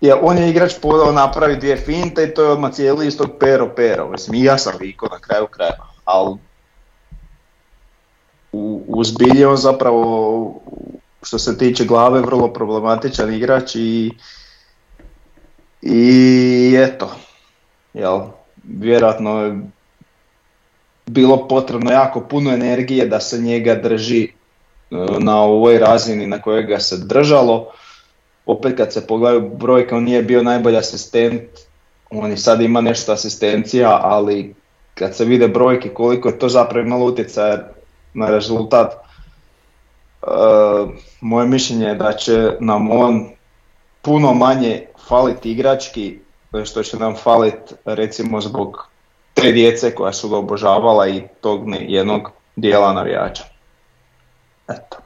je, 0.00 0.14
on 0.14 0.38
je 0.38 0.50
igrač 0.50 0.72
podao 0.82 1.12
napravi 1.12 1.56
dvije 1.56 1.76
finte 1.76 2.24
i 2.24 2.34
to 2.34 2.42
je 2.42 2.50
odmah 2.50 2.72
cijeli 2.72 3.06
istog 3.06 3.30
pero 3.40 3.72
pero, 3.76 4.08
mislim 4.08 4.34
i 4.34 4.44
ja 4.44 4.58
sam 4.58 4.72
vikao 4.80 5.08
na 5.08 5.18
kraju 5.18 5.46
krajeva, 5.46 5.86
ali 6.04 6.36
u, 8.52 8.84
u 8.88 9.04
zbilji 9.04 9.44
on 9.44 9.56
zapravo 9.56 10.54
što 11.22 11.38
se 11.38 11.58
tiče 11.58 11.84
glave 11.84 12.20
vrlo 12.20 12.52
problematičan 12.52 13.34
igrač 13.34 13.74
i 13.74 14.12
i 15.82 16.76
eto, 16.78 17.16
jel, 17.94 18.20
vjerojatno 18.64 19.44
je 19.44 19.60
bilo 21.06 21.48
potrebno 21.48 21.90
jako 21.90 22.20
puno 22.20 22.52
energije 22.52 23.06
da 23.06 23.20
se 23.20 23.38
njega 23.38 23.74
drži 23.74 24.37
na 25.20 25.42
ovoj 25.42 25.78
razini 25.78 26.26
na 26.26 26.42
kojoj 26.42 26.62
ga 26.62 26.78
se 26.78 26.96
držalo. 26.98 27.72
Opet 28.46 28.76
kad 28.76 28.92
se 28.92 29.06
pogledaju 29.06 29.50
brojke, 29.54 29.94
on 29.94 30.04
nije 30.04 30.22
bio 30.22 30.42
najbolji 30.42 30.76
asistent, 30.76 31.42
on 32.10 32.32
i 32.32 32.36
sad 32.36 32.60
ima 32.60 32.80
nešto 32.80 33.12
asistencija, 33.12 34.00
ali 34.02 34.54
kad 34.94 35.16
se 35.16 35.24
vide 35.24 35.48
brojke 35.48 35.88
koliko 35.88 36.28
je 36.28 36.38
to 36.38 36.48
zapravo 36.48 36.86
imalo 36.86 37.06
utjecaja 37.06 37.68
na 38.14 38.30
rezultat, 38.30 38.92
moje 41.20 41.46
mišljenje 41.46 41.86
je 41.86 41.94
da 41.94 42.12
će 42.12 42.50
nam 42.60 42.90
on 42.90 43.28
puno 44.02 44.34
manje 44.34 44.86
faliti 45.08 45.50
igrački, 45.50 46.18
što 46.64 46.82
će 46.82 46.96
nam 46.96 47.16
faliti 47.16 47.74
recimo 47.84 48.40
zbog 48.40 48.88
te 49.34 49.52
djece 49.52 49.94
koja 49.94 50.12
su 50.12 50.28
ga 50.28 50.36
obožavala 50.36 51.08
i 51.08 51.22
tog 51.40 51.60
jednog 51.78 52.30
dijela 52.56 52.92
navijača. 52.92 53.57
Eto. 54.68 54.96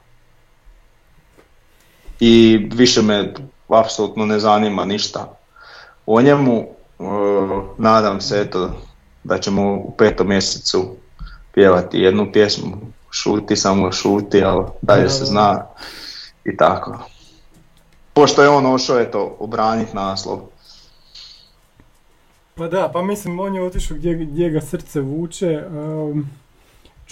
I 2.21 2.59
više 2.73 3.03
me 3.03 3.35
apsolutno 3.69 4.27
ne 4.27 4.39
zanima 4.39 4.85
ništa 4.85 5.39
o 6.07 6.23
njemu. 6.23 6.61
E, 6.61 7.05
nadam 7.79 8.21
se 8.21 8.41
eto 8.41 8.71
da 9.25 9.39
ćemo 9.39 9.75
u 9.75 9.95
petom 9.99 10.29
mjesecu 10.29 10.97
pjevati 11.55 11.99
jednu 11.99 12.33
pjesmu 12.33 12.77
šuti, 13.11 13.57
samo 13.57 13.93
šuti, 13.93 14.45
ali 14.45 14.65
dalje 14.83 15.11
se 15.11 15.25
zna 15.25 15.67
i 16.45 16.57
tako. 16.57 16.99
Pošto 18.13 18.43
je 18.43 18.49
on 18.49 18.67
ošao, 18.67 18.99
eto, 18.99 19.37
obraniti 19.39 19.97
naslov. 19.97 20.41
Pa 22.55 22.69
da, 22.69 22.91
pa 22.93 23.03
mislim, 23.03 23.41
on 23.41 23.55
je 23.55 23.63
otišao 23.63 23.97
gdje, 23.97 24.15
gdje 24.15 24.51
ga 24.51 24.61
srce 24.61 25.01
vuče. 25.01 25.65
Um, 25.67 26.31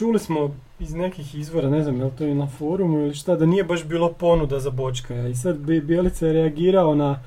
čuli 0.01 0.19
smo 0.19 0.51
iz 0.79 0.95
nekih 0.95 1.35
izvora, 1.35 1.71
ne 1.71 1.83
znam 1.83 1.99
je 1.99 2.05
li 2.05 2.11
to 2.19 2.25
je 2.25 2.35
na 2.35 2.47
forumu 2.59 2.99
ili 2.99 3.15
šta, 3.15 3.37
da 3.37 3.47
nije 3.47 3.65
baš 3.65 3.85
bilo 3.85 4.13
ponuda 4.13 4.61
za 4.61 4.71
Bočkaja. 4.71 5.29
I 5.29 5.35
sad 5.35 5.57
Bjelica 5.59 6.27
je 6.27 6.33
reagirao 6.33 6.95
na 6.95 7.23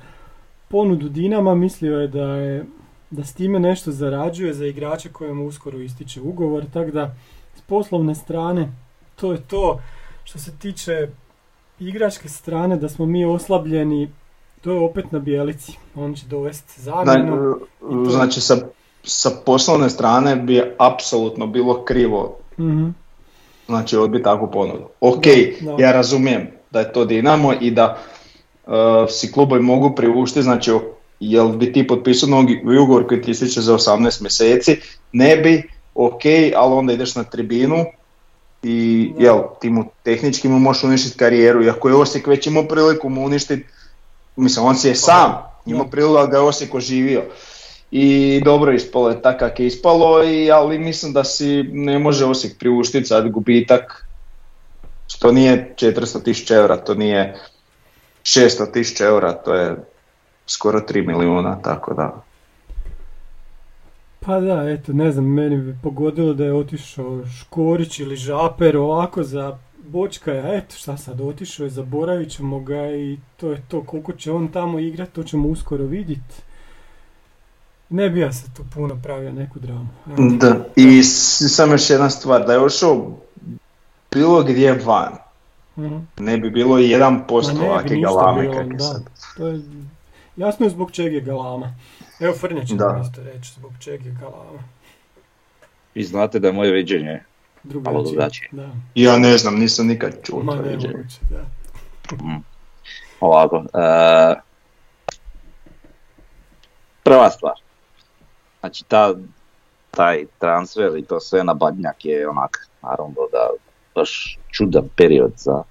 ponudu 0.68 1.08
Dinama, 1.08 1.54
mislio 1.54 2.00
je 2.00 2.08
da 2.08 2.24
je 2.24 2.64
da 3.10 3.24
s 3.24 3.34
time 3.34 3.60
nešto 3.60 3.92
zarađuje 3.92 4.54
za 4.54 4.66
igrače 4.66 5.12
kojemu 5.12 5.46
uskoro 5.46 5.78
ističe 5.78 6.20
ugovor, 6.20 6.64
tako 6.72 6.90
da 6.90 7.14
s 7.56 7.60
poslovne 7.60 8.14
strane 8.14 8.72
to 9.16 9.32
je 9.32 9.40
to. 9.40 9.80
Što 10.24 10.38
se 10.38 10.56
tiče 10.58 11.08
igračke 11.80 12.28
strane, 12.28 12.76
da 12.76 12.88
smo 12.88 13.06
mi 13.06 13.24
oslabljeni, 13.24 14.10
to 14.60 14.72
je 14.72 14.78
opet 14.78 15.12
na 15.12 15.18
bijelici. 15.18 15.78
On 15.94 16.14
će 16.14 16.26
dovesti 16.26 16.80
zamjenu. 16.80 17.56
Znači 18.10 18.40
sa, 18.40 18.56
sa 19.02 19.30
poslovne 19.46 19.90
strane 19.90 20.36
bi 20.36 20.62
apsolutno 20.78 21.46
bilo 21.46 21.84
krivo 21.84 22.38
mm 22.58 23.04
znači 23.66 23.96
odbiti 23.96 24.24
takvu 24.24 24.50
ponudu. 24.50 24.88
Ok, 25.00 25.22
ja 25.78 25.92
razumijem 25.92 26.46
da 26.70 26.80
je 26.80 26.92
to 26.92 27.04
Dinamo 27.04 27.52
i 27.60 27.70
da 27.70 27.98
uh, 28.66 28.72
si 29.08 29.32
klubovi 29.32 29.62
mogu 29.62 29.94
priuštiti, 29.94 30.42
znači 30.42 30.72
jel 31.20 31.48
bi 31.48 31.72
ti 31.72 31.86
potpisao 31.86 32.28
novi 32.28 32.78
ugovor 32.78 33.08
koji 33.08 33.22
ti 33.22 33.30
ističe 33.30 33.60
za 33.60 33.74
18 33.74 34.22
mjeseci, 34.22 34.76
ne 35.12 35.36
bi, 35.36 35.70
ok, 35.94 36.22
ali 36.56 36.74
onda 36.74 36.92
ideš 36.92 37.14
na 37.14 37.24
tribinu 37.24 37.84
i 38.62 39.10
jel, 39.18 39.40
ti 39.60 39.70
mu 39.70 39.84
tehnički 40.02 40.48
mu 40.48 40.58
možeš 40.58 40.84
uništiti 40.84 41.18
karijeru, 41.18 41.62
iako 41.62 41.88
je 41.88 41.94
Osijek 41.94 42.26
već 42.26 42.46
imao 42.46 42.68
priliku 42.68 43.08
mu 43.08 43.24
uništiti, 43.24 43.66
mislim 44.36 44.66
on 44.66 44.76
si 44.76 44.88
je 44.88 44.94
sam 44.94 45.32
imao 45.66 45.86
priliku 45.86 46.26
da 46.26 46.36
je 46.36 46.42
Osijek 46.42 46.74
oživio. 46.74 47.22
I 47.96 48.40
dobro 48.44 48.72
ispalo 48.72 49.08
je 49.08 49.22
tako 49.22 49.38
kako 49.38 49.62
je 49.62 49.66
ispalo, 49.66 50.24
i, 50.24 50.50
ali 50.50 50.78
mislim 50.78 51.12
da 51.12 51.24
si 51.24 51.62
ne 51.62 51.98
može 51.98 52.24
Osijek 52.24 52.58
priuštiti 52.58 53.04
sad 53.06 53.30
gubitak, 53.30 54.06
što 55.06 55.32
nije 55.32 55.74
400 55.76 56.22
tisuća 56.22 56.54
eura, 56.54 56.76
to 56.76 56.94
nije 56.94 57.34
600 58.22 58.72
tisuća 58.72 59.04
eura, 59.04 59.32
to 59.32 59.54
je 59.54 59.76
skoro 60.46 60.80
3 60.80 61.06
milijuna, 61.06 61.62
tako 61.62 61.94
da. 61.94 62.22
Pa 64.20 64.40
da, 64.40 64.70
eto, 64.70 64.92
ne 64.92 65.12
znam, 65.12 65.32
meni 65.32 65.56
bi 65.56 65.76
pogodilo 65.82 66.34
da 66.34 66.44
je 66.44 66.54
otišao 66.54 67.26
Škorić 67.40 67.98
ili 67.98 68.16
Žaper 68.16 68.76
ovako 68.76 69.22
za 69.22 69.58
Bočkaja, 69.86 70.54
eto 70.54 70.76
šta 70.76 70.96
sad, 70.96 71.20
otišao 71.20 71.64
je, 71.64 71.70
zaboravit 71.70 72.30
ćemo 72.30 72.60
ga 72.60 72.90
i 72.90 73.18
to 73.36 73.50
je 73.50 73.62
to, 73.68 73.82
koliko 73.82 74.12
će 74.12 74.32
on 74.32 74.48
tamo 74.48 74.78
igrati, 74.78 75.12
to 75.12 75.22
ćemo 75.22 75.48
uskoro 75.48 75.84
vidjeti. 75.84 76.53
Ne 77.94 78.10
bi 78.10 78.20
ja 78.20 78.32
se 78.32 78.46
tu 78.56 78.64
puno 78.74 78.98
pravio 79.02 79.32
neku 79.32 79.58
dramu. 79.58 79.88
Da, 80.38 80.64
i 80.76 81.02
samo 81.02 81.72
još 81.72 81.90
jedna 81.90 82.10
stvar, 82.10 82.46
da 82.46 82.52
je 82.52 82.60
ošao 82.60 83.16
bilo 84.12 84.42
gdje 84.42 84.72
van, 84.84 85.12
mhm. 85.78 85.96
ne 86.18 86.38
bi 86.38 86.50
bilo 86.50 86.78
i 86.78 86.90
jedan 86.90 87.26
posto 87.26 87.66
ovakve 87.66 88.00
galame 88.00 88.78
sad. 88.78 89.02
To 89.36 89.46
je 89.46 89.60
Jasno 90.36 90.66
je 90.66 90.70
zbog 90.70 90.92
čega 90.92 91.16
je 91.16 91.20
galama. 91.20 91.74
Evo 92.20 92.34
Frnja 92.34 92.64
će 92.64 92.74
da. 92.74 93.02
isto 93.04 93.22
reći 93.22 93.52
zbog 93.52 93.72
čega 93.80 94.08
je 94.08 94.16
galama. 94.20 94.62
Vi 95.94 96.04
znate 96.04 96.38
da 96.38 96.48
je 96.48 96.52
moje 96.52 96.72
viđenje 96.72 97.22
malo 97.64 98.02
drugačije. 98.02 98.50
Ja 98.94 99.18
ne 99.18 99.38
znam, 99.38 99.58
nisam 99.58 99.86
nikad 99.86 100.12
čuo 100.22 100.42
Ma, 100.42 100.56
to 100.56 100.62
viđenje. 100.62 101.04
da. 101.30 101.42
Mm. 102.16 102.44
Ovako, 103.20 103.56
uh, 103.56 103.64
prva 107.02 107.30
stvar, 107.30 107.63
znači 108.64 108.84
ta, 108.84 109.14
taj 109.90 110.26
transfer 110.38 110.96
i 110.96 111.04
to 111.04 111.20
sve 111.20 111.44
na 111.44 111.54
badnjak 111.54 112.04
je 112.04 112.28
onak, 112.28 112.68
naravno 112.82 113.14
da 113.32 113.48
baš 113.94 114.38
čudan 114.50 114.88
period 114.96 115.32
za 115.36 115.62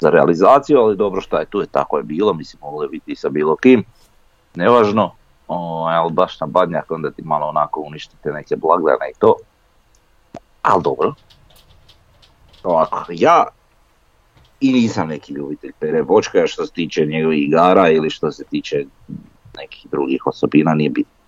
za 0.00 0.10
realizaciju, 0.10 0.78
ali 0.78 0.96
dobro 0.96 1.20
što 1.20 1.38
je 1.38 1.46
tu 1.46 1.60
je 1.60 1.66
tako 1.66 1.96
je 1.96 2.02
bilo, 2.02 2.34
mislim 2.34 2.60
moglo 2.62 2.82
je 2.82 2.88
biti 2.88 3.16
sa 3.16 3.28
bilo 3.28 3.56
kim, 3.56 3.84
nevažno, 4.54 5.14
o, 5.48 5.86
ali 5.86 6.12
baš 6.12 6.40
na 6.40 6.46
badnjak 6.46 6.90
onda 6.90 7.10
ti 7.10 7.22
malo 7.22 7.46
onako 7.46 7.80
uništite 7.80 8.32
neke 8.32 8.56
blagdane 8.56 9.10
i 9.10 9.18
to, 9.18 9.36
ali 10.62 10.82
dobro. 10.82 11.14
Ovako, 12.64 13.04
ja 13.08 13.46
i 14.60 14.72
nisam 14.72 15.08
neki 15.08 15.32
ljubitelj 15.32 15.72
Pere 15.78 16.02
Bočka 16.02 16.46
što 16.46 16.66
se 16.66 16.72
tiče 16.72 17.06
njegovih 17.06 17.42
igara 17.42 17.90
ili 17.90 18.10
što 18.10 18.32
se 18.32 18.44
tiče 18.44 18.84
nekih 19.56 19.86
drugih 19.90 20.26
osobina, 20.26 20.74
nije 20.74 20.90
bitno. 20.90 21.21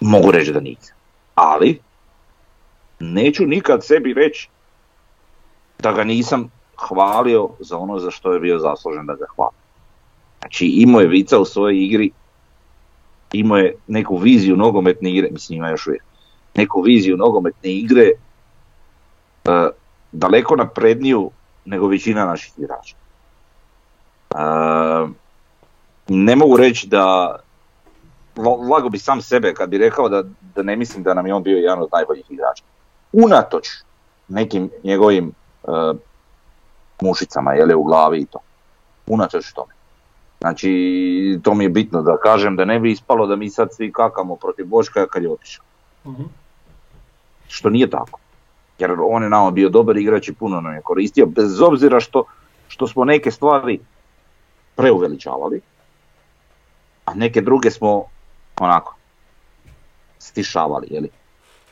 Mogu 0.00 0.30
reći 0.30 0.52
da 0.52 0.60
nisam. 0.60 0.96
Ali, 1.34 1.80
neću 3.00 3.46
nikad 3.46 3.84
sebi 3.84 4.14
reći 4.14 4.48
da 5.78 5.92
ga 5.92 6.04
nisam 6.04 6.50
hvalio 6.88 7.48
za 7.60 7.78
ono 7.78 7.98
za 7.98 8.10
što 8.10 8.32
je 8.32 8.40
bio 8.40 8.58
zaslužen 8.58 9.06
da 9.06 9.14
ga 9.14 9.24
hvalim. 9.36 9.58
Znači 10.40 10.66
imao 10.66 11.00
je 11.00 11.06
vica 11.06 11.38
u 11.38 11.44
svojoj 11.44 11.84
igri, 11.84 12.10
imao 13.32 13.58
je 13.58 13.74
neku 13.86 14.16
viziju 14.16 14.56
nogometne 14.56 15.10
igre, 15.10 15.28
mislim 15.30 15.58
ima 15.58 15.68
još 15.68 15.86
uvijek, 15.86 16.02
neku 16.54 16.82
viziju 16.82 17.16
nogometne 17.16 17.70
igre 17.70 18.10
uh, 19.44 19.52
daleko 20.12 20.56
napredniju 20.56 21.30
nego 21.64 21.88
većina 21.88 22.24
naših 22.24 22.52
igrača. 22.58 22.96
Uh, 24.30 25.10
ne 26.08 26.36
mogu 26.36 26.56
reći 26.56 26.88
da 26.88 27.36
lago 28.70 28.88
bi 28.88 28.98
sam 28.98 29.22
sebe 29.22 29.54
kad 29.54 29.68
bi 29.68 29.78
rekao 29.78 30.08
da, 30.08 30.22
da 30.54 30.62
ne 30.62 30.76
mislim 30.76 31.02
da 31.02 31.14
nam 31.14 31.26
je 31.26 31.34
on 31.34 31.42
bio 31.42 31.58
jedan 31.58 31.82
od 31.82 31.88
najboljih 31.92 32.30
igrača. 32.30 32.64
Unatoč 33.12 33.68
nekim 34.28 34.70
njegovim 34.84 35.32
uh, 35.62 35.96
mušicama 37.02 37.52
je 37.52 37.76
u 37.76 37.82
glavi 37.82 38.18
i 38.20 38.26
to. 38.26 38.38
Unatoč 39.06 39.52
tome. 39.52 39.74
Znači, 40.40 41.40
to 41.42 41.54
mi 41.54 41.64
je 41.64 41.68
bitno 41.68 42.02
da 42.02 42.16
kažem 42.16 42.56
da 42.56 42.64
ne 42.64 42.80
bi 42.80 42.92
ispalo 42.92 43.26
da 43.26 43.36
mi 43.36 43.50
sad 43.50 43.74
svi 43.74 43.92
kakamo 43.92 44.36
protiv 44.36 44.66
Boška 44.66 45.06
kad 45.06 45.22
je 45.22 45.30
otišao. 45.30 45.64
uh 46.04 46.14
Što 47.48 47.70
nije 47.70 47.90
tako. 47.90 48.18
Jer 48.78 48.92
on 49.00 49.22
je 49.22 49.28
nama 49.28 49.50
bio 49.50 49.68
dobar 49.68 49.96
igrač 49.96 50.28
i 50.28 50.34
puno 50.34 50.60
nam 50.60 50.74
je 50.74 50.80
koristio, 50.82 51.26
bez 51.26 51.60
obzira 51.60 52.00
što, 52.00 52.24
što 52.68 52.86
smo 52.86 53.04
neke 53.04 53.30
stvari 53.30 53.80
preuveličavali, 54.74 55.60
a 57.04 57.14
neke 57.14 57.40
druge 57.40 57.70
smo 57.70 58.04
onako 58.60 58.94
stišavali, 60.18 60.86
jeli. 60.90 61.08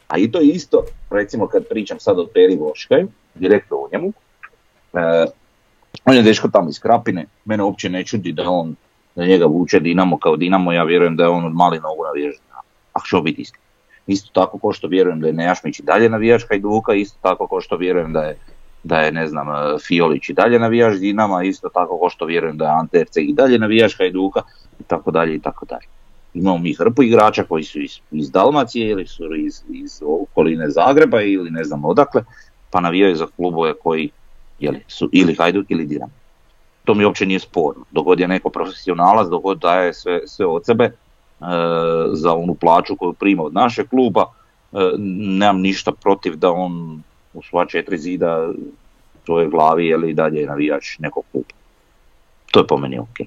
A 0.09 0.19
i 0.19 0.31
to 0.31 0.41
je 0.41 0.49
isto, 0.49 0.85
recimo 1.11 1.47
kad 1.47 1.69
pričam 1.69 1.99
sad 2.01 2.19
o 2.19 2.27
Peri 2.35 2.57
Boškaju, 2.57 3.09
direktno 3.35 3.77
u 3.77 3.89
njemu. 3.93 4.13
E, 4.93 5.27
on 6.05 6.17
je 6.17 6.23
dečko 6.23 6.49
tamo 6.49 6.69
iz 6.69 6.79
Krapine, 6.79 7.27
mene 7.45 7.63
uopće 7.63 7.89
ne 7.89 8.05
čudi 8.05 8.33
da 8.33 8.51
on, 8.51 8.77
da 9.15 9.27
njega 9.27 9.47
vuče 9.47 9.81
Dinamo 9.81 10.19
kao 10.19 10.37
Dinamo, 10.37 10.73
ja 10.73 10.85
vjerujem 10.85 11.17
da 11.17 11.23
je 11.23 11.29
on 11.29 11.45
od 11.45 11.55
mali 11.55 11.81
nogu 11.81 12.05
naviježan, 12.05 12.45
a 12.93 13.01
što 13.03 13.23
biti 13.23 13.43
iskren. 13.43 13.63
Isto 14.07 14.31
tako 14.33 14.59
ko 14.59 14.73
što 14.73 14.89
vjerujem 14.89 15.21
da 15.21 15.27
je 15.27 15.33
Nejašmić 15.33 15.79
i 15.79 15.83
dalje 15.83 16.09
navijač 16.09 16.43
Hajduka, 16.49 16.95
isto 16.95 17.19
tako 17.23 17.47
ko 17.47 17.61
što 17.61 17.77
vjerujem 17.77 18.13
da 18.13 18.23
je, 18.23 18.37
da 18.83 19.01
je 19.01 19.13
ne 19.13 19.27
znam, 19.27 19.47
Fiolić 19.87 20.29
i 20.29 20.33
dalje 20.33 20.59
navijač 20.59 20.97
Dinama, 20.97 21.45
isto 21.45 21.69
tako 21.69 21.99
ko 21.99 22.11
što 22.11 22.25
vjerujem 22.25 22.57
da 22.57 22.65
je 22.65 22.71
Ante 22.71 23.05
i 23.17 23.33
dalje 23.33 23.59
navijač 23.59 23.99
Hajduka 23.99 24.43
i 24.81 24.83
tako 24.83 25.11
dalje 25.11 25.35
i 25.35 25.41
tako 25.41 25.67
dalje. 25.67 25.87
Imamo 26.35 26.59
mi 26.59 26.75
hrpu 26.75 27.03
igrača 27.03 27.45
koji 27.45 27.65
su 27.65 27.81
iz, 27.81 27.99
iz 28.11 28.31
Dalmacije 28.31 28.91
ili 28.91 29.07
su 29.07 29.35
iz, 29.35 29.63
iz 29.71 30.01
okoline 30.07 30.71
Zagreba 30.71 31.23
ili 31.23 31.51
ne 31.51 31.65
znam 31.65 31.85
odakle, 31.85 32.25
pa 32.71 32.81
navijaju 32.81 33.17
za 33.17 33.27
klubove 33.37 33.75
koji 33.83 34.11
jeli, 34.61 34.81
su 34.89 35.09
ili 35.13 35.35
Hajduk 35.35 35.67
ili 35.69 35.87
Dinamo. 35.87 36.13
To 36.85 36.95
mi 36.95 37.05
uopće 37.05 37.27
nije 37.27 37.41
sporno. 37.41 37.85
Dogod 37.91 38.21
je 38.21 38.29
neko 38.29 38.51
profesionalac, 38.51 39.29
dogod 39.29 39.59
daje 39.59 39.95
sve, 39.95 40.21
sve 40.27 40.47
od 40.47 40.65
sebe, 40.65 40.93
za 42.13 42.35
onu 42.35 42.55
plaću 42.55 42.97
koju 42.97 43.13
prima 43.13 43.43
od 43.43 43.55
našeg 43.55 43.89
kluba, 43.89 44.25
nemam 44.99 45.61
ništa 45.61 45.93
protiv 45.93 46.37
da 46.37 46.51
on 46.51 47.03
u 47.35 47.43
sva 47.43 47.67
četiri 47.67 47.99
zida 47.99 48.53
svoje 49.25 49.49
glavi 49.49 49.87
je 49.87 49.97
li 49.97 50.15
dalje 50.15 50.47
navijač 50.47 50.99
nekog 50.99 51.25
kluba. 51.33 51.49
To 52.51 52.61
je 52.61 52.67
po 52.67 52.77
meni 52.77 52.99
ok. 52.99 53.21
E 53.21 53.27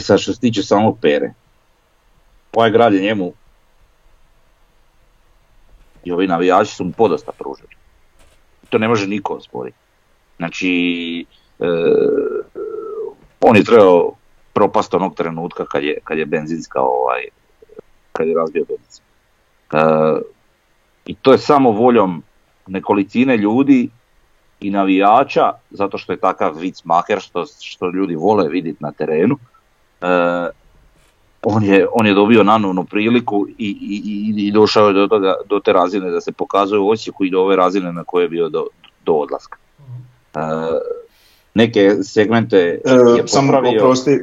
sad 0.00 0.20
što 0.20 0.32
se 0.32 0.40
tiče 0.40 0.62
samog 0.62 0.98
Pere, 1.00 1.32
ovaj 2.52 2.70
grad 2.70 2.94
je 2.94 3.00
njemu 3.00 3.32
i 6.04 6.12
ovi 6.12 6.26
navijači 6.26 6.74
su 6.74 6.84
mu 6.84 6.92
podosta 6.92 7.32
pružili. 7.32 7.68
To 8.70 8.78
ne 8.78 8.88
može 8.88 9.06
niko 9.06 9.34
osporiti. 9.34 9.76
Znači, 10.36 10.70
e, 11.60 11.66
on 13.40 13.56
je 13.56 13.64
trebao 13.64 14.12
propast 14.52 14.94
onog 14.94 15.14
trenutka 15.14 15.64
kad 15.64 15.82
je, 15.82 15.98
kad 16.04 16.18
je 16.18 16.26
benzinska 16.26 16.80
ovaj, 16.80 17.22
kad 18.12 18.28
je 18.28 18.34
razbio 18.34 18.64
benzin. 18.68 19.04
E, 19.72 20.20
I 21.06 21.14
to 21.14 21.32
je 21.32 21.38
samo 21.38 21.70
voljom 21.70 22.22
nekolicine 22.66 23.36
ljudi 23.36 23.88
i 24.60 24.70
navijača, 24.70 25.52
zato 25.70 25.98
što 25.98 26.12
je 26.12 26.20
takav 26.20 26.56
vic 26.58 26.84
maker 26.84 27.20
što, 27.20 27.44
što 27.60 27.90
ljudi 27.90 28.14
vole 28.14 28.48
vidjeti 28.48 28.84
na 28.84 28.92
terenu. 28.92 29.36
E, 30.02 30.50
on 31.42 31.64
je, 31.64 31.86
on 31.92 32.06
je 32.06 32.14
dobio 32.14 32.42
nanovnu 32.42 32.84
priliku 32.84 33.46
i, 33.48 33.54
i, 33.58 34.46
i 34.46 34.52
došao 34.52 34.88
je 34.88 34.94
do, 34.94 35.08
toga, 35.08 35.34
do 35.48 35.60
te 35.60 35.72
razine 35.72 36.10
da 36.10 36.20
se 36.20 36.32
pokazuje 36.32 36.78
u 36.78 36.88
Osijeku 36.88 37.24
i 37.24 37.30
do 37.30 37.40
ove 37.40 37.56
razine 37.56 37.92
na 37.92 38.04
koje 38.04 38.24
je 38.24 38.28
bio 38.28 38.48
do, 38.48 38.66
do 39.04 39.12
odlaska. 39.12 39.58
E, 40.34 40.38
neke 41.54 41.90
segmente 42.02 42.56
je 42.56 42.80
Samo 43.26 43.52
prosti, 43.78 44.18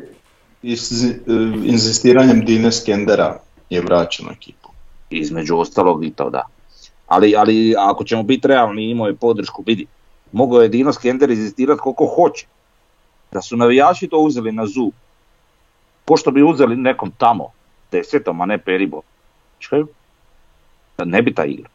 inzistiranjem 1.63 2.45
Dine 2.45 2.71
Skendera 2.71 3.39
je 3.69 3.81
vraćen 3.81 4.25
ekipu. 4.31 4.69
Između 5.09 5.57
ostalog 5.57 6.05
i 6.05 6.11
to 6.11 6.29
da. 6.29 6.45
Ali, 7.07 7.35
ali 7.35 7.75
ako 7.77 8.03
ćemo 8.03 8.23
biti 8.23 8.47
realni, 8.47 8.89
imao 8.89 9.07
je 9.07 9.15
podršku, 9.15 9.63
vidi, 9.65 9.87
mogao 10.31 10.61
je 10.61 10.69
Dino 10.69 10.93
Skender 10.93 11.29
inzistirati 11.29 11.81
koliko 11.81 12.05
hoće. 12.05 12.47
Da 13.31 13.41
su 13.41 13.57
navijači 13.57 14.07
to 14.07 14.17
uzeli 14.17 14.51
na 14.51 14.65
zub, 14.65 14.93
pošto 16.09 16.31
bi 16.31 16.43
uzeli 16.43 16.75
nekom 16.75 17.11
tamo, 17.17 17.51
desetom, 17.91 18.41
a 18.41 18.45
ne 18.49 18.57
Peribo, 18.57 19.03
ne 21.05 21.21
bi 21.21 21.33
ta 21.33 21.45
igra. 21.45 21.69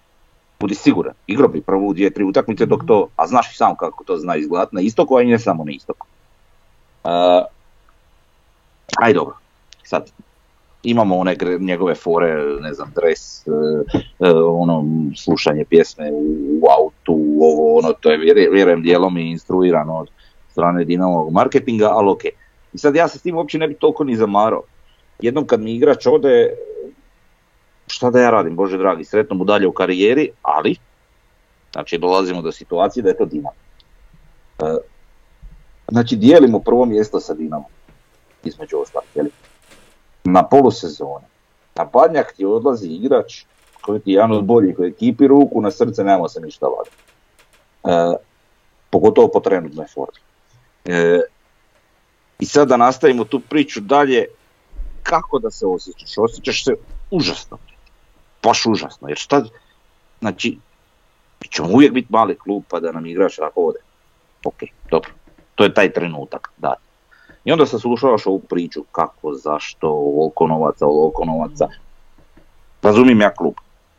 Budi 0.60 0.74
siguran, 0.74 1.14
igro 1.26 1.48
bi 1.48 1.60
prvu 1.62 1.92
dvije, 1.92 2.10
tri 2.10 2.24
utakmice 2.24 2.66
dok 2.66 2.82
to, 2.86 3.08
a 3.16 3.26
znaš 3.26 3.52
i 3.52 3.56
sam 3.56 3.76
kako 3.76 4.04
to 4.04 4.16
zna 4.16 4.36
izgledati 4.36 4.74
na 4.74 4.80
istoku, 4.80 5.16
a 5.16 5.22
i 5.22 5.30
ne 5.30 5.38
samo 5.38 5.64
na 5.64 5.72
istoku. 5.72 6.06
Uh, 7.04 7.46
aj 9.02 9.12
dobro, 9.12 9.36
sad, 9.82 10.10
imamo 10.82 11.18
one 11.18 11.36
njegove 11.60 11.94
fore, 11.94 12.34
ne 12.60 12.74
znam, 12.74 12.92
dres, 12.94 13.46
uh, 13.46 13.54
ono, 14.60 14.84
slušanje 15.16 15.64
pjesme 15.64 16.10
u 16.62 16.66
autu, 16.78 17.14
ovo, 17.40 17.78
ono, 17.78 17.92
to 17.92 18.10
je 18.10 18.50
vjerujem 18.50 18.82
dijelom 18.82 19.18
i 19.18 19.30
instruirano 19.30 19.98
od 19.98 20.10
strane 20.50 20.84
Dinamovog 20.84 21.32
marketinga, 21.32 21.88
ali 21.90 22.10
ok. 22.10 22.22
I 22.74 22.78
sad 22.78 22.94
ja 22.94 23.08
se 23.08 23.18
s 23.18 23.22
tim 23.22 23.36
uopće 23.36 23.58
ne 23.58 23.68
bi 23.68 23.74
toliko 23.74 24.04
ni 24.04 24.16
zamarao. 24.16 24.62
Jednom 25.20 25.46
kad 25.46 25.60
mi 25.60 25.74
igrač 25.74 26.06
ode, 26.06 26.56
šta 27.86 28.10
da 28.10 28.20
ja 28.20 28.30
radim, 28.30 28.56
Bože 28.56 28.78
dragi, 28.78 29.04
sretno 29.04 29.36
mu 29.36 29.44
dalje 29.44 29.66
u 29.66 29.72
karijeri, 29.72 30.30
ali, 30.42 30.76
znači 31.72 31.98
dolazimo 31.98 32.42
do 32.42 32.52
situacije 32.52 33.02
da 33.02 33.08
je 33.08 33.16
to 33.16 33.24
Dinamo. 33.24 33.54
E, 34.58 34.76
znači 35.88 36.16
dijelimo 36.16 36.58
prvo 36.58 36.84
mjesto 36.84 37.20
sa 37.20 37.34
Dinamo, 37.34 37.64
između 38.44 38.78
ostalih, 38.78 39.08
jel? 39.14 39.26
Na 40.24 40.48
polusezoni. 40.48 41.26
Na 41.76 41.84
badnjak 41.84 42.32
ti 42.32 42.44
odlazi 42.44 42.88
igrač 42.88 43.44
koji 43.80 44.00
ti 44.00 44.10
je 44.10 44.14
jedan 44.14 44.32
od 44.32 44.44
boljih 44.44 44.78
u 44.78 44.84
ekipi 44.84 45.26
ruku, 45.26 45.60
na 45.60 45.70
srce 45.70 46.04
nema 46.04 46.28
se 46.28 46.40
ništa 46.40 46.66
vaditi. 46.66 46.96
E, 47.84 48.16
pogotovo 48.90 49.28
po 49.28 49.40
trenutnoj 49.40 49.86
formi. 49.94 50.18
E, 50.84 51.20
i 52.38 52.46
sad 52.46 52.68
da 52.68 52.76
nastavimo 52.76 53.24
tu 53.24 53.40
priču 53.40 53.80
dalje, 53.80 54.26
kako 55.02 55.38
da 55.38 55.50
se 55.50 55.66
osjećaš? 55.66 56.18
Osjećaš 56.18 56.64
se 56.64 56.74
užasno. 57.10 57.58
Baš 58.42 58.66
užasno. 58.66 59.08
Jer 59.08 59.18
šta, 59.18 59.44
znači, 60.20 60.58
mi 61.42 61.48
ćemo 61.48 61.68
uvijek 61.68 61.92
biti 61.92 62.08
mali 62.10 62.38
klub 62.38 62.62
pa 62.68 62.80
da 62.80 62.92
nam 62.92 63.06
igrač 63.06 63.36
tako 63.36 63.66
ode. 63.66 63.78
Ok, 64.44 64.62
dobro. 64.90 65.10
To 65.54 65.64
je 65.64 65.74
taj 65.74 65.92
trenutak, 65.92 66.50
da. 66.56 66.74
I 67.44 67.52
onda 67.52 67.66
se 67.66 67.78
slušavaš 67.78 68.26
ovu 68.26 68.38
priču, 68.38 68.82
kako, 68.92 69.34
zašto, 69.34 69.88
ovoliko 69.88 70.46
novaca, 70.46 70.86
ovoliko 70.86 71.24
novaca. 71.24 71.68
Razumijem 72.82 73.20
ja 73.20 73.34
klub. 73.34 73.54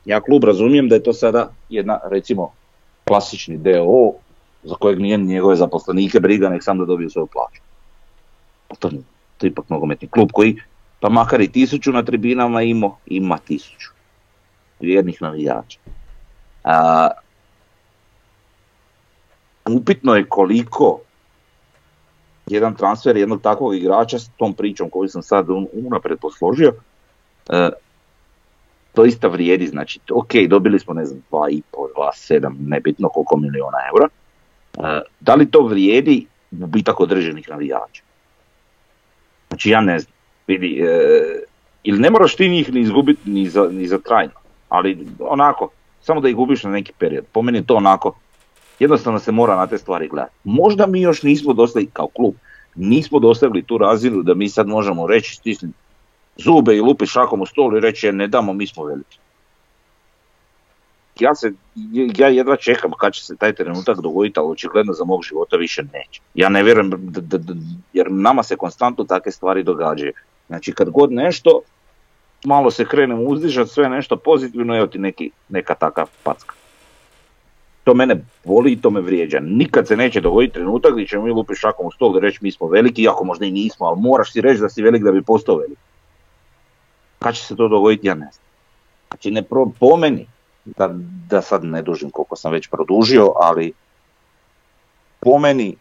Ja 0.06 0.22
klub 0.22 0.44
razumijem 0.44 0.90
da 0.90 0.96
je 0.96 1.04
to 1.04 1.14
sada 1.14 1.52
jedna, 1.70 2.00
recimo, 2.04 2.52
klasični 3.08 3.58
DO 3.58 4.14
za 4.64 4.76
kojeg 4.76 5.00
nije 5.00 5.18
njegove 5.18 5.56
zaposlenike 5.56 6.20
briga, 6.20 6.50
nek 6.50 6.64
sam 6.64 6.78
da 6.78 6.86
dobiju 6.86 7.10
svoju 7.10 7.28
plaću 7.28 7.65
to, 8.80 8.90
to 9.38 9.46
je 9.46 9.50
ipak 9.50 9.70
nogometni 9.70 10.08
klub 10.08 10.30
koji, 10.34 10.56
pa 11.00 11.10
makar 11.10 11.42
i 11.42 11.52
tisuću 11.52 11.92
na 11.92 12.04
tribinama 12.04 12.62
ima, 12.62 12.92
ima 13.06 13.38
tisuću 13.38 13.92
vjernih 14.80 15.22
navijača. 15.22 15.80
A, 16.64 17.10
upitno 19.70 20.16
je 20.16 20.26
koliko 20.30 21.00
jedan 22.48 22.76
transfer 22.76 23.18
jednog 23.18 23.42
takvog 23.42 23.76
igrača 23.76 24.20
s 24.20 24.30
tom 24.38 24.54
pričom 24.54 24.90
koju 24.90 25.10
sam 25.10 25.22
sad 25.22 25.46
unapred 25.74 26.20
posložio, 26.20 26.74
e, 27.50 27.70
to 28.94 29.06
isto 29.06 29.30
vrijedi, 29.30 29.68
znači, 29.68 30.00
ok, 30.12 30.32
dobili 30.50 30.80
smo, 30.80 30.94
ne 30.94 31.06
znam, 31.06 31.22
2,5, 31.32 31.62
2,7, 31.98 32.56
nebitno 32.60 33.10
koliko 33.10 33.38
miliona 33.38 33.78
eura, 33.94 34.08
e, 34.78 35.02
da 35.20 35.36
li 35.36 35.52
to 35.52 35.62
vrijedi 35.62 36.28
gubitak 36.52 37.00
određenih 37.00 37.50
navijača? 37.50 38.04
Znači 39.56 39.70
ja 39.70 39.82
ne 39.82 40.00
znam, 40.00 40.14
vidi, 40.48 40.80
e, 40.84 40.90
ili 41.84 42.00
ne 42.00 42.10
moraš 42.10 42.36
ti 42.36 42.50
njih 42.50 42.74
ni 42.74 42.80
izgubiti 42.80 43.30
ni 43.30 43.50
za, 43.50 43.70
ni 43.72 43.88
za 43.88 43.98
trajno, 43.98 44.34
ali 44.70 45.08
onako, 45.20 45.70
samo 46.02 46.22
da 46.22 46.30
ih 46.30 46.36
gubiš 46.36 46.64
na 46.64 46.72
neki 46.72 46.94
period. 46.98 47.26
Po 47.32 47.42
meni 47.42 47.66
to 47.66 47.76
onako, 47.76 48.16
jednostavno 48.80 49.20
se 49.20 49.32
mora 49.32 49.56
na 49.56 49.68
te 49.68 49.78
stvari 49.78 50.08
gledati. 50.08 50.34
Možda 50.44 50.88
mi 50.88 51.02
još 51.02 51.24
nismo 51.24 51.54
dosegli 51.54 51.90
kao 51.94 52.08
klub, 52.08 52.34
nismo 52.76 53.20
dosegli 53.20 53.64
tu 53.64 53.78
razinu 53.78 54.24
da 54.24 54.34
mi 54.34 54.50
sad 54.50 54.68
možemo 54.68 55.08
reći 55.08 55.36
stisni 55.36 55.70
zube 56.38 56.76
i 56.76 56.82
lupi 56.82 57.06
šakom 57.06 57.42
u 57.42 57.46
stol 57.46 57.78
i 57.78 57.80
reći 57.80 58.12
ne 58.12 58.28
damo, 58.28 58.54
mi 58.54 58.68
smo 58.68 58.84
veliki 58.84 59.18
ja 61.20 61.36
se, 61.36 61.52
ja 62.18 62.28
jedva 62.28 62.56
čekam 62.56 62.92
kad 63.00 63.14
će 63.14 63.26
se 63.26 63.36
taj 63.36 63.54
trenutak 63.54 64.02
dogoditi, 64.02 64.40
ali 64.40 64.52
očigledno 64.52 64.94
za 64.94 65.06
mog 65.06 65.24
života 65.24 65.58
više 65.58 65.84
neće. 65.84 66.22
Ja 66.36 66.50
ne 66.50 66.64
vjerujem, 66.64 66.90
da, 66.90 67.38
da, 67.38 67.54
jer 67.94 68.12
nama 68.12 68.44
se 68.44 68.56
konstantno 68.56 69.04
takve 69.04 69.32
stvari 69.32 69.64
događaju. 69.64 70.14
Znači 70.48 70.72
kad 70.72 70.90
god 70.90 71.12
nešto, 71.12 71.62
malo 72.46 72.72
se 72.72 72.86
krenemo 72.86 73.22
uzdižati, 73.22 73.70
sve 73.70 73.90
nešto 73.90 74.18
pozitivno, 74.18 74.78
evo 74.78 74.88
ti 74.88 75.00
neki, 75.00 75.32
neka 75.50 75.76
taka 75.76 76.06
packa. 76.24 76.56
To 77.84 77.94
mene 77.94 78.26
voli 78.44 78.72
i 78.72 78.82
to 78.82 78.90
me 78.90 79.02
vrijeđa. 79.02 79.40
Nikad 79.40 79.88
se 79.88 79.98
neće 79.98 80.22
dogoditi 80.22 80.54
trenutak 80.54 80.94
gdje 80.94 81.08
ćemo 81.08 81.24
mi 81.24 81.32
lupi 81.32 81.56
šakom 81.56 81.86
u 81.86 81.92
stol 81.92 82.18
i 82.18 82.20
reći 82.20 82.40
mi 82.42 82.52
smo 82.52 82.68
veliki, 82.68 83.02
iako 83.02 83.24
možda 83.24 83.46
i 83.46 83.52
nismo, 83.52 83.86
ali 83.86 84.02
moraš 84.02 84.32
si 84.32 84.42
reći 84.42 84.62
da 84.62 84.70
si 84.70 84.82
velik 84.82 85.04
da 85.04 85.12
bi 85.12 85.22
postao 85.22 85.58
velik. 85.58 85.78
Kad 87.20 87.36
će 87.36 87.46
se 87.46 87.56
to 87.56 87.68
dogoditi, 87.68 88.08
ja 88.08 88.14
ne 88.14 88.30
znam. 88.32 88.46
Znači 89.10 89.32
ne 89.32 89.44
pro, 89.44 89.66
po 89.80 89.98
meni, 89.98 90.28
da, 90.66 90.90
da 91.30 91.42
sad 91.42 91.64
ne 91.64 91.82
dužim 91.82 92.10
koliko 92.10 92.36
sam 92.36 92.52
već 92.52 92.70
produžio, 92.70 93.34
ali 93.36 93.74
po 95.20 95.38
meni, 95.38 95.76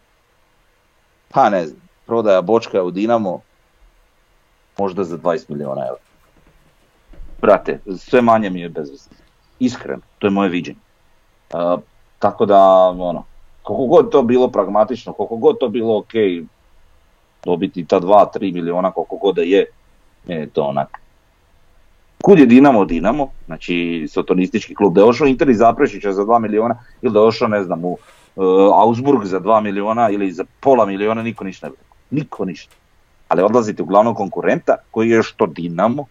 pa 1.29 1.49
ne 1.49 1.65
znam, 1.65 1.81
prodaja 2.05 2.41
bočka 2.41 2.83
u 2.83 2.91
Dinamo 2.91 3.39
možda 4.77 5.03
za 5.03 5.17
20 5.17 5.49
milijuna 5.49 5.81
eura. 5.87 6.01
Brate, 7.41 7.79
sve 7.97 8.21
manje 8.21 8.49
mi 8.49 8.61
je 8.61 8.69
bez 8.69 9.09
Iskreno, 9.59 10.01
to 10.19 10.27
je 10.27 10.31
moje 10.31 10.49
viđenje. 10.49 10.79
tako 12.19 12.45
da, 12.45 12.59
ono, 12.97 13.23
koliko 13.63 13.85
god 13.85 14.11
to 14.11 14.21
bilo 14.21 14.47
pragmatično, 14.47 15.13
koliko 15.13 15.35
god 15.35 15.59
to 15.59 15.69
bilo 15.69 15.97
ok, 15.97 16.13
dobiti 17.45 17.85
ta 17.85 17.99
2-3 17.99 18.53
milijuna, 18.53 18.91
koliko 18.91 19.15
god 19.15 19.35
da 19.35 19.41
je, 19.41 19.65
je 20.27 20.49
to 20.49 20.63
onak 20.63 21.04
Kud 22.25 22.39
je 22.39 22.45
Dinamo? 22.45 22.85
Dinamo, 22.85 23.27
znači 23.45 24.05
sotonistički 24.09 24.75
klub, 24.75 24.93
da 24.93 25.01
je 25.01 25.07
ošao 25.07 25.27
Inter 25.27 25.49
iz 25.49 25.57
Zaprešića 25.57 26.13
za 26.13 26.21
2 26.21 26.39
miliona 26.39 26.75
ili 27.01 27.13
da 27.13 27.19
je 27.19 27.25
ošao 27.25 27.47
ne 27.47 27.63
znam 27.63 27.85
u 27.85 27.91
uh, 27.91 28.45
Augsburg 28.73 29.25
za 29.25 29.39
2 29.39 29.61
miliona 29.61 30.09
ili 30.09 30.31
za 30.31 30.45
pola 30.59 30.85
miliona, 30.85 31.23
niko 31.23 31.43
ništa 31.43 31.67
ne 31.67 31.71
bi 31.71 31.77
Niko 32.17 32.45
ništa. 32.45 32.75
Ali 33.27 33.43
odlazite 33.43 33.83
glavnog 33.83 34.17
konkurenta 34.17 34.75
koji 34.91 35.09
je 35.09 35.23
što 35.23 35.45
Dinamo, 35.45 36.05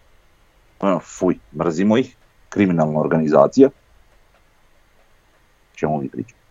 ono, 0.79 0.99
fuj, 0.99 1.35
mrzimo 1.55 1.97
ih, 1.97 2.15
kriminalna 2.49 2.99
organizacija, 2.99 3.69
čemu 5.75 6.01
mi 6.01 6.09
pričamo. 6.09 6.41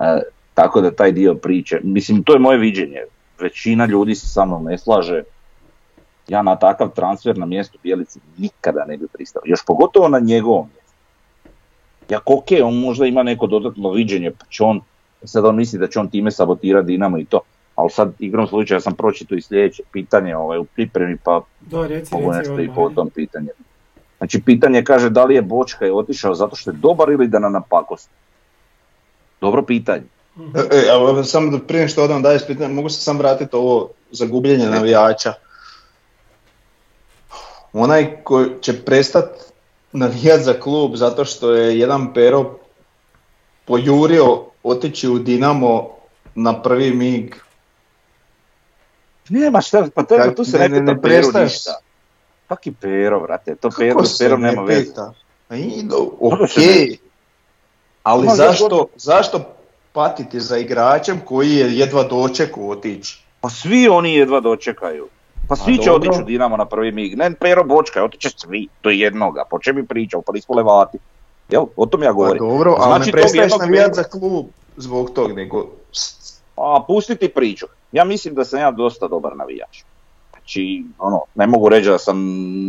E, 0.00 0.22
tako 0.54 0.80
da 0.80 0.90
taj 0.90 1.12
dio 1.12 1.34
priče, 1.34 1.80
mislim 1.82 2.22
to 2.22 2.32
je 2.32 2.38
moje 2.38 2.58
viđenje, 2.58 3.04
većina 3.40 3.86
ljudi 3.86 4.14
se 4.14 4.26
sa 4.28 4.44
mnom 4.44 4.64
ne 4.64 4.78
slaže, 4.78 5.22
Ja 6.28 6.42
na 6.42 6.56
takav 6.56 6.90
transfer 6.94 7.38
na 7.38 7.46
mjestu 7.46 7.78
Bjelici 7.82 8.20
nikada 8.38 8.84
ne 8.84 8.96
bi 8.96 9.06
pristao. 9.12 9.42
Još 9.44 9.64
pogotovo 9.66 10.08
na 10.08 10.18
njegovom 10.18 10.68
mjestu. 10.74 10.94
Jak 12.08 12.30
ok, 12.30 12.46
on 12.64 12.74
možda 12.74 13.06
ima 13.06 13.22
neko 13.22 13.46
dodatno 13.46 13.90
viđenje, 13.90 14.30
pa 14.30 14.46
će 14.50 14.64
on, 14.64 14.80
sad 15.24 15.44
on 15.44 15.56
misli 15.56 15.78
da 15.78 15.86
će 15.86 15.98
on 15.98 16.10
time 16.10 16.30
sabotirati 16.30 16.86
Dinamo 16.86 17.18
i 17.18 17.24
to. 17.24 17.40
Ali 17.74 17.90
sad 17.90 18.12
igrom 18.18 18.46
slučaja 18.46 18.80
sam 18.80 18.94
pročito 18.94 19.34
i 19.34 19.42
sljedeće 19.42 19.82
pitanje 19.92 20.36
ovaj, 20.36 20.58
u 20.58 20.64
pripremi, 20.64 21.16
pa 21.24 21.40
Da, 21.60 21.86
reci, 21.86 22.14
mogu 22.14 22.32
reci 22.32 22.38
nešto 22.38 22.60
i 22.60 22.70
po 22.74 22.90
tom 22.90 23.10
pitanju. 23.10 23.48
Znači 24.18 24.42
pitanje 24.42 24.84
kaže 24.84 25.10
da 25.10 25.24
li 25.24 25.34
je 25.34 25.42
Bočka 25.42 25.84
je 25.84 25.92
otišao 25.92 26.34
zato 26.34 26.56
što 26.56 26.70
je 26.70 26.76
dobar 26.76 27.10
ili 27.10 27.28
da 27.28 27.38
na 27.38 27.48
napakost. 27.48 28.10
Dobro 29.40 29.62
pitanje. 29.62 30.04
E, 30.54 31.20
e, 31.20 31.24
samo 31.24 31.50
da 31.50 31.58
prije 31.58 31.88
što 31.88 32.04
odam 32.04 32.22
dalje 32.22 32.38
s 32.38 32.46
pitanjem, 32.46 32.74
mogu 32.74 32.88
se 32.88 33.00
sam 33.00 33.18
vratiti 33.18 33.56
ovo 33.56 33.88
za 34.10 34.26
gubljenje 34.26 34.66
navijača. 34.66 35.32
Onaj 37.74 38.22
ko 38.24 38.44
će 38.60 38.84
prestat 38.84 39.24
navijat 39.92 40.40
za 40.40 40.54
klub 40.54 40.94
zato 40.94 41.24
što 41.24 41.50
je 41.50 41.78
jedan 41.78 42.14
pero 42.14 42.58
pojurio 43.64 44.26
otići 44.62 45.08
u 45.08 45.18
Dinamo 45.18 45.90
na 46.34 46.62
prvi 46.62 46.90
mig. 46.90 47.34
Nema 49.28 49.60
šta, 49.60 49.88
pa 49.94 50.02
to, 50.02 50.14
Kak- 50.16 50.36
tu 50.36 50.44
se 50.44 50.58
ne- 50.58 50.68
ne, 50.68 50.68
ne- 50.70 50.80
pita 50.80 50.92
ne 50.92 51.00
Peru 51.02 51.02
prestaješ. 51.02 51.52
ništa. 51.52 51.78
Pero, 52.80 53.20
vrate, 53.20 53.54
to 53.54 53.68
Kako 53.70 53.80
Pero, 53.80 54.04
se 54.04 54.24
Perom 54.24 54.40
ne 54.40 54.48
nema 54.48 54.62
veze. 54.62 54.84
pita? 54.84 55.12
A 55.48 55.56
i 55.56 55.82
do- 55.82 56.10
Dobro 56.20 56.44
ok, 56.44 56.50
se 56.50 56.60
ne- 56.60 56.96
ali 58.02 58.28
zašto, 58.28 58.86
zašto 58.96 59.54
patiti 59.92 60.40
za 60.40 60.58
igračem 60.58 61.20
koji 61.20 61.50
je 61.50 61.78
jedva 61.78 62.02
dočekao 62.02 62.68
otići? 62.68 63.24
Pa 63.40 63.50
svi 63.50 63.88
oni 63.88 64.14
jedva 64.14 64.40
dočekaju. 64.40 65.08
Pa 65.48 65.56
svi 65.56 65.78
će 65.78 65.92
otići 65.92 66.20
u 66.22 66.24
Dinamo 66.24 66.56
na 66.56 66.64
prvi 66.64 66.92
mig. 66.92 67.16
Ne, 67.16 67.34
Pero 67.40 67.64
Bočka, 67.64 68.04
otiće 68.04 68.30
svi 68.36 68.68
do 68.82 68.90
jednoga. 68.90 69.44
Po 69.50 69.58
čem 69.58 69.76
bi 69.76 69.86
pričao, 69.86 70.22
pa 70.22 70.32
nismo 70.32 70.54
levati. 70.54 70.98
Jel, 71.48 71.64
o 71.76 71.86
tom 71.86 72.02
ja 72.02 72.08
Pa 72.08 72.12
govorim. 72.12 72.38
dobro, 72.38 72.74
ali 72.78 72.94
Znači, 72.94 73.06
ne 73.06 73.12
prestaješ 73.12 73.52
navijat 73.58 73.94
za 73.94 74.02
klub 74.02 74.46
zbog 74.76 75.10
tog, 75.10 75.32
nego 75.32 75.66
A 76.56 76.84
pustiti 76.86 77.28
priču. 77.28 77.66
Ja 77.92 78.04
mislim 78.04 78.34
da 78.34 78.44
sam 78.44 78.60
ja 78.60 78.70
dosta 78.70 79.08
dobar 79.08 79.36
navijač. 79.36 79.82
Znači, 80.30 80.84
ono, 80.98 81.20
ne 81.34 81.46
mogu 81.46 81.68
reći 81.68 81.88
da 81.88 81.98
sam, 81.98 82.18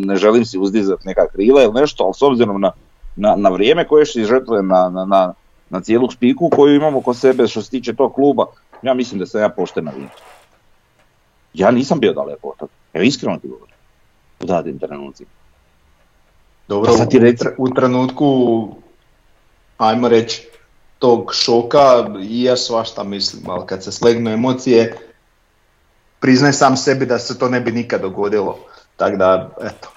ne 0.01 0.15
želim 0.15 0.45
si 0.45 0.57
uzdizati 0.59 1.07
neka 1.07 1.27
krila 1.27 1.63
ili 1.63 1.73
nešto, 1.73 2.03
ali 2.03 2.13
s 2.13 2.21
obzirom 2.21 2.61
na, 2.61 2.71
na, 3.15 3.35
na 3.35 3.49
vrijeme 3.49 3.87
koje 3.87 4.05
si 4.05 4.23
žrtvujem 4.23 4.67
na, 4.67 4.89
na, 4.89 5.05
na, 5.05 5.33
na 5.69 5.81
cijelu 5.81 6.11
spiku 6.11 6.49
koju 6.49 6.75
imamo 6.75 7.01
kod 7.01 7.17
sebe 7.17 7.47
što 7.47 7.61
se 7.61 7.69
tiče 7.69 7.95
tog 7.95 8.13
kluba, 8.13 8.45
ja 8.81 8.93
mislim 8.93 9.19
da 9.19 9.25
sam 9.25 9.41
ja 9.41 9.49
pošten 9.49 9.85
navijač. 9.85 10.11
Ja 11.55 11.71
nisam 11.71 11.99
bio 11.99 12.13
daleko 12.13 12.47
od 12.47 12.57
toga. 12.57 12.71
Evo 12.93 13.03
iskreno 13.03 13.37
ti 13.37 13.47
govorim. 13.47 13.75
U 14.39 14.45
datim 14.45 14.79
trenucima. 14.79 15.29
Dobro, 16.67 16.93
Pa 16.97 17.05
ti 17.05 17.19
reci. 17.19 17.43
tr- 17.43 17.55
u 17.57 17.69
trenutku, 17.69 18.69
ajmo 19.77 20.07
reći, 20.07 20.47
tog 20.99 21.33
šoka 21.33 22.07
i 22.21 22.43
ja 22.43 22.57
svašta 22.57 23.03
mislim, 23.03 23.49
ali 23.49 23.65
kad 23.65 23.83
se 23.83 23.91
slegnu 23.91 24.31
emocije, 24.31 24.97
priznaj 26.19 26.53
sam 26.53 26.77
sebi 26.77 27.05
da 27.05 27.19
se 27.19 27.39
to 27.39 27.49
ne 27.49 27.61
bi 27.61 27.71
nikad 27.71 28.01
dogodilo. 28.01 28.57
Tako 28.95 29.17
da, 29.17 29.49
eto. 29.61 29.89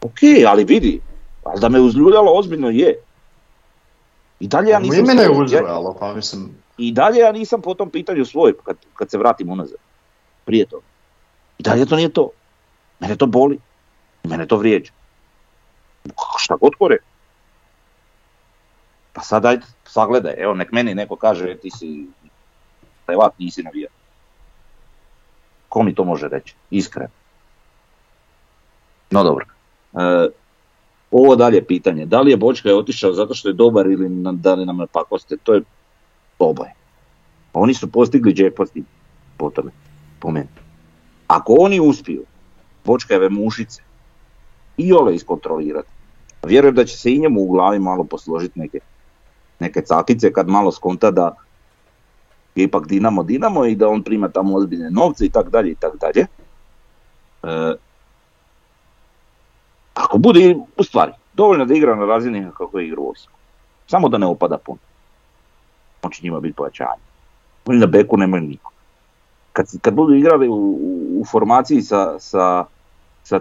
Ok, 0.00 0.18
ali 0.48 0.64
vidi, 0.64 1.00
ali 1.44 1.60
da 1.60 1.68
me 1.68 1.80
uzljuljalo 1.80 2.32
ozbiljno 2.32 2.70
je. 2.70 3.00
I 4.40 4.48
dalje 4.48 4.70
ja 4.70 4.78
nisam... 4.78 5.04
mene 5.06 5.22
je 5.22 5.30
uzrojalo, 5.30 5.96
pa 6.00 6.14
mislim, 6.14 6.50
I 6.78 6.92
dalje 6.92 7.18
ja 7.18 7.32
nisam 7.32 7.62
po 7.62 7.74
tom 7.74 7.90
pitanju 7.90 8.24
svoj 8.24 8.54
kad, 8.64 8.76
kad 8.94 9.10
se 9.10 9.18
vratim 9.18 9.50
unazad. 9.50 9.85
Prije 10.46 10.66
toga. 10.66 10.86
I 11.58 11.62
dalje 11.62 11.86
to 11.86 11.96
nije 11.96 12.08
to. 12.08 12.30
Mene 13.00 13.16
to 13.16 13.26
boli. 13.26 13.58
Mene 14.24 14.46
to 14.46 14.56
vrijeđa. 14.56 14.92
Šta 16.38 16.56
god 16.56 16.72
kore. 16.78 16.96
Pa 19.12 19.22
sad 19.22 19.46
ajde, 19.46 19.66
sagledaj, 19.84 20.34
evo 20.38 20.54
nek 20.54 20.72
meni 20.72 20.94
neko 20.94 21.16
kaže 21.16 21.50
"E, 21.50 21.56
ti 21.56 21.70
si 21.70 22.06
levat, 23.08 23.38
nisi 23.38 23.62
navijat. 23.62 23.92
Ko 25.68 25.82
mi 25.82 25.94
to 25.94 26.04
može 26.04 26.28
reći? 26.28 26.54
Iskreno. 26.70 27.10
No 29.10 29.22
dobro. 29.22 29.46
E, 29.94 30.28
ovo 31.10 31.36
dalje 31.36 31.64
pitanje. 31.64 32.06
Da 32.06 32.20
li 32.20 32.30
je 32.30 32.36
Bočka 32.36 32.68
je 32.68 32.78
otišao 32.78 33.12
zato 33.12 33.34
što 33.34 33.48
je 33.48 33.54
dobar 33.54 33.86
ili 33.86 34.08
da 34.32 34.54
li 34.54 34.66
nam 34.66 34.80
je 34.80 34.86
pakoste? 34.86 35.36
To 35.42 35.54
je 35.54 35.62
oboje. 36.38 36.74
Oni 37.52 37.74
su 37.74 37.92
postigli 37.92 38.34
tim, 38.34 38.86
po 39.36 39.50
tome, 39.50 39.70
po 40.26 40.32
meni. 40.34 40.48
Ako 41.30 41.54
oni 41.58 41.80
uspiju 41.80 42.24
Bočkajeve 42.84 43.28
mušice 43.30 43.82
i 44.76 44.92
ole 44.92 45.14
iskontrolirati, 45.14 45.88
vjerujem 46.46 46.74
da 46.74 46.84
će 46.84 46.96
se 46.98 47.12
i 47.12 47.18
njemu 47.18 47.40
u 47.40 47.52
glavi 47.52 47.78
malo 47.78 48.04
posložiti 48.04 48.58
neke, 48.60 48.80
neke 49.60 49.80
cakice 49.80 50.32
kad 50.32 50.48
malo 50.48 50.72
skonta 50.72 51.10
da 51.10 51.34
je 52.54 52.64
ipak 52.64 52.86
Dinamo 52.86 53.22
Dinamo 53.22 53.64
i 53.66 53.76
da 53.76 53.88
on 53.88 54.02
prima 54.02 54.28
tamo 54.28 54.56
ozbiljne 54.56 54.90
novce 54.90 55.26
i 55.26 55.30
tak 55.30 55.50
dalje 55.50 55.70
i 55.70 55.74
tak 55.74 55.96
dalje. 56.00 56.26
E, 57.42 57.74
ako 59.94 60.18
bude 60.18 60.56
u 60.76 60.84
stvari 60.84 61.12
dovoljno 61.34 61.64
da 61.64 61.74
igra 61.74 61.94
na 61.94 62.06
razini 62.06 62.46
kako 62.56 62.78
je 62.78 62.86
igra 62.86 63.00
u 63.00 63.10
Osijeku, 63.10 63.38
samo 63.86 64.08
da 64.08 64.18
ne 64.18 64.26
opada 64.26 64.58
puno 64.58 64.78
on 66.02 66.10
će 66.10 66.22
njima 66.22 66.40
biti 66.40 66.56
pojačanje. 66.56 67.02
Oni 67.66 67.78
na 67.78 67.86
beku 67.86 68.16
nemaju 68.16 68.42
niko. 68.42 68.75
Kad, 69.56 69.66
kad 69.80 69.94
budu 69.94 70.14
igrali 70.14 70.48
u, 70.48 70.78
u, 71.20 71.24
formaciji 71.24 71.82
sa, 71.82 72.18
sa, 72.18 72.64
sa 73.24 73.40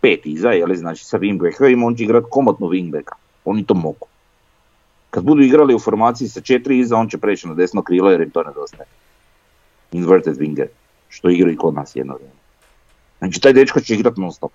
pet 0.00 0.26
iza, 0.26 0.48
jeli, 0.48 0.76
znači 0.76 1.04
sa 1.04 1.18
wingbackerima, 1.18 1.86
on 1.86 1.96
će 1.96 2.04
igrati 2.04 2.26
komotno 2.30 2.66
wingbacka. 2.66 3.14
Oni 3.44 3.66
to 3.66 3.74
mogu. 3.74 4.06
Kad 5.10 5.24
budu 5.24 5.42
igrali 5.42 5.74
u 5.74 5.78
formaciji 5.78 6.28
sa 6.28 6.40
četiri 6.40 6.78
iza, 6.78 6.96
on 6.96 7.08
će 7.08 7.18
preći 7.18 7.48
na 7.48 7.54
desno 7.54 7.82
krilo 7.82 8.10
jer 8.10 8.20
im 8.20 8.30
to 8.30 8.42
nedostaje. 8.42 8.88
Inverted 9.92 10.36
winger, 10.36 10.66
što 11.08 11.30
igra 11.30 11.50
i 11.50 11.56
kod 11.56 11.74
nas 11.74 11.96
jedno 11.96 12.14
vrijeme. 12.14 12.40
Znači 13.18 13.40
taj 13.40 13.52
dečko 13.52 13.80
će 13.80 13.94
igrati 13.94 14.20
non 14.20 14.32
stop. 14.32 14.52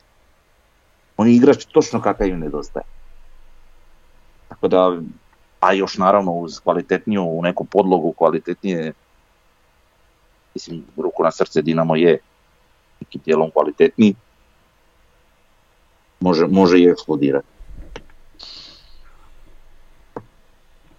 On 1.17 1.27
igra 1.27 1.53
točno 1.71 2.01
kakav 2.01 2.27
im 2.27 2.39
nedostaje. 2.39 2.85
Tako 4.47 4.67
da, 4.67 5.01
a 5.59 5.73
još 5.73 5.97
naravno 5.97 6.31
uz 6.31 6.59
kvalitetniju 6.59 7.23
u 7.23 7.41
neku 7.41 7.65
podlogu, 7.65 8.11
kvalitetnije, 8.11 8.93
mislim, 10.55 10.83
ruku 10.97 11.23
na 11.23 11.31
srce 11.31 11.61
Dinamo 11.61 11.95
je 11.95 12.19
nekim 13.01 13.21
dijelom 13.25 13.51
kvalitetniji, 13.51 14.15
može, 16.19 16.47
može 16.47 16.79
i 16.79 16.87
eksplodirati. 16.87 17.47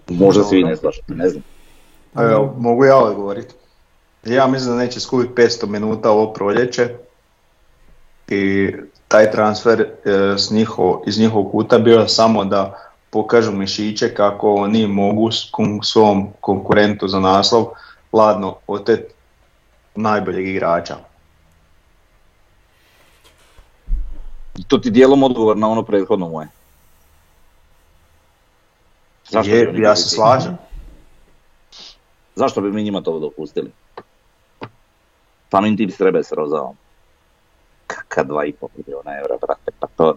Možda 0.08 0.44
se 0.44 0.56
vi 0.56 0.64
ne 0.64 0.76
slažete, 0.76 1.14
ne 1.14 1.28
znam. 1.28 1.42
evo, 2.14 2.54
mogu 2.58 2.84
ja 2.84 2.96
odgovoriti. 2.96 3.54
Ja 4.24 4.46
mislim 4.46 4.70
da 4.70 4.82
neće 4.82 5.00
skupiti 5.00 5.42
500 5.42 5.66
minuta 5.66 6.10
ovo 6.10 6.32
proljeće 6.32 6.88
i 8.28 8.72
taj 9.08 9.30
transfer 9.30 9.80
e, 9.80 9.88
s 10.38 10.50
njiho, 10.50 11.02
iz 11.06 11.18
njihovog 11.18 11.50
kuta 11.50 11.78
bio 11.78 12.08
samo 12.08 12.44
da 12.44 12.90
pokažu 13.10 13.52
mišiće 13.52 14.14
kako 14.14 14.54
oni 14.54 14.86
mogu 14.86 15.30
svom 15.82 16.28
konkurentu 16.40 17.08
za 17.08 17.20
naslov 17.20 17.66
ladno 18.12 18.56
otet 18.66 19.15
najboljeg 19.96 20.48
igrača. 20.48 20.96
I 24.58 24.64
to 24.64 24.78
ti 24.78 24.90
dijelom 24.90 25.22
odgovor 25.22 25.56
na 25.56 25.68
ono 25.68 25.82
prethodno 25.82 26.28
moje. 26.28 26.48
Zašto 29.28 29.50
bi 29.50 29.56
Je, 29.56 29.68
oni 29.68 29.80
ja 29.80 29.96
se 29.96 30.08
slažem. 30.08 30.56
Zašto 32.34 32.60
bi 32.60 32.72
mi 32.72 32.82
njima 32.82 33.00
to 33.00 33.18
dopustili? 33.18 33.72
Samim 35.50 35.76
tim 35.76 35.90
strebe 35.90 36.22
s 36.22 36.32
rozavom. 36.32 36.76
Kaka 37.86 38.24
dva 38.24 38.44
i 38.44 38.52
pol 38.52 38.68
milijuna 38.76 39.18
eura, 39.18 39.36
brate, 39.46 39.70
pa 39.80 39.86
to... 39.96 40.16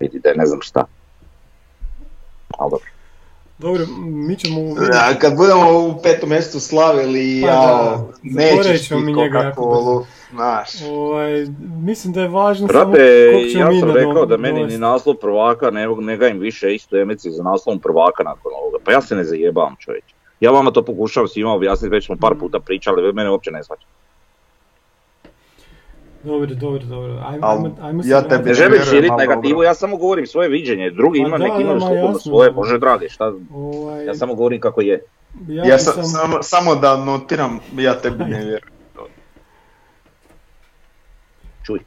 Vidite, 0.00 0.34
ne 0.36 0.46
znam 0.46 0.62
šta. 0.62 0.84
Ali 2.58 2.70
dobro. 2.70 2.95
Dobro, 3.58 3.82
mi 3.98 4.36
ćemo 4.36 4.60
kad 5.20 5.36
budemo 5.36 5.86
u 5.86 6.02
petom 6.02 6.28
mjestu 6.28 6.60
slavili, 6.60 7.42
Pa 7.42 7.48
ja, 7.48 7.98
nećeš 8.22 8.90
mi 8.90 9.12
njega 9.12 9.52
Coca-Colu, 9.56 10.04
znaš. 10.30 10.68
Ovaj, 10.88 11.46
mislim 11.82 12.12
da 12.12 12.20
je 12.20 12.28
važno 12.28 12.68
samo 12.68 12.92
koliko 12.92 13.48
ćemo 13.52 13.64
ja 13.64 13.70
mi 13.70 13.80
sam 13.80 13.90
rekao 13.90 14.26
da 14.26 14.36
meni 14.36 14.66
ni 14.66 14.78
naslov 14.78 15.16
prvaka 15.16 15.70
ne, 15.70 15.88
ne 15.88 16.16
ga 16.16 16.28
im 16.28 16.38
više 16.38 16.74
isto 16.74 16.96
emeci 16.96 17.30
za 17.30 17.42
naslovom 17.42 17.80
prvaka 17.80 18.22
nakon 18.22 18.52
ovoga. 18.62 18.78
Pa 18.84 18.92
ja 18.92 19.00
se 19.00 19.14
ne 19.14 19.24
zajebam 19.24 19.76
čovječ. 19.78 20.04
Ja 20.40 20.50
vama 20.50 20.70
to 20.70 20.82
pokušavam 20.82 21.28
svima 21.28 21.52
objasniti, 21.52 21.94
već 21.94 22.06
smo 22.06 22.16
par 22.20 22.34
puta 22.40 22.60
pričali, 22.60 23.02
vi 23.02 23.12
mene 23.12 23.30
uopće 23.30 23.50
ne 23.50 23.64
shvaćate. 23.64 24.05
Dobro, 26.26 26.54
dobro, 26.54 26.84
dobro. 26.84 27.22
Ajmo, 27.26 27.46
ajmo, 27.46 27.76
ajmo 27.80 28.02
ja 28.04 28.28
te 28.28 28.38
ne 28.38 28.54
želim 28.54 28.80
širiti 28.90 29.14
negativu, 29.18 29.62
ja 29.62 29.74
samo 29.74 29.96
govorim 29.96 30.26
svoje 30.26 30.48
viđenje. 30.48 30.90
Drugi 30.90 31.22
pa 31.22 31.26
ima 31.26 31.38
neki 31.38 31.62
imaju 31.62 31.80
svoje, 32.20 32.50
bože 32.50 32.78
dragi, 32.78 33.08
šta 33.08 33.32
ovaj... 33.54 34.04
Ja 34.04 34.14
samo 34.14 34.34
govorim 34.34 34.60
kako 34.60 34.80
je. 34.80 35.02
Ja, 35.48 35.78
samo, 35.78 36.42
samo 36.42 36.74
da 36.74 36.96
notiram, 36.96 37.60
ja 37.76 38.00
tebi 38.00 38.24
ne 38.24 38.38
vjerujem. 38.38 38.74
Čuj. 41.66 41.78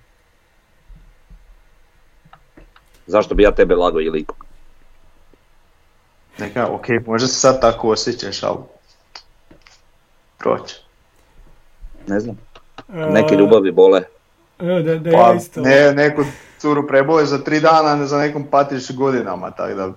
Zašto 3.08 3.36
bi 3.36 3.44
ja 3.44 3.52
tebe 3.52 3.76
lago 3.76 4.00
ili 4.02 4.20
ikog? 4.20 4.46
Neka, 6.38 6.68
ok, 6.68 6.88
možda 7.06 7.28
se 7.28 7.40
sad 7.40 7.62
tako 7.62 7.90
osjećaš, 7.90 8.44
ali 8.44 8.58
proći. 10.38 10.76
Ne 12.08 12.20
znam. 12.20 12.38
E, 12.94 13.06
neki 13.12 13.36
ljubavi 13.36 13.72
bole. 13.72 14.19
Evo 14.60 14.82
da, 14.82 14.98
da 14.98 15.12
Pa, 15.12 15.18
ja 15.18 15.34
isto. 15.36 15.62
ne, 15.62 15.94
neku 15.94 16.24
curu 16.58 16.88
prebole 16.88 17.26
za 17.26 17.44
tri 17.44 17.60
dana, 17.60 17.96
ne 17.96 18.06
za 18.06 18.18
nekom 18.18 18.48
patiš 18.52 18.92
godinama, 18.92 19.52
tako 19.52 19.74
da... 19.74 19.94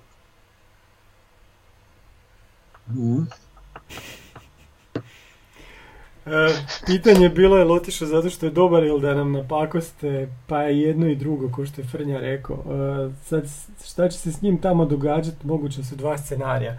E, 6.27 6.55
pitanje 6.87 7.23
je 7.23 7.29
bilo 7.29 7.59
je 7.59 7.65
li 7.65 7.73
otišao 7.73 8.09
zato 8.09 8.31
što 8.31 8.47
je 8.47 8.51
dobar 8.51 8.85
ili 8.85 9.01
da 9.01 9.15
nam 9.15 9.33
napakoste, 9.33 10.29
pa 10.47 10.63
je 10.63 10.81
jedno 10.81 11.07
i 11.07 11.17
drugo, 11.17 11.51
ko 11.53 11.67
što 11.67 11.81
je 11.81 11.87
Frnja 11.87 12.21
rekao. 12.21 12.57
E, 12.57 13.11
sad, 13.25 13.45
šta 13.85 14.09
će 14.09 14.19
se 14.19 14.33
s 14.33 14.43
njim 14.43 14.59
tamo 14.59 14.85
događati, 14.85 15.47
moguće 15.47 15.85
su 15.85 15.97
dva 15.97 16.19
scenarija. 16.19 16.79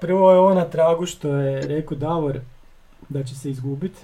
Prvo 0.00 0.32
je 0.32 0.38
ona 0.38 0.64
tragu 0.64 1.06
što 1.06 1.28
je 1.28 1.66
rekao 1.66 1.96
Davor 1.98 2.40
da 3.08 3.24
će 3.24 3.34
se 3.34 3.50
izgubiti, 3.50 4.00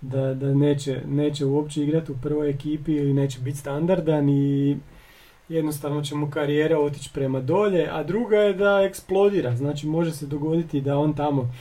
da, 0.00 0.34
da 0.34 0.54
neće, 0.54 1.02
neće 1.06 1.44
uopće 1.44 1.82
igrati 1.82 2.12
u 2.12 2.18
prvoj 2.22 2.50
ekipi 2.50 2.92
ili 2.92 3.14
neće 3.14 3.40
biti 3.40 3.58
standardan 3.58 4.28
i 4.28 4.76
jednostavno 5.48 6.02
će 6.02 6.14
mu 6.14 6.30
karijera 6.30 6.78
otići 6.78 7.10
prema 7.14 7.40
dolje, 7.40 7.88
a 7.90 8.02
druga 8.02 8.36
je 8.36 8.54
da 8.54 8.82
eksplodira, 8.82 9.56
znači 9.56 9.86
može 9.86 10.12
se 10.12 10.26
dogoditi 10.26 10.80
da 10.80 10.98
on 10.98 11.14
tamo 11.14 11.52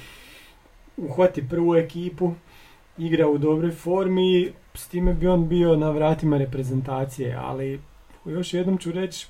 uhvati 0.98 1.50
prvu 1.50 1.76
ekipu, 1.76 2.34
igra 2.98 3.28
u 3.28 3.38
dobroj 3.38 3.72
formi, 3.72 4.52
s 4.74 4.88
time 4.88 5.14
bi 5.14 5.28
on 5.28 5.48
bio 5.48 5.76
na 5.76 5.90
vratima 5.90 6.38
reprezentacije, 6.38 7.36
ali 7.40 7.80
još 8.26 8.54
jednom 8.54 8.78
ću 8.78 8.92
reći, 8.92 9.28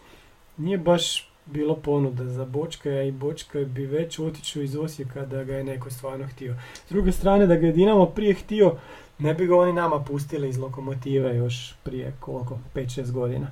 nije 0.57 0.77
baš 0.77 1.28
bilo 1.53 1.75
ponuda 1.75 2.25
za 2.25 2.45
Bočka 2.45 3.01
i 3.01 3.11
Bočka 3.11 3.59
bi 3.59 3.85
već 3.85 4.19
otišao 4.19 4.61
iz 4.61 4.75
Osijeka 4.75 5.25
da 5.25 5.43
ga 5.43 5.55
je 5.55 5.63
neko 5.63 5.89
stvarno 5.89 6.27
htio. 6.27 6.55
S 6.87 6.89
druge 6.89 7.11
strane, 7.11 7.47
da 7.47 7.55
ga 7.55 7.67
je 7.67 7.73
Dinamo 7.73 8.05
prije 8.05 8.33
htio, 8.33 8.75
ne 9.19 9.33
bi 9.33 9.47
ga 9.47 9.57
oni 9.57 9.73
nama 9.73 9.99
pustili 9.99 10.49
iz 10.49 10.57
lokomotive 10.57 11.35
još 11.35 11.75
prije 11.83 12.13
koliko, 12.19 12.59
5-6 12.75 13.11
godina. 13.11 13.47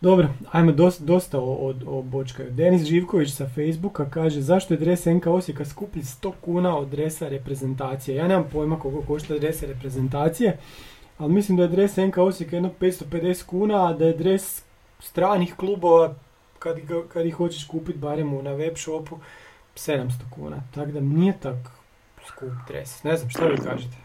Dobro, 0.00 0.28
ajmo 0.52 0.72
dosta, 0.72 1.04
dosta 1.04 1.38
o, 1.38 1.42
o, 1.42 1.74
o 1.86 2.02
Bočkaju. 2.02 2.50
Denis 2.50 2.82
Živković 2.82 3.32
sa 3.32 3.48
Facebooka 3.48 4.10
kaže 4.10 4.40
zašto 4.40 4.74
je 4.74 4.78
dres 4.78 5.04
NK 5.04 5.26
Osijeka 5.26 5.64
skuplji 5.64 6.02
100 6.02 6.32
kuna 6.40 6.78
od 6.78 6.88
dresa 6.88 7.28
reprezentacije. 7.28 8.16
Ja 8.16 8.28
nemam 8.28 8.48
pojma 8.52 8.78
koliko 8.78 9.02
košta 9.02 9.38
dres 9.38 9.62
reprezentacije, 9.62 10.58
ali 11.18 11.32
mislim 11.32 11.56
da 11.56 11.62
je 11.62 11.68
dres 11.68 11.96
NK 11.96 12.18
Osijeka 12.18 12.56
jedno 12.56 12.70
550 12.80 13.44
kuna, 13.46 13.88
a 13.88 13.92
da 13.92 14.06
je 14.06 14.16
dres 14.16 14.62
stranih 15.00 15.54
klubova 15.56 16.14
kad, 16.64 16.76
kad 17.12 17.26
ih 17.26 17.34
hoćeš 17.34 17.66
kupiti 17.66 17.98
barem 17.98 18.44
na 18.44 18.50
web 18.50 18.76
shopu 18.76 19.18
700 19.76 20.10
kuna. 20.34 20.56
Tako 20.74 20.90
da 20.90 21.00
nije 21.00 21.38
tak 21.42 21.56
skup 22.26 22.52
dres. 22.68 23.02
Ne 23.02 23.16
znam, 23.16 23.30
što 23.30 23.46
vi 23.46 23.56
kažete? 23.56 23.96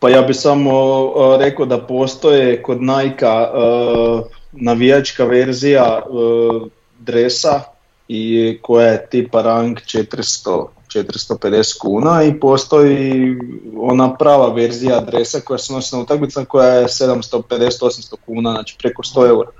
Pa 0.00 0.08
ja 0.08 0.22
bi 0.22 0.34
samo 0.34 1.04
uh, 1.04 1.40
rekao 1.40 1.66
da 1.66 1.86
postoje 1.86 2.62
kod 2.62 2.82
Nike 2.82 3.26
uh, 3.26 4.26
navijačka 4.52 5.24
verzija 5.24 6.02
uh, 6.08 6.68
dresa 6.98 7.60
i 8.08 8.58
koja 8.62 8.86
je 8.86 9.06
tipa 9.10 9.42
rang 9.42 9.76
400, 9.76 10.66
450 10.88 11.78
kuna 11.80 12.22
i 12.24 12.40
postoji 12.40 13.36
ona 13.78 14.16
prava 14.16 14.52
verzija 14.52 15.00
dresa 15.00 15.40
koja 15.40 15.58
se 15.58 15.72
nosi 15.72 15.96
na 15.96 16.02
utakmicama 16.02 16.46
koja 16.46 16.68
je 16.68 16.86
750-800 16.86 18.14
kuna, 18.26 18.52
znači 18.52 18.76
preko 18.78 19.02
100 19.02 19.28
eura. 19.28 19.50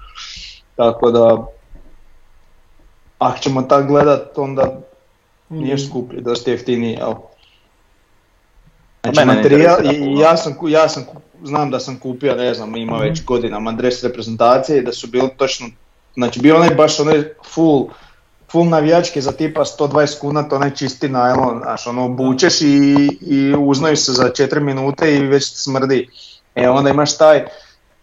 Tako 0.77 1.11
da, 1.11 1.47
ako 3.25 3.39
ćemo 3.39 3.63
tako 3.63 3.87
gledat, 3.87 4.39
onda 4.39 4.81
nije 5.49 5.79
skuplji, 5.79 6.21
dosta 6.21 6.51
jeftiniji, 6.51 6.93
jel? 6.93 7.15
Znači 9.03 9.17
Mene 9.17 9.33
ne 9.33 9.37
materijal, 9.37 9.79
ja 10.19 10.37
sam, 10.37 10.55
ja 10.69 10.89
sam, 10.89 11.05
znam 11.43 11.71
da 11.71 11.81
sam 11.81 11.99
kupio, 11.99 12.35
ne 12.35 12.55
znam, 12.55 12.77
ima 12.77 12.99
već 12.99 13.25
godinama 13.25 13.73
dres 13.73 14.05
reprezentacije 14.05 14.83
da 14.83 14.93
su 14.93 15.07
bili 15.07 15.29
točno, 15.37 15.67
znači 16.15 16.41
bio 16.41 16.57
onaj 16.57 16.75
baš 16.75 17.01
onaj 17.01 17.23
full, 17.55 17.89
full 18.53 18.69
navijački 18.69 19.21
za 19.21 19.33
tipa 19.33 19.65
120 19.65 20.21
kuna, 20.21 20.43
to 20.43 20.57
onaj 20.57 20.71
čisti 20.71 21.09
najlon, 21.09 21.61
znaš, 21.63 21.87
ono 21.87 22.05
obučeš 22.05 22.61
i, 22.61 23.09
i 23.21 23.55
uznoju 23.59 23.97
se 23.97 24.13
za 24.13 24.25
4 24.25 24.61
minute 24.61 25.17
i 25.17 25.27
već 25.27 25.45
smrdi. 25.55 26.09
E 26.55 26.69
onda 26.69 26.91
imaš 26.91 27.19
taj 27.19 27.45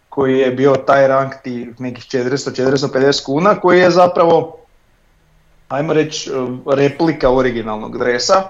koji 0.08 0.38
je 0.38 0.50
bio 0.50 0.74
taj 0.86 1.08
rang 1.08 1.32
ti 1.44 1.72
nekih 1.78 2.04
400-450 2.04 3.24
kuna 3.24 3.60
koji 3.60 3.80
je 3.80 3.90
zapravo, 3.90 4.61
ajmo 5.72 5.92
reći, 5.92 6.30
replika 6.76 7.30
originalnog 7.30 7.98
dresa, 7.98 8.42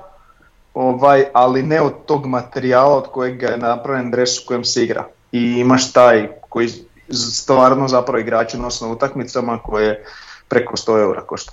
ovaj, 0.74 1.24
ali 1.32 1.62
ne 1.62 1.80
od 1.80 1.92
tog 2.06 2.26
materijala 2.26 2.96
od 2.96 3.06
kojeg 3.06 3.42
je 3.42 3.56
napravljen 3.56 4.10
dres 4.10 4.38
u 4.38 4.46
kojem 4.46 4.64
se 4.64 4.84
igra. 4.84 5.04
I 5.32 5.54
imaš 5.58 5.92
taj 5.92 6.28
koji 6.48 6.68
stvarno 7.12 7.88
zapravo 7.88 8.18
igrači 8.18 8.58
nose 8.58 8.84
na 8.84 8.90
utakmicama 8.92 9.58
koje 9.58 10.04
preko 10.48 10.76
100 10.76 11.00
eura 11.00 11.20
košta. 11.20 11.52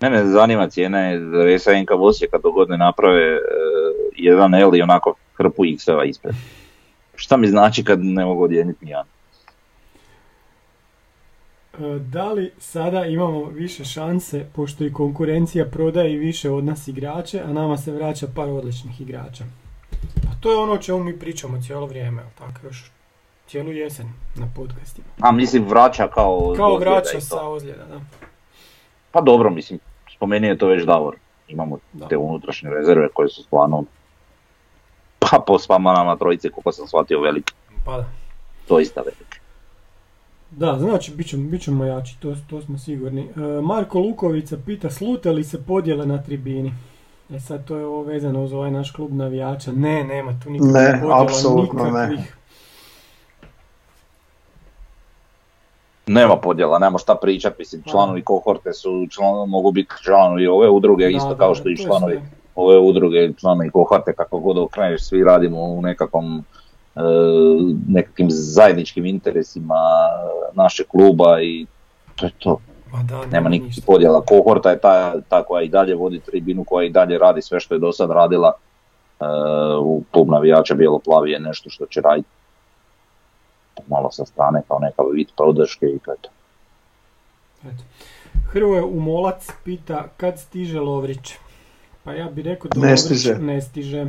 Mene 0.00 0.26
zanima 0.26 0.68
cijene 0.68 1.20
Resa 1.44 1.70
NK 1.80 1.90
Osijeka 1.90 2.38
dok 2.38 2.54
god 2.54 2.68
ne 2.68 2.78
naprave 2.78 3.22
e, 3.22 3.40
jedan 4.16 4.54
L 4.54 4.76
i 4.76 4.82
onako 4.82 5.14
hrpu 5.36 5.64
X-eva 5.64 6.04
ispred. 6.04 6.34
Šta 7.14 7.36
mi 7.36 7.46
znači 7.46 7.84
kad 7.84 7.98
ne 8.00 8.24
mogu 8.24 8.44
odijeniti 8.44 8.84
nijedan? 8.84 9.13
E, 11.78 11.98
Da 11.98 12.32
li 12.32 12.52
sada 12.58 13.04
imamo 13.04 13.44
više 13.44 13.84
šanse, 13.84 14.46
pošto 14.52 14.84
i 14.84 14.92
konkurencija 14.92 15.64
prodaje 15.64 16.12
i 16.12 16.16
više 16.16 16.50
od 16.50 16.64
nas 16.64 16.88
igrače, 16.88 17.40
a 17.40 17.52
nama 17.52 17.76
se 17.76 17.92
vraća 17.92 18.26
par 18.36 18.48
odličnih 18.48 19.00
igrača? 19.00 19.44
Pa 20.22 20.30
to 20.40 20.52
je 20.52 20.58
ono 20.58 20.72
o 20.72 20.78
čemu 20.78 21.04
mi 21.04 21.18
pričamo 21.18 21.60
cijelo 21.62 21.86
vrijeme, 21.86 22.22
tako 22.38 22.66
još 22.66 22.90
cijelu 23.46 23.72
jesen 23.72 24.06
na 24.34 24.46
podcastima. 24.56 25.06
A 25.20 25.32
mislim 25.32 25.68
vraća 25.68 26.08
kao... 26.08 26.54
Kao 26.56 26.76
vraća 26.76 27.20
sa 27.20 27.48
ozljeda, 27.48 27.84
da. 27.84 28.00
Pa 29.10 29.20
dobro, 29.20 29.50
mislim, 29.50 29.78
spomenuo 30.16 30.50
je 30.50 30.58
to 30.58 30.66
već 30.66 30.84
Davor. 30.84 31.16
Imamo 31.48 31.78
Da. 31.92 32.08
te 32.08 32.16
unutrašnje 32.16 32.70
rezerve 32.70 33.08
koje 33.08 33.28
su 33.28 33.42
stvarno 33.42 33.84
pa 35.18 35.38
po 35.46 35.58
svama 35.58 35.92
nama 35.92 36.16
trojice, 36.16 36.50
koliko 36.50 36.72
sam 36.72 36.86
shvatio, 36.86 37.20
velike. 37.20 37.54
Pa 37.84 37.96
da. 37.96 38.04
Doista 38.68 39.00
velike. 39.00 39.38
Da, 40.56 40.78
znači 40.78 41.14
bit 41.14 41.26
ćemo, 41.28 41.50
bit 41.50 41.62
ćemo 41.62 41.84
jači, 41.84 42.16
to, 42.20 42.34
to 42.50 42.60
smo 42.62 42.78
sigurni. 42.78 43.22
E, 43.22 43.60
Marko 43.62 43.98
Lukovica 43.98 44.56
pita 44.66 44.90
slute 44.90 45.30
li 45.32 45.44
se 45.44 45.64
podjele 45.64 46.06
na 46.06 46.22
tribini? 46.22 46.72
E 47.30 47.40
sad 47.40 47.64
to 47.64 47.76
je 47.76 47.86
ovo 47.86 48.02
vezano 48.02 48.44
uz 48.44 48.52
ovaj 48.52 48.70
naš 48.70 48.90
klub 48.90 49.12
navijača. 49.12 49.72
Ne, 49.72 50.04
nema 50.04 50.40
tu 50.44 50.50
nikakvih 50.50 50.74
Ne, 50.74 50.92
podjela, 50.92 51.22
apsolutno 51.22 51.84
ne. 51.84 51.90
nikakvih. 51.90 52.36
Nema 56.06 56.36
podjela, 56.36 56.78
nema 56.78 56.98
šta 56.98 57.14
pričat, 57.14 57.58
mislim, 57.58 57.82
Pa. 57.82 57.90
članovi 57.90 58.22
kohorte 58.22 58.72
su, 58.72 59.06
član, 59.10 59.48
mogu 59.48 59.72
biti 59.72 59.94
članovi 60.04 60.46
ove 60.46 60.68
udruge, 60.70 61.04
Da, 61.04 61.10
isto 61.10 61.28
da, 61.28 61.36
kao 61.36 61.48
da, 61.48 61.54
što 61.54 61.68
i 61.68 61.76
članovi 61.76 62.12
sve. 62.14 62.22
ove 62.54 62.78
udruge, 62.78 63.32
članovi 63.32 63.70
kohorte, 63.70 64.12
kako 64.12 64.38
god 64.40 64.58
okreneš, 64.58 65.02
svi 65.02 65.24
radimo 65.24 65.60
u 65.60 65.82
nekakvom 65.82 66.44
nekakvim 67.88 68.26
zajedničkim 68.30 69.06
interesima 69.06 69.74
našeg 70.52 70.86
kluba 70.86 71.42
i 71.42 71.66
to 72.14 72.26
je 72.26 72.32
to. 72.38 72.58
Da, 73.04 73.16
Nema 73.16 73.26
nema 73.26 73.48
nikakvih 73.48 73.76
ništa. 73.76 73.82
podjela. 73.86 74.22
Kohorta 74.22 74.70
je 74.70 74.78
ta, 74.80 75.14
ta 75.28 75.42
koja 75.42 75.62
i 75.62 75.68
dalje 75.68 75.94
vodi 75.94 76.20
tribinu, 76.20 76.64
koja 76.64 76.86
i 76.86 76.90
dalje 76.90 77.18
radi 77.18 77.42
sve 77.42 77.60
što 77.60 77.74
je 77.74 77.78
do 77.78 77.92
sad 77.92 78.10
radila. 78.10 78.52
E, 79.20 79.24
u 79.80 80.02
klub 80.10 80.28
navijača 80.28 80.74
bijelo-plavi 80.74 81.30
je 81.30 81.40
nešto 81.40 81.70
što 81.70 81.86
će 81.86 82.00
raditi 82.00 82.28
malo 83.86 84.10
sa 84.10 84.24
strane 84.24 84.62
kao 84.68 84.78
neka 84.78 85.02
vid 85.14 85.28
podrške 85.36 85.86
i 85.86 85.98
to 85.98 86.10
je 86.10 86.16
to. 86.20 86.28
Hrvoje 88.48 88.82
Umolac 88.82 89.48
pita 89.64 90.08
kad 90.16 90.38
stiže 90.38 90.80
Lovrić. 90.80 91.32
Pa 92.04 92.12
ja 92.12 92.28
bih 92.30 92.44
rekao 92.44 92.68
da 92.68 92.80
Ne 92.80 92.86
Lovrić 92.86 93.00
stiže. 93.00 93.34
ne 93.34 93.60
stiže. 93.60 94.06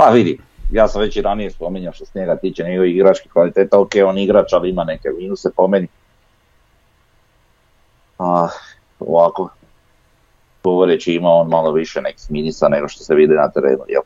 Pa 0.00 0.10
vidi, 0.10 0.38
ja 0.72 0.88
sam 0.88 1.00
već 1.00 1.16
i 1.16 1.22
ranije 1.22 1.50
spominjao 1.50 1.92
što 1.92 2.04
se 2.04 2.18
njega 2.18 2.36
tiče 2.36 2.64
njegove 2.64 2.90
igračke 2.90 3.28
kvaliteta, 3.28 3.80
ok, 3.80 3.90
on 4.06 4.18
igrač, 4.18 4.52
ali 4.52 4.70
ima 4.70 4.84
neke 4.84 5.08
minuse 5.18 5.50
po 5.56 5.68
meni. 5.68 5.88
A, 8.18 8.48
ovako, 9.00 9.48
govoreći 10.64 11.14
ima 11.14 11.28
on 11.28 11.48
malo 11.48 11.72
više 11.72 12.00
nekih 12.00 12.30
minusa 12.30 12.68
nego 12.68 12.88
što 12.88 13.04
se 13.04 13.14
vidi 13.14 13.34
na 13.34 13.50
terenu, 13.50 13.84
jel? 13.88 14.02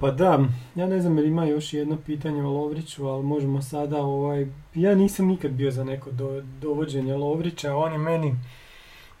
Pa 0.00 0.10
da, 0.10 0.38
ja 0.74 0.86
ne 0.86 1.00
znam 1.00 1.18
jer 1.18 1.26
ima 1.26 1.44
još 1.44 1.72
jedno 1.72 1.96
pitanje 2.06 2.42
o 2.42 2.50
Lovriću, 2.50 3.06
ali 3.06 3.22
možemo 3.22 3.62
sada 3.62 3.98
ovaj... 3.98 4.46
Ja 4.74 4.94
nisam 4.94 5.26
nikad 5.26 5.50
bio 5.50 5.70
za 5.70 5.84
neko 5.84 6.10
do, 6.10 6.42
dovođenje 6.60 7.14
Lovrića, 7.14 7.76
on 7.76 7.92
je 7.92 7.98
meni 7.98 8.34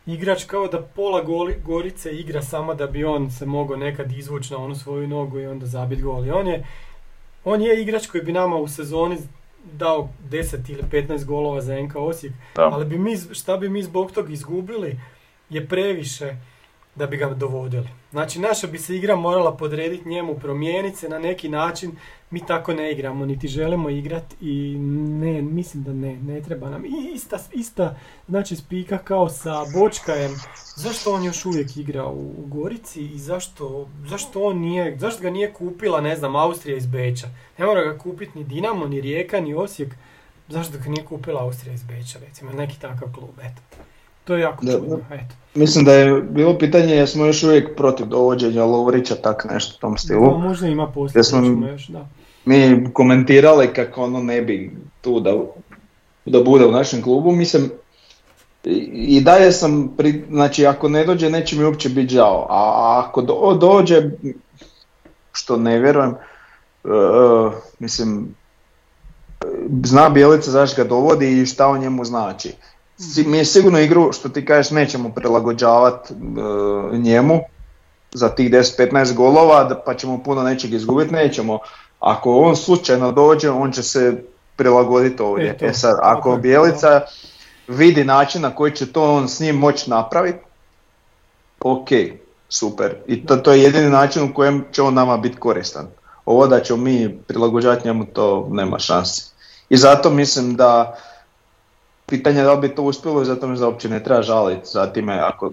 igrač 0.08 0.44
kao 0.44 0.66
da 0.68 0.82
pola 0.82 1.22
goli, 1.22 1.56
Gorice 1.64 2.10
igra 2.12 2.42
samo 2.42 2.74
da 2.74 2.86
bi 2.86 3.04
on 3.04 3.30
se 3.30 3.46
mogao 3.46 3.76
nekad 3.76 4.12
izvući 4.12 4.52
na 4.52 4.58
onu 4.58 4.74
svoju 4.74 5.08
nogu 5.08 5.38
i 5.40 5.46
onda 5.46 5.66
zabiti 5.66 6.02
gol. 6.02 6.26
I 6.26 6.30
on 6.30 6.46
je, 6.46 6.66
on 7.44 7.62
je 7.62 7.82
igrač 7.82 8.06
koji 8.06 8.24
bi 8.24 8.32
nama 8.32 8.56
u 8.56 8.68
sezoni 8.68 9.16
dao 9.72 10.08
10 10.30 10.70
ili 10.72 10.82
15 10.82 11.24
golova 11.24 11.60
za 11.60 11.80
NK 11.82 11.96
Osijek, 11.96 12.32
Da. 12.54 12.62
ali 12.72 12.84
bi 12.84 12.98
mi, 12.98 13.16
šta 13.32 13.56
bi 13.56 13.68
mi 13.68 13.82
zbog 13.82 14.12
toga 14.12 14.32
izgubili 14.32 15.00
je 15.50 15.66
previše 15.68 16.36
da 16.98 17.06
bi 17.06 17.16
ga 17.16 17.28
dovodili. 17.28 17.88
Znači 18.10 18.40
naša 18.40 18.66
bi 18.66 18.78
se 18.78 18.96
igra 18.96 19.16
morala 19.16 19.56
podrediti 19.56 20.08
njemu, 20.08 20.34
promijeniti 20.34 20.96
se 20.96 21.08
na 21.08 21.18
neki 21.18 21.48
način. 21.48 21.92
Mi 22.30 22.46
tako 22.46 22.74
ne 22.74 22.92
igramo, 22.92 23.26
niti 23.26 23.48
želimo 23.48 23.90
igrati 23.90 24.36
i 24.40 24.78
ne, 24.78 25.42
mislim 25.42 25.82
da 25.82 25.92
ne, 25.92 26.16
ne 26.16 26.40
treba 26.40 26.70
nam. 26.70 26.84
I 26.84 27.12
ista, 27.14 27.38
ista 27.52 27.96
znači 28.28 28.56
spika 28.56 28.98
kao 28.98 29.28
sa 29.28 29.64
Bočkajem. 29.74 30.32
Zašto 30.76 31.14
on 31.14 31.24
još 31.24 31.46
uvijek 31.46 31.76
igra 31.76 32.06
u, 32.06 32.20
u 32.20 32.46
Gorici 32.46 33.04
i 33.04 33.18
zašto, 33.18 33.88
zašto 34.06 34.42
on 34.42 34.58
nije, 34.58 34.98
zašto 34.98 35.22
ga 35.22 35.30
nije 35.30 35.52
kupila, 35.52 36.00
ne 36.00 36.16
znam, 36.16 36.36
Austrija 36.36 36.76
iz 36.76 36.86
Beča. 36.86 37.26
Ne 37.58 37.66
mora 37.66 37.84
ga 37.84 37.98
kupiti 37.98 38.38
ni 38.38 38.44
Dinamo, 38.44 38.86
ni 38.86 39.00
Rijeka, 39.00 39.40
ni 39.40 39.54
Osijek. 39.54 39.94
Zašto 40.48 40.78
ga 40.78 40.88
nije 40.88 41.04
kupila 41.04 41.42
Austrija 41.42 41.74
iz 41.74 41.82
Beča, 41.82 42.18
recimo, 42.18 42.52
neki 42.52 42.80
takav 42.80 43.12
klub, 43.14 43.38
eto. 43.42 43.87
To 44.28 44.34
je 44.34 44.40
jako 44.40 44.64
Da, 44.66 44.72
čudno, 44.72 44.96
da. 44.96 45.14
eto. 45.14 45.34
Mislim 45.54 45.84
da 45.84 45.92
je 45.92 46.22
bilo 46.22 46.58
pitanje 46.58 46.94
jesmo 46.94 47.26
još 47.26 47.42
uvijek 47.42 47.76
protiv 47.76 48.06
dovođenja 48.06 48.64
Lovrića, 48.64 49.14
tak 49.14 49.46
nešto 49.50 49.74
u 49.76 49.80
tom 49.80 49.92
Da, 49.92 49.98
stilu. 49.98 50.38
možda 50.38 50.66
ima 50.66 50.92
ćemo 51.44 51.66
još, 51.68 51.86
da. 51.88 52.06
Mi 52.44 52.88
komentirali 52.92 53.72
kako 53.72 54.02
ono 54.02 54.22
ne 54.22 54.42
bi 54.42 54.76
tu 55.00 55.20
da, 55.20 55.34
da 56.24 56.42
bude 56.42 56.66
u 56.66 56.72
našem 56.72 57.02
klubu, 57.02 57.32
mislim 57.32 57.70
i, 58.64 59.20
dalje 59.20 59.52
sam, 59.52 59.94
pri, 59.96 60.24
znači 60.30 60.66
ako 60.66 60.88
ne 60.88 61.04
dođe 61.04 61.30
neće 61.30 61.56
mi 61.56 61.64
uopće 61.64 61.88
biti 61.88 62.14
žao, 62.14 62.46
a 62.50 63.04
ako 63.04 63.22
do, 63.22 63.56
dođe, 63.60 64.10
što 65.32 65.56
ne 65.56 65.78
vjerujem, 65.78 66.10
e, 66.10 66.88
mislim, 67.78 68.34
zna 69.84 70.08
Bjelica 70.08 70.50
zašto 70.50 70.82
ga 70.82 70.88
dovodi 70.88 71.42
i 71.42 71.46
šta 71.46 71.68
o 71.68 71.78
njemu 71.78 72.04
znači. 72.04 72.52
Mi 73.26 73.38
je 73.38 73.44
sigurno 73.44 73.80
igru, 73.80 74.12
što 74.12 74.28
ti 74.28 74.44
kažeš, 74.44 74.70
nećemo 74.70 75.08
prilagođavati 75.08 76.14
njemu 76.92 77.40
za 78.12 78.28
tih 78.28 78.50
10-15 78.50 79.14
golova, 79.14 79.82
pa 79.86 79.94
ćemo 79.94 80.22
puno 80.22 80.42
nečeg 80.42 80.72
izgubiti, 80.72 81.14
nećemo. 81.14 81.58
Ako 82.00 82.36
on 82.36 82.56
slučajno 82.56 83.12
dođe, 83.12 83.50
on 83.50 83.72
će 83.72 83.82
se 83.82 84.22
prilagoditi 84.56 85.22
ovdje. 85.22 85.56
E, 85.60 85.66
E 85.66 85.72
sad, 85.72 85.98
ako 86.02 86.32
je, 86.32 86.38
Bjelica 86.38 87.00
vidi 87.68 88.04
način 88.04 88.42
na 88.42 88.54
koji 88.54 88.72
će 88.72 88.92
to 88.92 89.14
on 89.14 89.28
s 89.28 89.40
njim 89.40 89.56
moći 89.56 89.90
napraviti, 89.90 90.38
ok, 91.60 91.88
super. 92.48 92.94
I 93.06 93.26
to, 93.26 93.36
to 93.36 93.52
je 93.52 93.62
jedini 93.62 93.90
način 93.90 94.22
u 94.22 94.34
kojem 94.34 94.64
će 94.72 94.82
on 94.82 94.94
nama 94.94 95.16
biti 95.16 95.36
koristan. 95.36 95.86
Ovo 96.24 96.46
da 96.46 96.60
ćemo 96.60 96.82
mi 96.82 97.18
prilagođavati 97.26 97.86
njemu, 97.86 98.06
to 98.06 98.48
nema 98.50 98.78
šanse. 98.78 99.22
I 99.68 99.76
zato 99.76 100.10
mislim 100.10 100.56
da 100.56 100.98
pitanje 102.08 102.38
je 102.38 102.44
da 102.44 102.52
li 102.52 102.68
bi 102.68 102.74
to 102.74 102.82
uspjelo 102.82 103.22
i 103.22 103.24
zato 103.24 103.46
da 103.46 103.66
uopće 103.68 103.88
ne 103.88 104.02
treba 104.02 104.22
žaliti 104.22 104.66
za 104.66 104.86
time 104.86 105.18
ako 105.18 105.52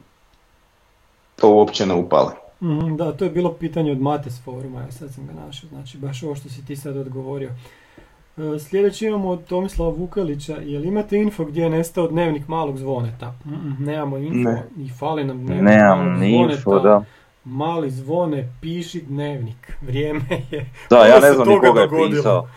to 1.35 1.49
uopće 1.49 1.85
ne 1.85 1.93
upale. 1.93 2.31
Mhm, 2.61 2.95
da, 2.95 3.11
to 3.11 3.25
je 3.25 3.31
bilo 3.31 3.53
pitanje 3.53 3.91
od 3.91 4.01
Mates 4.01 4.41
foruma, 4.43 4.81
ja 4.81 4.91
sad 4.91 5.13
sam 5.13 5.27
ga 5.27 5.33
našao, 5.45 5.69
znači 5.69 5.97
baš 5.97 6.23
ovo 6.23 6.35
što 6.35 6.49
si 6.49 6.65
ti 6.65 6.75
sad 6.75 6.97
odgovorio. 6.97 7.49
E, 8.37 8.59
sljedeći 8.59 9.05
imamo 9.05 9.29
od 9.29 9.45
Tomislava 9.45 9.91
Vukelića, 9.91 10.55
jel 10.55 10.85
imate 10.85 11.17
info 11.17 11.45
gdje 11.45 11.61
je 11.63 11.69
nestao 11.69 12.07
dnevnik 12.07 12.47
malog 12.47 12.77
zvoneta? 12.77 13.33
Mhm, 13.45 13.83
nemamo 13.85 14.17
info 14.17 14.49
Ne. 14.49 14.63
i 14.77 14.89
fali 14.89 15.23
nam 15.23 15.37
dnevnik 15.37 15.63
Nemam 15.65 15.99
malog 15.99 16.19
ni 16.21 16.35
info, 16.35 16.55
zvoneta. 16.61 16.89
da. 16.89 17.03
Mali 17.45 17.89
zvone, 17.91 18.49
piši 18.61 19.01
dnevnik, 19.01 19.77
vrijeme 19.87 20.21
je. 20.51 20.69
Da, 20.89 20.97
ja 20.97 21.19
ne 21.19 21.33
znam 21.33 21.47
ni 21.47 21.53
toga 21.53 21.67
koga 21.67 21.81
je 21.81 21.89
pisao. 22.09 22.47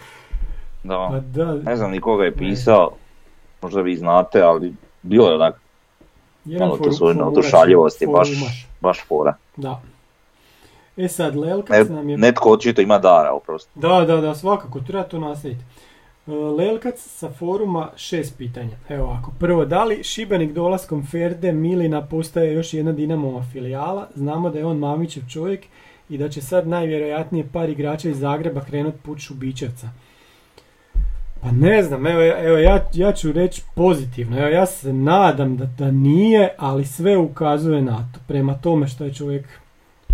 Pa 0.83 0.89
Da, 0.89 1.23
da, 1.35 1.53
ne 1.55 1.77
znam 1.77 1.91
ni 1.91 2.01
koga 2.01 2.25
je 2.25 2.33
pisao. 2.35 2.91
Možda 3.63 3.81
vi 3.81 3.97
znate, 3.97 4.43
ali 4.43 4.75
bilo 5.03 5.29
je 5.29 5.35
onak 5.35 5.61
malo 6.45 6.77
to 6.77 6.93
svoje 6.93 7.23
odušaljivosti, 7.23 8.07
baš, 8.07 8.29
baš 8.81 9.05
fora. 9.09 9.35
Da. 9.57 9.83
E 10.97 11.09
sad, 11.09 11.35
Ne, 11.35 11.41
Lelkac 11.41 11.89
nam 11.89 12.09
je... 12.09 12.19
netko 12.19 12.53
očito 12.53 12.81
ima 12.81 12.99
dara, 12.99 13.33
oprosti. 13.33 13.71
Da, 13.75 14.05
da, 14.05 14.17
da, 14.17 14.35
svakako, 14.35 14.81
treba 14.81 15.03
to 15.03 15.19
nastaviti. 15.19 15.61
E, 16.27 16.31
Lelkac 16.31 16.99
sa 16.99 17.31
foruma 17.31 17.89
šest 17.97 18.39
pitanja. 18.39 18.77
Evo 18.89 19.05
ovako, 19.05 19.33
prvo, 19.39 19.65
da 19.65 19.85
li 19.85 20.05
Šibenik 20.05 20.53
dolaskom 20.53 21.07
Ferde 21.07 21.53
Milina 21.53 22.07
postaje 22.07 22.55
još 22.55 22.75
jedna 22.75 22.93
Dinamova 22.93 23.43
filijala? 23.53 24.09
Znamo 24.15 24.51
da 24.51 24.59
je 24.59 24.67
on 24.67 24.79
Mamićev 24.79 25.23
čovjek 25.33 25.67
i 26.09 26.19
da 26.19 26.29
će 26.29 26.43
sad 26.43 26.69
najvjerojatnije 26.69 27.49
par 27.53 27.69
igrača 27.69 28.09
iz 28.09 28.19
Zagreba 28.19 28.61
krenut 28.61 28.95
put 29.03 29.19
Šubićevca. 29.19 29.89
Pa 31.43 31.51
ne 31.51 31.83
znam, 31.83 32.07
evo, 32.07 32.23
evo 32.23 32.59
ja, 32.59 32.85
ja 32.93 33.13
ću 33.13 33.33
reći 33.33 33.63
pozitivno. 33.75 34.39
Evo 34.39 34.49
ja 34.49 34.67
se 34.67 34.93
nadam 34.93 35.57
da, 35.57 35.65
da 35.65 35.91
nije, 35.91 36.55
ali 36.59 36.85
sve 36.85 37.17
ukazuje 37.17 37.83
na 37.83 37.97
to. 37.97 38.21
Prema 38.27 38.55
tome 38.55 38.89
što 38.89 39.05
je 39.05 39.15
čovjek 39.15 39.47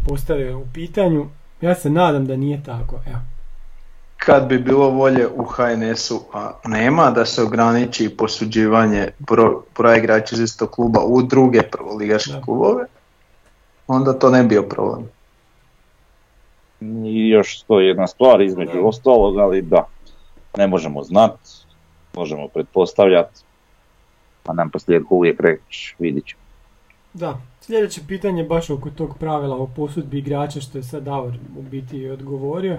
postavio 0.09 0.59
u 0.59 0.67
pitanju, 0.75 1.27
ja 1.61 1.75
se 1.75 1.91
nadam 1.91 2.27
da 2.27 2.37
nije 2.37 2.63
tako. 2.63 2.97
Evo. 3.07 3.19
Kad 4.17 4.47
bi 4.49 4.59
bilo 4.59 4.91
volje 4.91 5.29
u 5.29 5.45
HNS-u, 5.45 6.21
a 6.33 6.51
nema 6.65 7.11
da 7.11 7.25
se 7.25 7.43
ograniči 7.43 8.17
posuđivanje 8.17 9.09
bro, 9.19 9.63
broja 9.77 9.97
igrača 9.97 10.35
iz 10.37 10.41
istog 10.41 10.71
kluba 10.71 11.01
u 11.05 11.23
druge 11.23 11.63
prvoligaške 11.63 12.33
klubove, 12.45 12.85
onda 13.87 14.13
to 14.13 14.31
ne 14.31 14.43
bi 14.43 14.49
bio 14.49 14.63
problem. 14.63 15.09
I 17.05 17.29
još 17.29 17.63
to 17.63 17.81
je 17.81 17.89
jedna 17.89 18.07
stvar 18.07 18.41
između 18.41 18.73
Da. 18.73 18.87
ostalog, 18.89 19.39
ali 19.39 19.63
da, 19.63 19.87
ne 20.57 20.67
možemo 20.67 21.03
znat, 21.03 21.39
možemo 22.17 22.49
pretpostavljati, 22.49 23.41
a 24.47 24.53
nam 24.53 24.71
posljedku 24.71 25.17
uvijek 25.17 25.41
reći, 25.41 25.95
vidit 25.99 26.27
ćemo. 26.27 26.43
Da, 27.15 27.41
sljedeće 27.61 28.01
pitanje 28.09 28.45
baš 28.45 28.71
oko 28.71 28.91
tog 28.91 29.19
pravila 29.19 29.57
o 29.57 29.67
posudbi 29.77 30.19
igrača 30.19 30.61
što 30.61 30.79
je 30.79 30.83
sad 30.83 31.03
Davor 31.03 31.35
u 31.59 31.63
biti 31.63 32.09
odgovorio. 32.09 32.79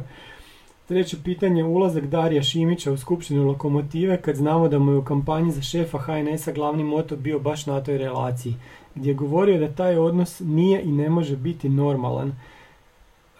Treće 0.87 1.17
pitanje, 1.23 1.63
ulazak 1.63 2.05
Darija 2.05 2.43
Šimića 2.43 2.91
u 2.91 2.97
skupštinu 2.97 3.47
Lokomotive 3.47 4.21
kad 4.21 4.35
znamo 4.35 4.67
da 4.67 4.79
mu 4.79 4.91
je 4.91 4.97
u 4.97 5.03
kampanji 5.03 5.51
za 5.51 5.61
šefa 5.61 5.97
HNS-a 5.97 6.51
glavni 6.51 6.83
moto 6.83 7.15
bio 7.15 7.39
baš 7.39 7.65
na 7.65 7.83
toj 7.83 7.97
relaciji, 7.97 8.55
gdje 8.95 9.09
je 9.09 9.13
govorio 9.13 9.59
da 9.59 9.75
taj 9.75 9.97
odnos 9.97 10.39
nije 10.39 10.81
i 10.81 10.91
ne 10.91 11.09
može 11.09 11.35
biti 11.37 11.69
normalan. 11.69 12.33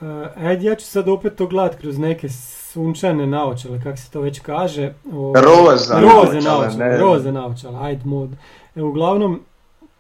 E, 0.02 0.06
ajde, 0.48 0.66
ja 0.66 0.76
ću 0.76 0.86
sad 0.86 1.10
opet 1.10 1.36
to 1.36 1.48
gledat 1.48 1.80
kroz 1.80 1.98
neke 1.98 2.30
sunčane 2.30 3.28
naočale, 3.28 3.82
kako 3.84 3.98
se 3.98 4.12
to 4.12 4.22
već 4.22 4.40
kaže. 4.40 4.94
O, 5.14 5.34
Roza 5.36 6.00
roze 6.00 6.42
naočale, 6.42 6.98
roze 6.98 7.32
naočale, 7.32 7.80
ajde 7.82 8.02
mod. 8.06 8.30
E, 8.76 8.82
uglavnom, 8.82 9.42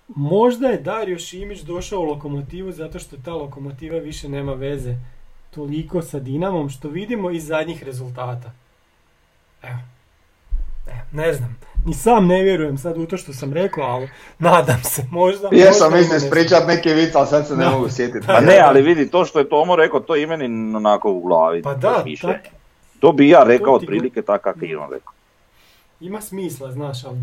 možda 0.08 0.68
je 0.68 0.82
Dario 0.82 1.20
Šimić 1.20 1.62
došao 1.62 2.00
u 2.00 2.06
lokomotivu 2.06 2.72
zato 2.72 3.00
što 3.00 3.18
ta 3.26 3.34
lokomotiva 3.34 3.98
više 3.98 4.30
nema 4.30 4.54
veze 4.54 4.96
toliko 5.52 6.02
sa 6.02 6.20
Dinamom 6.20 6.70
što 6.70 6.89
vidimo 6.89 7.32
iz 7.32 7.48
zadnjih 7.48 7.84
rezultata. 7.84 8.52
Evo. 9.64 9.95
E, 10.88 10.92
ne 11.12 11.34
znam. 11.34 11.56
Ni 11.86 11.94
sam 11.94 12.28
ne 12.28 12.44
vjerujem 12.44 12.78
sad 12.78 12.98
u 12.98 13.06
to 13.06 13.18
što 13.18 13.34
sam 13.34 13.54
rekao, 13.54 13.84
ali 13.84 14.10
nadam 14.40 14.82
se. 14.84 15.04
Možda, 15.12 15.50
Ja 15.54 15.74
sam 15.74 15.94
mislio 15.94 16.14
nešto. 16.14 16.28
ispričat 16.28 16.68
neki 16.68 16.90
vic, 16.92 17.16
ali 17.16 17.28
sad 17.28 17.48
se 17.48 17.56
ne 17.56 17.64
Da. 17.64 17.72
mogu 17.72 17.90
sjetiti. 17.90 18.28
Pa 18.28 18.40
ne, 18.42 18.60
ali 18.60 18.82
vidi, 18.82 19.08
to 19.08 19.26
što 19.26 19.40
je 19.40 19.50
Tomo 19.50 19.76
rekao, 19.76 20.00
to 20.00 20.16
je 20.16 20.28
meni 20.28 20.46
onako 20.76 21.12
u 21.12 21.20
glavi. 21.20 21.62
Pa 21.62 21.74
da, 21.74 22.04
tak, 22.22 22.38
To 23.00 23.12
bi 23.12 23.30
ja 23.30 23.44
rekao 23.44 23.74
otprilike 23.74 24.22
tako 24.22 24.44
kako 24.44 24.66
je 24.66 24.78
on 24.78 24.90
rekao. 24.92 25.14
ima 26.00 26.22
smisla, 26.22 26.72
znaš, 26.72 27.06
ali... 27.06 27.18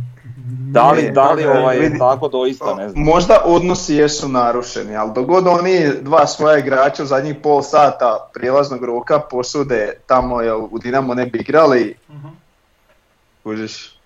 Da 0.70 0.90
li, 0.90 1.10
da 1.10 1.32
li 1.32 1.44
ovaj, 1.46 1.76
je 1.76 1.80
vidi. 1.80 1.98
tako 1.98 2.28
doista, 2.28 2.74
ne 2.74 2.88
znam. 2.88 3.04
Možda 3.04 3.42
odnosi 3.44 3.94
jesu 3.94 4.28
narušeni, 4.28 4.96
ali 4.96 5.10
dogod 5.14 5.46
oni 5.46 5.70
dva 6.00 6.26
svoja 6.26 6.58
igrača 6.58 7.02
u 7.02 7.06
zadnjih 7.06 7.36
pol 7.42 7.62
sata 7.62 8.30
prijelaznog 8.34 8.84
roka 8.84 9.18
posude 9.20 9.92
tamo 10.06 10.40
jel 10.40 10.64
u 10.64 10.78
Dinamo 10.78 11.14
ne 11.14 11.26
bi 11.26 11.38
igrali, 11.38 11.94
Mhm. 12.10 12.28
Kužiš? 13.42 13.98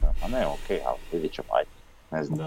Pa 0.00 0.28
ne, 0.28 0.46
okay, 0.46 0.78
ali 0.86 0.98
vidit 1.12 1.32
ćemo, 1.32 1.48
ajde. 1.54 1.70
Ne 2.10 2.24
znam. 2.24 2.38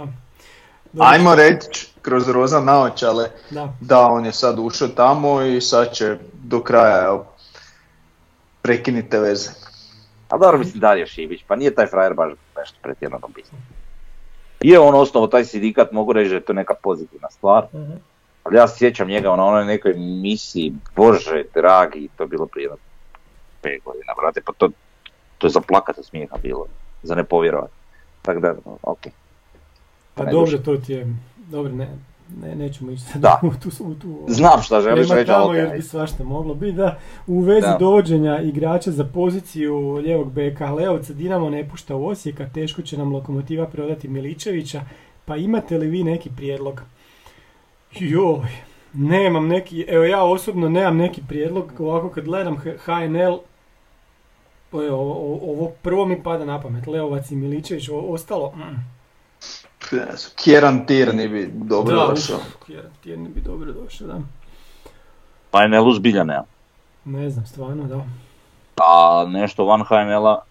Da. 0.93 1.03
Ajmo 1.03 1.35
reći 1.35 1.87
kroz 2.01 2.29
roza 2.29 2.59
naočale 2.59 3.29
da. 3.49 3.73
da. 3.81 3.99
on 3.99 4.25
je 4.25 4.31
sad 4.31 4.59
ušao 4.59 4.87
tamo 4.87 5.41
i 5.41 5.61
sad 5.61 5.93
će 5.93 6.17
do 6.33 6.63
kraja 6.63 7.05
evo, 7.05 7.25
prekinite 8.61 9.19
veze. 9.19 9.49
A 10.29 10.37
dobro 10.37 10.57
mislim 10.57 10.79
Dario 10.79 11.07
Šivić, 11.07 11.43
pa 11.47 11.55
nije 11.55 11.75
taj 11.75 11.87
frajer 11.87 12.13
baš 12.13 12.33
nešto 12.57 12.77
pretjerano 12.81 13.27
I 14.61 14.69
Je 14.69 14.79
on 14.79 14.95
osnovo 14.95 15.27
taj 15.27 15.45
sindikat, 15.45 15.91
mogu 15.91 16.13
reći 16.13 16.29
da 16.29 16.35
je 16.35 16.41
to 16.41 16.53
neka 16.53 16.73
pozitivna 16.83 17.29
stvar. 17.29 17.63
Uh-huh. 17.73 17.97
Ali 18.43 18.57
ja 18.57 18.67
sjećam 18.67 19.07
njega 19.07 19.31
ono, 19.31 19.43
na 19.43 19.49
onoj 19.49 19.65
nekoj 19.65 19.93
misiji, 19.97 20.73
bože 20.95 21.43
dragi, 21.53 22.09
to 22.17 22.23
je 22.23 22.27
bilo 22.27 22.45
prijedno 22.45 22.77
25 23.63 23.83
godina, 23.83 24.13
brate, 24.21 24.41
pa 24.45 24.53
to, 24.57 24.69
to 25.37 25.47
je 25.47 25.51
za 25.51 25.61
plakat 25.61 25.97
od 25.97 26.05
smijeha 26.05 26.37
bilo, 26.43 26.65
za 27.03 27.15
ne 27.15 27.23
povjerovati. 27.23 27.73
Tako 28.21 28.39
da, 28.39 28.55
ok. 28.83 28.99
Pa 30.15 30.25
ne 30.25 30.31
dobro, 30.31 30.57
to 30.57 30.77
ti 30.77 30.93
je, 30.93 31.15
dobro, 31.37 31.71
ne, 31.71 31.89
ne, 32.41 32.55
nećemo 32.55 32.91
ići 32.91 33.03
sad 33.03 33.21
da. 33.21 33.39
u 33.49 33.51
tu, 33.63 33.69
u 33.83 33.93
tu 33.95 34.25
Znam 34.37 34.61
šta 34.61 34.81
želiš 34.81 35.09
reći, 35.09 35.27
tamo, 35.27 35.53
jer 35.53 35.69
bi 35.75 35.81
svašta 35.81 36.23
moglo 36.23 36.53
biti, 36.53 36.77
da. 36.77 36.99
U 37.27 37.39
vezi 37.39 37.67
da. 37.67 37.77
dovođenja 37.79 38.39
igrača 38.41 38.91
za 38.91 39.05
poziciju 39.05 39.91
lijevog 39.91 40.31
beka, 40.31 40.71
Leovca 40.71 41.13
Dinamo 41.13 41.49
ne 41.49 41.69
pušta 41.69 41.95
u 41.95 42.07
Osijeka, 42.07 42.49
teško 42.53 42.81
će 42.81 42.97
nam 42.97 43.13
lokomotiva 43.13 43.67
prodati 43.67 44.07
Miličevića, 44.07 44.81
pa 45.25 45.35
imate 45.35 45.77
li 45.77 45.87
vi 45.87 46.03
neki 46.03 46.29
prijedlog? 46.37 46.81
Joj, 47.91 48.47
nemam 48.93 49.47
neki, 49.47 49.85
evo 49.87 50.03
ja 50.03 50.23
osobno 50.23 50.69
nemam 50.69 50.97
neki 50.97 51.21
prijedlog, 51.27 51.71
ovako 51.79 52.09
kad 52.09 52.25
gledam 52.25 52.57
HNL, 52.57 53.37
evo, 54.73 54.97
ovo, 54.97 55.51
ovo 55.51 55.71
prvo 55.81 56.05
mi 56.05 56.23
pada 56.23 56.45
na 56.45 56.61
pamet, 56.61 56.87
Leovac 56.87 57.31
i 57.31 57.35
Miličević, 57.35 57.89
o- 57.89 57.99
ostalo, 57.99 58.51
mm, 58.51 58.85
Kjeran 60.35 60.85
Tirni 60.85 61.27
bi 61.27 61.49
dobro 61.53 61.95
da, 61.95 62.07
došao. 62.07 62.37
uf, 62.37 62.69
jedan 62.69 62.91
tjedni 63.03 63.29
bi 63.29 63.41
dobro 63.41 63.71
došao, 63.73 64.07
da. 64.07 64.19
Pa 65.51 65.59
HNL-u 65.59 65.93
zbilja 65.93 66.23
nema. 66.23 66.43
Ne 67.05 67.29
znam, 67.29 67.45
stvarno, 67.45 67.83
da. 67.83 68.05
A 68.77 69.25
nešto 69.27 69.65
van 69.65 69.83
HNL-a, 69.83 70.41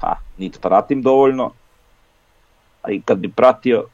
ha, 0.00 0.16
niti 0.38 0.58
pratim 0.60 1.02
dovoljno. 1.02 1.50
A 2.82 2.90
i 2.90 3.00
kad 3.00 3.18
bi 3.18 3.32
pratio, 3.32 3.84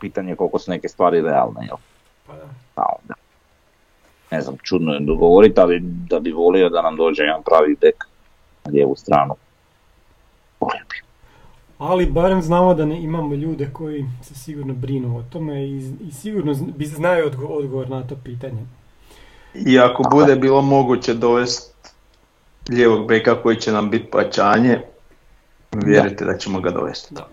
pitanje 0.00 0.32
je 0.32 0.36
koliko 0.36 0.58
su 0.58 0.70
neke 0.70 0.88
stvari 0.88 1.20
realne, 1.20 1.66
jel? 1.66 1.76
Pa 2.26 2.32
da. 2.32 2.48
Pa 2.74 2.86
onda. 3.02 3.14
Ne 4.30 4.40
znam, 4.40 4.56
čudno 4.62 4.92
je 4.92 5.00
dogovoriti, 5.00 5.60
ali 5.60 5.80
da 5.82 6.20
bi 6.20 6.32
volio 6.32 6.68
da 6.68 6.82
nam 6.82 6.96
dođe 6.96 7.22
jedan 7.22 7.42
pravi 7.42 7.76
bek 7.80 8.04
na 8.64 8.70
lijevu 8.70 8.96
stranu. 8.96 9.34
Volio 10.60 10.82
bi. 10.90 10.96
Ali 11.78 12.06
barem 12.06 12.42
znamo 12.42 12.74
da 12.74 12.84
ne 12.84 13.02
imamo 13.02 13.34
ljude 13.34 13.70
koji 13.72 14.04
se 14.22 14.34
sigurno 14.34 14.74
brinu 14.74 15.18
o 15.18 15.22
tome 15.32 15.64
i, 15.64 15.92
i 16.08 16.12
sigurno 16.12 16.54
bi 16.76 16.86
znaju 16.86 17.30
odgo- 17.30 17.46
odgovor 17.46 17.90
na 17.90 18.02
to 18.02 18.16
pitanje. 18.24 18.66
I 19.54 19.78
ako 19.78 20.02
bude 20.10 20.36
bilo 20.36 20.62
moguće 20.62 21.14
dovesti 21.14 21.74
lijevog 22.68 23.08
beka 23.08 23.42
koji 23.42 23.56
će 23.56 23.72
nam 23.72 23.90
biti 23.90 24.10
pačanje, 24.10 24.80
vjerujte 25.72 26.24
da 26.24 26.36
ćemo 26.38 26.60
ga 26.60 26.70
dovesti. 26.70 27.14
Da. 27.14 27.28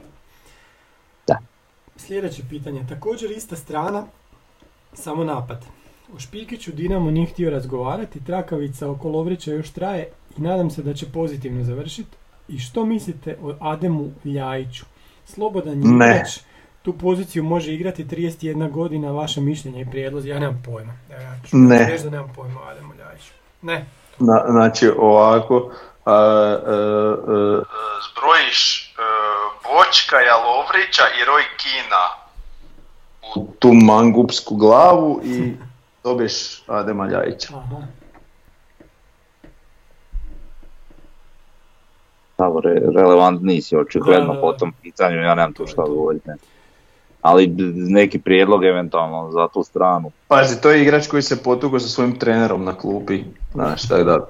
Da. 1.27 1.37
Sljedeće 1.97 2.43
pitanje, 2.49 2.85
također 2.89 3.31
ista 3.31 3.55
strana, 3.55 4.05
samo 4.93 5.23
napad. 5.23 5.65
O 6.15 6.19
Špikiću 6.19 6.71
Dinamo 6.71 7.11
nije 7.11 7.25
htio 7.27 7.49
razgovarati, 7.51 8.25
trakavica 8.25 8.89
oko 8.91 9.09
Lovrića 9.09 9.51
još 9.51 9.69
traje 9.69 10.09
i 10.37 10.41
nadam 10.41 10.69
se 10.71 10.81
da 10.83 10.93
će 10.93 11.05
pozitivno 11.11 11.63
završiti. 11.63 12.17
I 12.47 12.59
što 12.59 12.85
mislite 12.85 13.37
o 13.41 13.53
Ademu 13.59 14.11
Ljajiću? 14.25 14.85
Slobodan 15.25 15.73
je 15.83 15.87
Ne. 15.89 16.05
igrač, 16.15 16.39
tu 16.81 16.93
poziciju 16.93 17.43
može 17.43 17.73
igrati 17.73 18.05
31 18.05 18.71
godina, 18.71 19.11
vaše 19.11 19.41
mišljenje 19.41 19.81
i 19.81 19.89
prijedlozi, 19.91 20.29
ja 20.29 20.39
nemam 20.39 20.61
pojma. 20.65 20.93
Ja 21.11 21.35
ću 21.49 21.57
Ne. 21.57 21.87
reći 21.91 22.03
da 22.03 22.09
nemam 22.09 22.31
pojma 22.35 22.59
o 22.61 22.69
Ademu 22.69 22.93
Ljajiću. 22.93 23.31
Ne. 23.61 23.85
Na, 24.19 24.43
znači 24.51 24.89
ovako, 24.97 25.71
a, 26.05 26.13
a, 26.13 26.15
a, 26.67 27.61
zbrojiš 28.11 28.93
Bočka, 29.63 30.15
Lovrića 30.47 31.03
i 31.21 31.25
Roj 31.25 31.43
Kina 31.57 32.03
u 33.35 33.53
tu 33.59 33.73
mangupsku 33.73 34.55
glavu 34.55 35.21
i 35.23 35.53
dobiješ 36.03 36.63
Adema 36.67 37.07
Ljajića. 37.07 37.47
Aha. 37.57 37.81
Evo, 42.37 42.61
re, 42.61 42.81
relevantniji 42.95 43.61
si 43.61 43.77
očigledno 43.77 44.41
po 44.41 44.53
tom 44.53 44.73
pitanju, 44.81 45.15
ja 45.15 45.35
nemam 45.35 45.53
tu 45.53 45.67
šta 45.67 45.81
odgovoriti. 45.81 46.29
Ali 47.21 47.47
neki 47.75 48.19
prijedlog 48.19 48.63
eventualno 48.65 49.31
za 49.31 49.47
tu 49.47 49.63
stranu. 49.63 50.11
Pazi, 50.27 50.61
to 50.61 50.71
je 50.71 50.81
igrač 50.81 51.07
koji 51.07 51.21
se 51.21 51.43
potugo 51.43 51.79
sa 51.79 51.87
svojim 51.87 52.19
trenerom 52.19 52.63
na 52.63 52.77
klupi. 52.77 53.23
Znaš, 53.53 53.87
tako 53.87 54.03
da, 54.03 54.27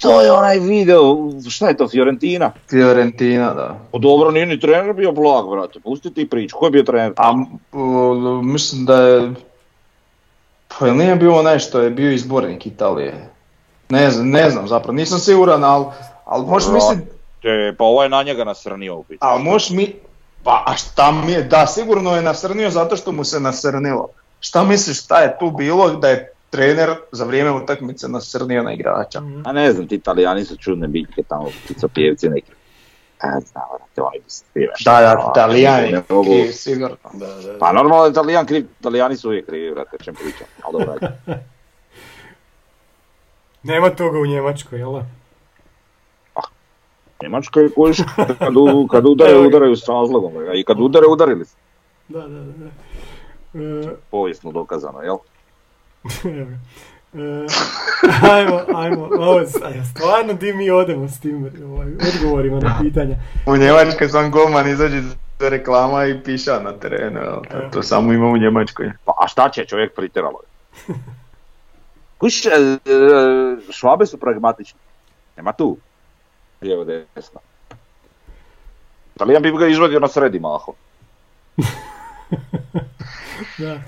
To 0.00 0.20
je 0.20 0.32
onaj 0.32 0.58
video, 0.58 1.16
šta 1.50 1.68
je 1.68 1.76
to, 1.76 1.88
Fiorentina? 1.88 2.52
Fiorentina, 2.70 3.54
da. 3.54 3.78
O 3.92 3.98
dobro, 3.98 4.30
nije 4.30 4.46
ni 4.46 4.60
trener 4.60 4.94
bio 4.94 5.12
blag, 5.12 5.50
brate, 5.50 5.80
pusti 5.80 6.14
ti 6.14 6.28
priču, 6.28 6.56
ko 6.56 6.66
je 6.66 6.70
bio 6.70 6.82
trener? 6.82 7.12
A 7.16 7.34
o, 7.72 8.42
mislim 8.42 8.84
da 8.84 9.02
je... 9.02 9.32
Pa 10.80 10.86
jel 10.86 10.96
nije 10.96 11.16
bio 11.16 11.38
onaj 11.38 11.58
što 11.58 11.80
je 11.80 11.90
bio 11.90 12.12
izbornik 12.12 12.66
Italije? 12.66 13.28
Ne 13.88 14.10
znam, 14.10 14.30
ne 14.30 14.50
znam 14.50 14.68
zapravo, 14.68 14.92
nisam 14.92 15.18
siguran, 15.18 15.64
ali 15.64 15.84
al 16.24 16.42
možeš 16.42 16.68
misliti, 16.72 17.10
pa 17.78 17.84
ovaj 17.84 18.08
na 18.08 18.22
njega 18.22 18.44
nasrnio 18.44 18.96
u 18.96 19.02
pitanju. 19.02 19.32
ali 19.32 19.42
možeš 19.42 19.70
mi... 19.70 19.94
Pa 20.44 20.64
a 20.66 20.76
šta 20.76 21.12
mi 21.12 21.32
je, 21.32 21.42
da 21.42 21.66
sigurno 21.66 22.16
je 22.16 22.22
nasrnio 22.22 22.70
zato 22.70 22.96
što 22.96 23.12
mu 23.12 23.24
se 23.24 23.40
nasrnilo. 23.40 24.08
Šta 24.40 24.64
misliš 24.64 25.04
šta 25.04 25.18
je 25.18 25.36
tu 25.38 25.50
bilo 25.50 25.90
da 25.90 26.08
je 26.08 26.32
trener 26.50 26.90
za 27.12 27.24
vrijeme 27.24 27.50
utakmice 27.50 28.08
nasrnio 28.08 28.62
na 28.62 28.72
igrača? 28.72 29.22
A 29.44 29.52
ne 29.52 29.72
znam, 29.72 29.88
ti 29.88 29.94
italijani 29.94 30.44
su 30.44 30.56
čudne 30.56 30.88
biljke 30.88 31.22
tamo, 31.22 31.48
picopjevci 31.68 32.28
neki. 32.28 32.52
A 33.20 33.40
znam, 33.40 33.64
oni 33.98 34.18
bi 34.18 34.30
se 34.30 34.44
krive. 34.52 34.72
Da, 34.84 35.00
da, 35.00 35.30
Italijani, 35.30 35.92
Ne 35.92 36.02
mogu- 36.08 36.24
kriv, 36.24 36.52
sigurno. 36.52 36.96
Da, 37.12 37.26
da, 37.26 37.42
da. 37.42 37.58
Pa 37.58 37.72
normalno 37.72 38.04
je 38.04 38.10
italijan 38.10 38.46
kriv, 38.46 38.66
italijani 38.80 39.16
su 39.16 39.28
uvijek 39.28 39.46
krivi, 39.46 39.70
brate, 39.70 39.96
o 39.96 40.04
čem 40.04 40.14
pričam. 40.14 40.46
Ali 40.62 40.72
dobro. 40.74 41.08
Nema 43.62 43.90
toga 43.90 44.18
u 44.18 44.26
Njemačkoj, 44.26 44.78
jel? 44.78 44.92
da? 44.92 45.04
Njemačka 47.22 47.60
je 47.60 47.70
kojiš, 47.70 47.98
kad, 48.38 48.56
u- 48.56 48.86
kad 48.86 49.06
udare, 49.06 49.38
udaraju 49.38 49.76
s 49.76 49.88
razlogom. 49.88 50.32
I 50.54 50.64
kad 50.64 50.80
udare, 50.80 51.06
udarili. 51.06 51.44
Da, 52.08 52.20
da, 52.20 52.28
da. 52.28 52.52
da. 52.54 52.70
E, 53.90 53.96
Povijesno 54.10 54.52
dokazano, 54.52 55.02
jel? 55.02 55.16
E, 57.14 57.46
ajmo, 58.32 58.60
ajmo, 58.74 59.08
ovo, 59.12 59.46
stvarno 59.90 60.32
di 60.32 60.52
mi 60.52 60.70
odemo 60.70 61.08
s 61.08 61.20
tim 61.20 61.50
ovaj, 61.64 61.88
odgovorima 62.14 62.60
na 62.60 62.78
pitanja. 62.82 63.16
U 63.46 63.56
Njemačkoj 63.56 64.08
sam 64.08 64.30
golman 64.30 64.68
izađe 64.68 65.00
za 65.02 65.48
reklama 65.48 66.06
i 66.06 66.22
piša 66.22 66.60
na 66.60 66.72
terenu? 66.72 67.20
Evo. 67.20 67.42
to 67.72 67.82
samo 67.82 68.12
ima 68.12 68.26
u 68.26 68.36
Njemačkoj. 68.36 68.92
Pa, 69.04 69.12
a 69.20 69.28
šta 69.28 69.48
će 69.48 69.64
čovjek 69.64 69.94
pritiralo? 69.94 70.40
Kuš, 72.18 72.46
e, 72.46 72.48
e, 72.50 72.80
švabe 73.70 74.06
su 74.06 74.18
pragmatični. 74.18 74.80
Nema 75.36 75.52
tu. 75.52 75.76
Lijevo 76.62 76.84
desno. 76.84 77.40
Italijan 79.14 79.42
bi 79.42 79.52
ga 79.52 79.66
izvadio 79.66 80.00
na 80.00 80.08
sredi 80.08 80.40
maho. 80.40 80.72
Da. 83.58 83.80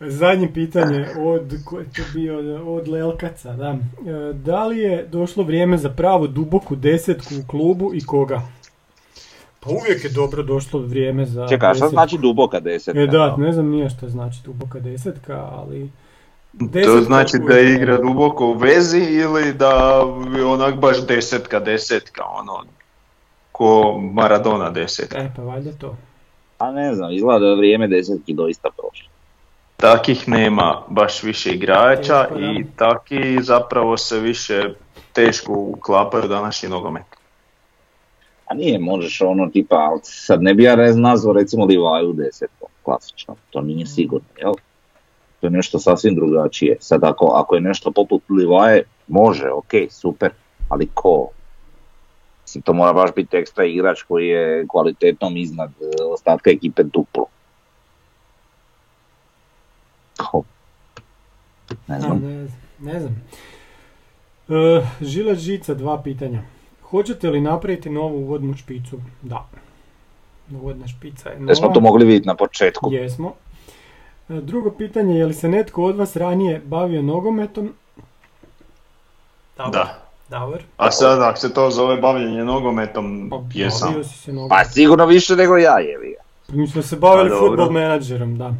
Zadnje 0.00 0.52
pitanje 0.54 1.06
od, 1.18 1.54
ko 1.64 1.78
je 1.78 1.84
to 1.84 2.02
bio, 2.14 2.64
od 2.74 2.88
Lelkaca, 2.88 3.52
da. 3.52 3.68
E, 3.70 4.32
da 4.32 4.66
li 4.66 4.78
je 4.78 5.06
došlo 5.12 5.44
vrijeme 5.44 5.78
za 5.78 5.90
pravu 5.90 6.26
duboku 6.26 6.76
desetku 6.76 7.34
u 7.34 7.48
klubu 7.48 7.90
i 7.94 8.00
koga? 8.06 8.42
Pa 9.60 9.70
uvijek 9.70 10.04
je 10.04 10.10
dobro 10.10 10.42
došlo 10.42 10.80
vrijeme 10.80 11.26
za 11.26 11.48
Čekaj, 11.48 11.74
šta 11.74 11.88
znači 11.88 12.18
duboka 12.18 12.60
desetka? 12.60 13.00
E 13.00 13.06
da, 13.06 13.36
ne 13.36 13.52
znam 13.52 13.68
nije 13.68 13.90
šta 13.90 14.08
znači 14.08 14.38
duboka 14.44 14.80
desetka, 14.80 15.48
ali... 15.52 15.90
To 16.58 16.66
desetka 16.66 17.02
znači 17.02 17.38
da 17.48 17.60
igra 17.60 17.96
duboko 17.96 18.46
u 18.46 18.52
vezi 18.52 18.98
ili 18.98 19.54
da 19.54 20.02
je 20.36 20.44
onak 20.44 20.80
baš 20.80 21.06
desetka, 21.06 21.60
desetka, 21.60 22.24
ono, 22.24 22.64
ko 23.52 24.00
Maradona 24.12 24.70
desetka. 24.70 25.18
E, 25.18 25.30
pa 25.36 25.42
valjda 25.42 25.72
to. 25.72 25.96
A 26.58 26.72
ne 26.72 26.94
znam, 26.94 27.12
izgleda 27.12 27.38
da 27.38 27.46
je 27.46 27.56
vrijeme 27.56 27.88
desetki 27.88 28.34
doista 28.34 28.68
prošlo. 28.76 29.15
Takih 29.76 30.28
nema 30.28 30.82
baš 30.88 31.22
više 31.22 31.54
igrača 31.54 32.24
Teško, 32.24 32.38
i 32.40 32.64
taki 32.76 33.42
zapravo 33.42 33.96
se 33.96 34.20
više 34.20 34.62
teško 35.12 35.52
uklapaju 35.52 36.24
u 36.24 36.28
današnji 36.28 36.68
nogomet. 36.68 37.04
A 38.46 38.54
nije, 38.54 38.78
možeš 38.78 39.20
ono 39.20 39.46
tipa, 39.46 39.76
ali 39.76 40.00
sad 40.02 40.42
ne 40.42 40.54
bi 40.54 40.62
ja 40.62 40.76
rez- 40.76 41.00
nazvao 41.00 41.34
recimo 41.34 41.64
Livaju 41.64 42.12
desetkom, 42.12 42.68
klasično, 42.82 43.36
to 43.50 43.60
nije 43.60 43.86
sigurno, 43.86 44.28
jel? 44.38 44.52
To 45.40 45.46
je 45.46 45.50
nešto 45.50 45.78
sasvim 45.78 46.14
drugačije. 46.14 46.76
Sad 46.80 47.04
ako, 47.04 47.26
ako 47.26 47.54
je 47.54 47.60
nešto 47.60 47.90
poput 47.90 48.22
Livaje, 48.28 48.82
može, 49.06 49.50
ok, 49.50 49.72
super, 49.90 50.30
ali 50.68 50.88
ko? 50.94 51.28
Mislim, 52.42 52.62
to 52.62 52.72
mora 52.72 52.92
baš 52.92 53.10
biti 53.16 53.36
ekstra 53.36 53.64
igrač 53.64 54.02
koji 54.02 54.28
je 54.28 54.66
kvalitetom 54.68 55.36
iznad 55.36 55.70
e, 55.70 56.02
ostatka 56.12 56.50
ekipe 56.50 56.82
duplo. 56.82 57.26
Ko? 60.30 60.42
Ne 61.86 62.00
znam. 62.00 62.20
ne, 62.20 62.46
znam, 62.46 62.58
ne 62.80 63.00
znam. 63.00 63.22
E, 64.48 64.86
Žilac 65.00 65.38
Žica, 65.38 65.74
dva 65.74 66.02
pitanja. 66.02 66.42
Hoćete 66.82 67.30
li 67.30 67.40
napraviti 67.40 67.90
novu 67.90 68.16
uvodnu 68.18 68.54
špicu? 68.54 68.98
Da. 69.22 69.46
Uvodna 70.50 70.86
špica 70.86 71.28
je 71.28 71.34
nova. 71.36 71.46
Da 71.46 71.54
smo 71.54 71.68
to 71.68 71.80
mogli 71.80 72.04
vidjeti 72.04 72.26
na 72.26 72.34
početku. 72.34 72.92
Jesmo. 72.92 73.32
E, 74.28 74.34
Drugo 74.40 74.70
pitanje, 74.70 75.18
je 75.18 75.26
li 75.26 75.34
se 75.34 75.48
netko 75.48 75.84
od 75.84 75.96
vas 75.96 76.16
ranije 76.16 76.62
bavio 76.64 77.02
nogometom? 77.02 77.72
Davor. 79.56 79.72
Da. 79.72 80.02
Davor? 80.28 80.62
A 80.76 80.90
sad 80.90 81.22
ako 81.22 81.38
se 81.38 81.54
to 81.54 81.70
zove 81.70 81.96
bavljenje 81.96 82.44
nogometom, 82.44 83.28
Pa, 83.30 83.40
jesam. 83.54 83.88
bavio 83.88 84.04
si 84.04 84.18
se 84.18 84.32
nogometom. 84.32 84.58
Pa 84.58 84.64
sigurno 84.64 85.06
više 85.06 85.36
nego 85.36 85.56
ja 85.56 85.78
je. 85.78 85.98
Mislim 86.48 86.82
da 86.82 86.88
se 86.88 86.96
bavili 86.96 87.30
Pa 87.30 87.36
futbol 87.36 87.70
menadžerom, 87.70 88.38
da. 88.38 88.54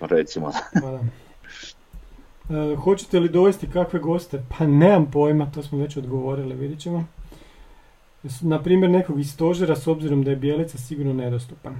Recimo. 0.00 0.52
Pa 0.72 0.90
da. 0.90 1.00
E, 2.50 2.76
hoćete 2.76 3.20
li 3.20 3.28
dovesti 3.28 3.70
kakve 3.70 4.00
goste? 4.00 4.42
Pa 4.58 4.66
nemam 4.66 5.10
pojma, 5.10 5.50
to 5.54 5.62
smo 5.62 5.78
već 5.78 5.96
odgovorili, 5.96 6.54
vidit 6.54 6.80
ćemo. 6.80 7.04
Na 8.40 8.62
primjer 8.62 8.90
nekog 8.90 9.20
iz 9.20 9.32
stožera 9.32 9.76
s 9.76 9.86
obzirom 9.86 10.24
da 10.24 10.30
je 10.30 10.36
Bijelica 10.36 10.78
sigurno 10.78 11.12
nedostupan. 11.12 11.76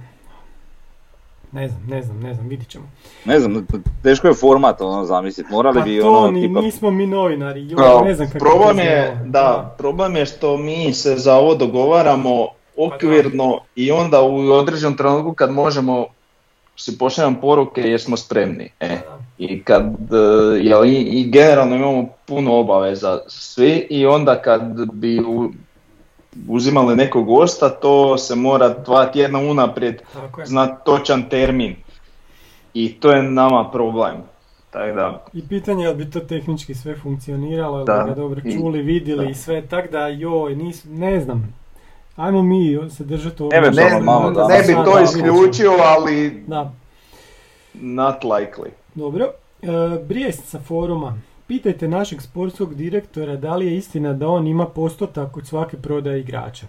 Ne 1.51 1.67
znam, 1.69 1.81
ne 1.87 2.01
znam, 2.01 2.19
ne 2.19 2.33
znam, 2.33 2.47
vidit 2.47 2.67
ćemo. 2.69 2.85
Ne 3.25 3.39
znam, 3.39 3.67
teško 4.03 4.27
je 4.27 4.33
format 4.33 4.81
ono 4.81 5.05
zamisliti, 5.05 5.51
morali 5.51 5.79
Pa 5.79 5.85
bi 5.85 5.99
to 5.99 6.17
ono 6.17 6.31
ni, 6.31 6.47
tipa... 6.47 6.61
nismo 6.61 6.91
mi 6.91 7.07
novinari, 7.07 7.69
joj, 7.69 7.75
Kao, 7.75 8.03
ne 8.03 8.13
znam 8.15 8.27
kako 8.27 8.45
problem 8.45 8.79
je, 8.79 9.11
izgleda. 9.13 9.29
da, 9.29 9.75
problem 9.77 10.15
je 10.15 10.25
što 10.25 10.57
mi 10.57 10.93
se 10.93 11.15
za 11.17 11.35
ovo 11.35 11.55
dogovaramo 11.55 12.47
okvirno 12.77 13.59
i 13.75 13.91
onda 13.91 14.21
u 14.21 14.51
određenom 14.51 14.97
trenutku 14.97 15.33
kad 15.33 15.51
možemo 15.51 16.05
si 16.75 16.97
pošaljamo 16.97 17.41
poruke 17.41 17.81
jer 17.81 18.01
smo 18.01 18.17
spremni. 18.17 18.69
E. 18.79 18.87
Da. 18.87 19.19
I 19.37 19.63
kad, 19.63 19.83
e, 19.85 20.17
jel, 20.61 20.85
i, 20.85 20.95
i 20.95 21.29
generalno 21.29 21.75
imamo 21.75 22.09
puno 22.25 22.53
obaveza 22.55 23.19
svi 23.27 23.87
i 23.89 24.05
onda 24.05 24.41
kad 24.41 24.61
bi 24.93 25.19
u- 25.19 25.51
uzimali 26.47 26.95
nekog 26.95 27.25
gosta 27.25 27.69
to 27.69 28.17
se 28.17 28.35
mora 28.35 28.69
dva 28.69 29.05
tjedna 29.05 29.39
unaprijed 29.39 30.01
znati 30.45 30.85
točan 30.85 31.29
termin. 31.29 31.75
I 32.73 32.93
to 32.93 33.11
je 33.11 33.23
nama 33.23 33.69
problem. 33.71 34.15
Tako 34.71 34.95
da, 34.95 35.25
I 35.33 35.47
pitanje 35.47 35.83
je 35.83 35.89
li 35.89 35.95
bi 35.95 36.11
to 36.11 36.19
tehnički 36.19 36.73
sve 36.75 36.95
funkcioniralo, 36.95 37.83
Da. 37.83 37.99
bi 37.99 38.09
ga 38.09 38.15
dobro 38.15 38.41
čuli, 38.41 38.81
vidjeli 38.81 39.25
da. 39.25 39.31
i 39.31 39.33
sve, 39.33 39.61
tak 39.61 39.91
da 39.91 40.07
joj, 40.07 40.55
nis, 40.55 40.83
ne 40.89 41.19
znam. 41.19 41.53
Ajmo 42.15 42.41
mi 42.41 42.59
se 42.89 43.03
držati. 43.03 43.43
Eventualno 43.45 43.81
ne, 43.83 43.89
što- 43.91 43.99
malo 44.01 44.31
da- 44.31 44.47
ne 44.47 44.59
bi 44.59 44.73
to 44.75 44.99
isključio, 45.01 45.71
ali 45.79 46.43
Da, 46.47 46.71
not 47.73 48.15
likely. 48.15 48.69
dobro. 48.95 49.25
E, 49.61 49.67
Brijest 49.99 50.45
sa 50.45 50.59
foruma. 50.59 51.17
Pitajte 51.47 51.87
našeg 51.87 52.21
sportskog 52.21 52.75
direktora 52.75 53.35
da 53.35 53.55
li 53.55 53.65
je 53.65 53.77
istina 53.77 54.13
da 54.13 54.27
on 54.27 54.47
ima 54.47 54.65
postotak 54.65 55.37
od 55.37 55.47
svake 55.47 55.77
prodaje 55.77 56.19
igrača. 56.19 56.65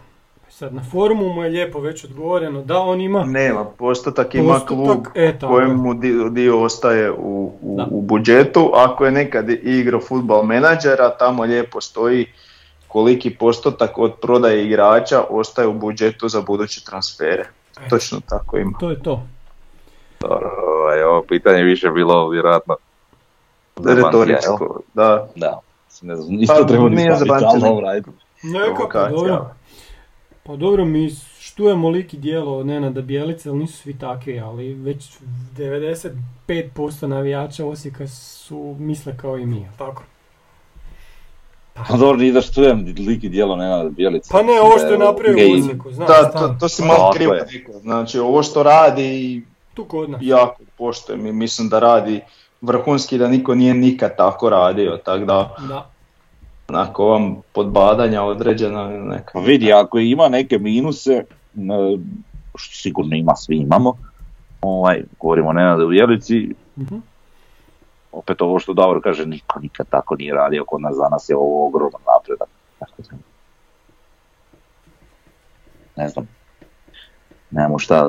Sad 0.49 0.74
na 0.74 0.82
forumu 0.82 1.28
mu 1.28 1.42
je 1.42 1.51
lijepo 1.51 1.80
već 1.80 2.05
odgovoreno 2.05 2.62
da 2.62 2.78
on 2.78 3.01
ima 3.01 3.24
Nema, 3.24 3.64
postotak 3.66 4.34
ima 4.34 4.53
postotak, 4.53 4.68
klub 4.68 5.07
e, 5.14 5.22
je. 5.22 5.38
kojemu 5.40 5.94
dio, 5.94 6.28
dio 6.28 6.62
ostaje 6.62 7.11
u, 7.11 7.16
u, 7.62 7.80
u 7.90 8.03
budžetu. 8.03 8.70
Ako 8.74 9.05
je 9.05 9.11
nekad 9.12 9.51
igrao 9.51 10.01
futbal 10.01 10.42
menadžera, 10.42 11.11
tamo 11.11 11.42
lijepo 11.42 11.80
stoji 11.80 12.26
koliki 12.97 13.30
postotak 13.30 13.99
od 13.99 14.12
prodaje 14.20 14.66
igrača 14.66 15.24
ostaje 15.30 15.68
u 15.68 15.72
budžetu 15.72 16.28
za 16.28 16.40
buduće 16.40 16.84
transfere. 16.84 17.44
E. 17.80 17.88
Točno 17.88 18.20
tako 18.28 18.59
ima. 18.59 18.78
To 18.80 18.90
je 18.90 19.03
to. 19.03 19.22
Ovaj, 20.24 21.03
ovo 21.03 21.22
pitanje 21.22 21.62
više 21.62 21.90
bilo 21.90 22.28
vjerojatno 22.28 22.76
Retoričko, 23.84 24.80
da. 24.94 25.28
Da, 25.36 25.61
ne 26.03 26.16
znam, 26.16 26.36
ništa 26.36 26.55
Pa, 26.61 26.66
treba 26.66 26.88
ni 26.88 27.03
staviti, 27.03 27.61
dobro. 27.61 27.86
Neka, 28.42 28.88
pa 28.92 29.09
dobro. 29.09 29.51
Pa 30.42 30.57
dobro, 30.57 30.84
mi 30.84 31.11
štujemo 31.38 31.88
lik 31.88 32.14
i 32.14 32.16
dijelo 32.16 32.64
Nenada 32.64 33.01
Bjelice, 33.01 33.49
ali 33.49 33.59
nisu 33.59 33.78
svi 33.78 33.99
takvi, 33.99 34.40
ali 34.40 34.74
već 34.74 35.18
95% 36.49 37.07
navijača 37.07 37.66
Osijeka 37.66 38.07
su 38.09 38.76
misle 38.78 39.16
kao 39.16 39.38
i 39.38 39.47
mi, 39.47 39.68
tako? 39.78 40.03
Pa 41.89 41.97
dobro, 41.97 42.16
nije 42.16 42.33
da 42.33 42.41
štujem 42.41 42.79
lik 42.99 43.24
i 43.24 43.29
djelo 43.29 43.57
Nenada 43.57 43.89
Bjelica. 43.89 44.29
Pa 44.33 44.43
ne, 44.43 44.61
ovo 44.61 44.79
što 44.79 44.87
je 44.87 44.99
napravio 45.01 45.47
u 45.49 45.55
Osijeku, 45.55 45.93
znaš, 45.93 46.09
Da, 46.09 46.14
šta? 46.14 46.31
to, 46.33 46.57
to 46.61 46.68
si 46.68 46.83
malo 46.85 47.11
krivo 47.12 47.33
rekao. 47.35 47.81
Znači, 47.81 48.18
ovo 48.18 48.43
što 48.43 48.62
radi 48.62 49.43
Tu 49.74 49.85
kod 49.85 50.11
nas. 50.11 50.20
jako 50.22 50.62
poštujem 50.79 51.27
i 51.27 51.33
mislim 51.33 51.68
da 51.68 51.79
radi 51.79 52.20
vrhunski 52.61 53.18
da 53.18 53.29
niko 53.29 53.55
nije 53.55 53.74
nikad 53.74 54.16
tako 54.16 54.51
radio, 54.51 54.97
tako 54.97 55.18
da 55.18 55.55
Da. 55.68 55.87
onako 56.68 57.07
vam 57.07 57.37
podbadanja 57.53 58.22
određena 58.22 58.89
neka. 58.91 59.31
Pa 59.33 59.41
vidi, 59.41 59.72
ako 59.74 59.99
ima 59.99 60.29
neke 60.29 60.59
minuse, 60.59 61.24
što 62.55 62.72
sigurno 62.72 63.16
ima, 63.16 63.37
svi 63.37 63.57
imamo, 63.57 63.97
ovaj, 64.62 65.03
govorimo 65.20 65.49
o 65.49 65.53
Nenadu 65.53 65.89
Bjelici, 65.89 66.49
Mhm. 66.79 66.97
Opet 68.17 68.43
ovo 68.43 68.59
što 68.59 68.75
Davor 68.75 69.03
kaže, 69.03 69.27
niko 69.27 69.61
nikad 69.61 69.89
tako 69.89 70.17
nije 70.17 70.35
radio 70.35 70.64
kod 70.64 70.81
nas, 70.81 70.97
danas 70.97 71.29
je 71.29 71.37
ovo 71.37 71.67
ogroman 71.67 72.03
napredak. 72.07 72.49
Da, 72.81 72.87
Ne 75.97 76.09
znam, 76.09 76.29
nemamo 77.51 77.79
šta 77.79 77.95
e, 77.95 78.09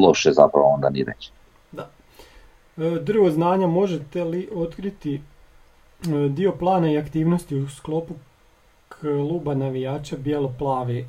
loše 0.00 0.32
zapravo 0.32 0.66
onda 0.66 0.90
ni 0.90 1.04
reći. 1.04 1.30
E, 2.76 3.00
Drvo 3.00 3.30
znanja 3.30 3.66
možete 3.66 4.24
li 4.24 4.48
otkriti 4.54 5.14
e, 5.14 5.20
dio 6.28 6.52
plana 6.52 6.92
i 6.92 6.98
aktivnosti 6.98 7.56
u 7.56 7.68
sklopu 7.68 8.14
kluba 8.88 9.54
navijača 9.54 10.16
bijelo-plavi? 10.16 11.06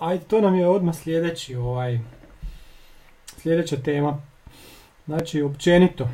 Ajde, 0.00 0.24
to 0.24 0.40
nam 0.40 0.54
je 0.54 0.68
odmah 0.68 0.94
sljedeći 0.94 1.56
ovaj, 1.56 2.00
sljedeća 3.36 3.76
tema. 3.76 4.18
Znači, 5.06 5.42
općenito, 5.42 6.08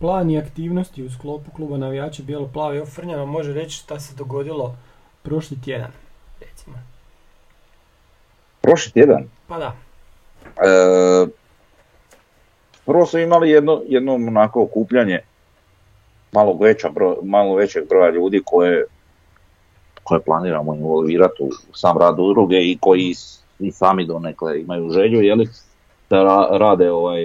plan 0.00 0.30
i 0.30 0.38
aktivnosti 0.38 1.04
u 1.04 1.10
sklopu 1.10 1.50
kluba 1.56 1.76
navijača 1.76 2.22
bijelo-plavi. 2.22 2.76
Evo, 2.76 2.86
Frnja 2.86 3.16
nam 3.16 3.28
može 3.28 3.52
reći 3.52 3.76
šta 3.76 4.00
se 4.00 4.14
dogodilo 4.14 4.76
prošli 5.22 5.60
tjedan, 5.64 5.92
recimo. 6.40 6.76
Prošli 8.60 8.92
tjedan, 8.92 9.24
Pa 9.48 9.58
da, 9.58 9.76
E, 10.56 11.26
prvo 12.86 13.06
smo 13.06 13.18
imali 13.18 13.50
jedno, 13.50 13.82
jedno 13.86 14.14
onako 14.14 14.62
okupljanje 14.62 15.18
malo, 16.32 16.58
veća 16.60 16.90
malo 17.22 17.54
većeg 17.54 17.88
broja 17.88 18.10
ljudi 18.10 18.42
koje, 18.44 18.84
koje 20.04 20.20
planiramo 20.20 20.74
involvirati 20.74 21.42
u, 21.42 21.50
sam 21.72 21.98
rad 21.98 22.18
udruge 22.18 22.56
i 22.56 22.78
koji 22.80 23.14
i 23.58 23.72
sami 23.72 24.06
donekle 24.06 24.60
imaju 24.60 24.90
želju 24.90 25.20
jeli, 25.20 25.48
da 26.10 26.16
ra- 26.16 26.58
rade 26.58 26.90
ovaj, 26.90 27.22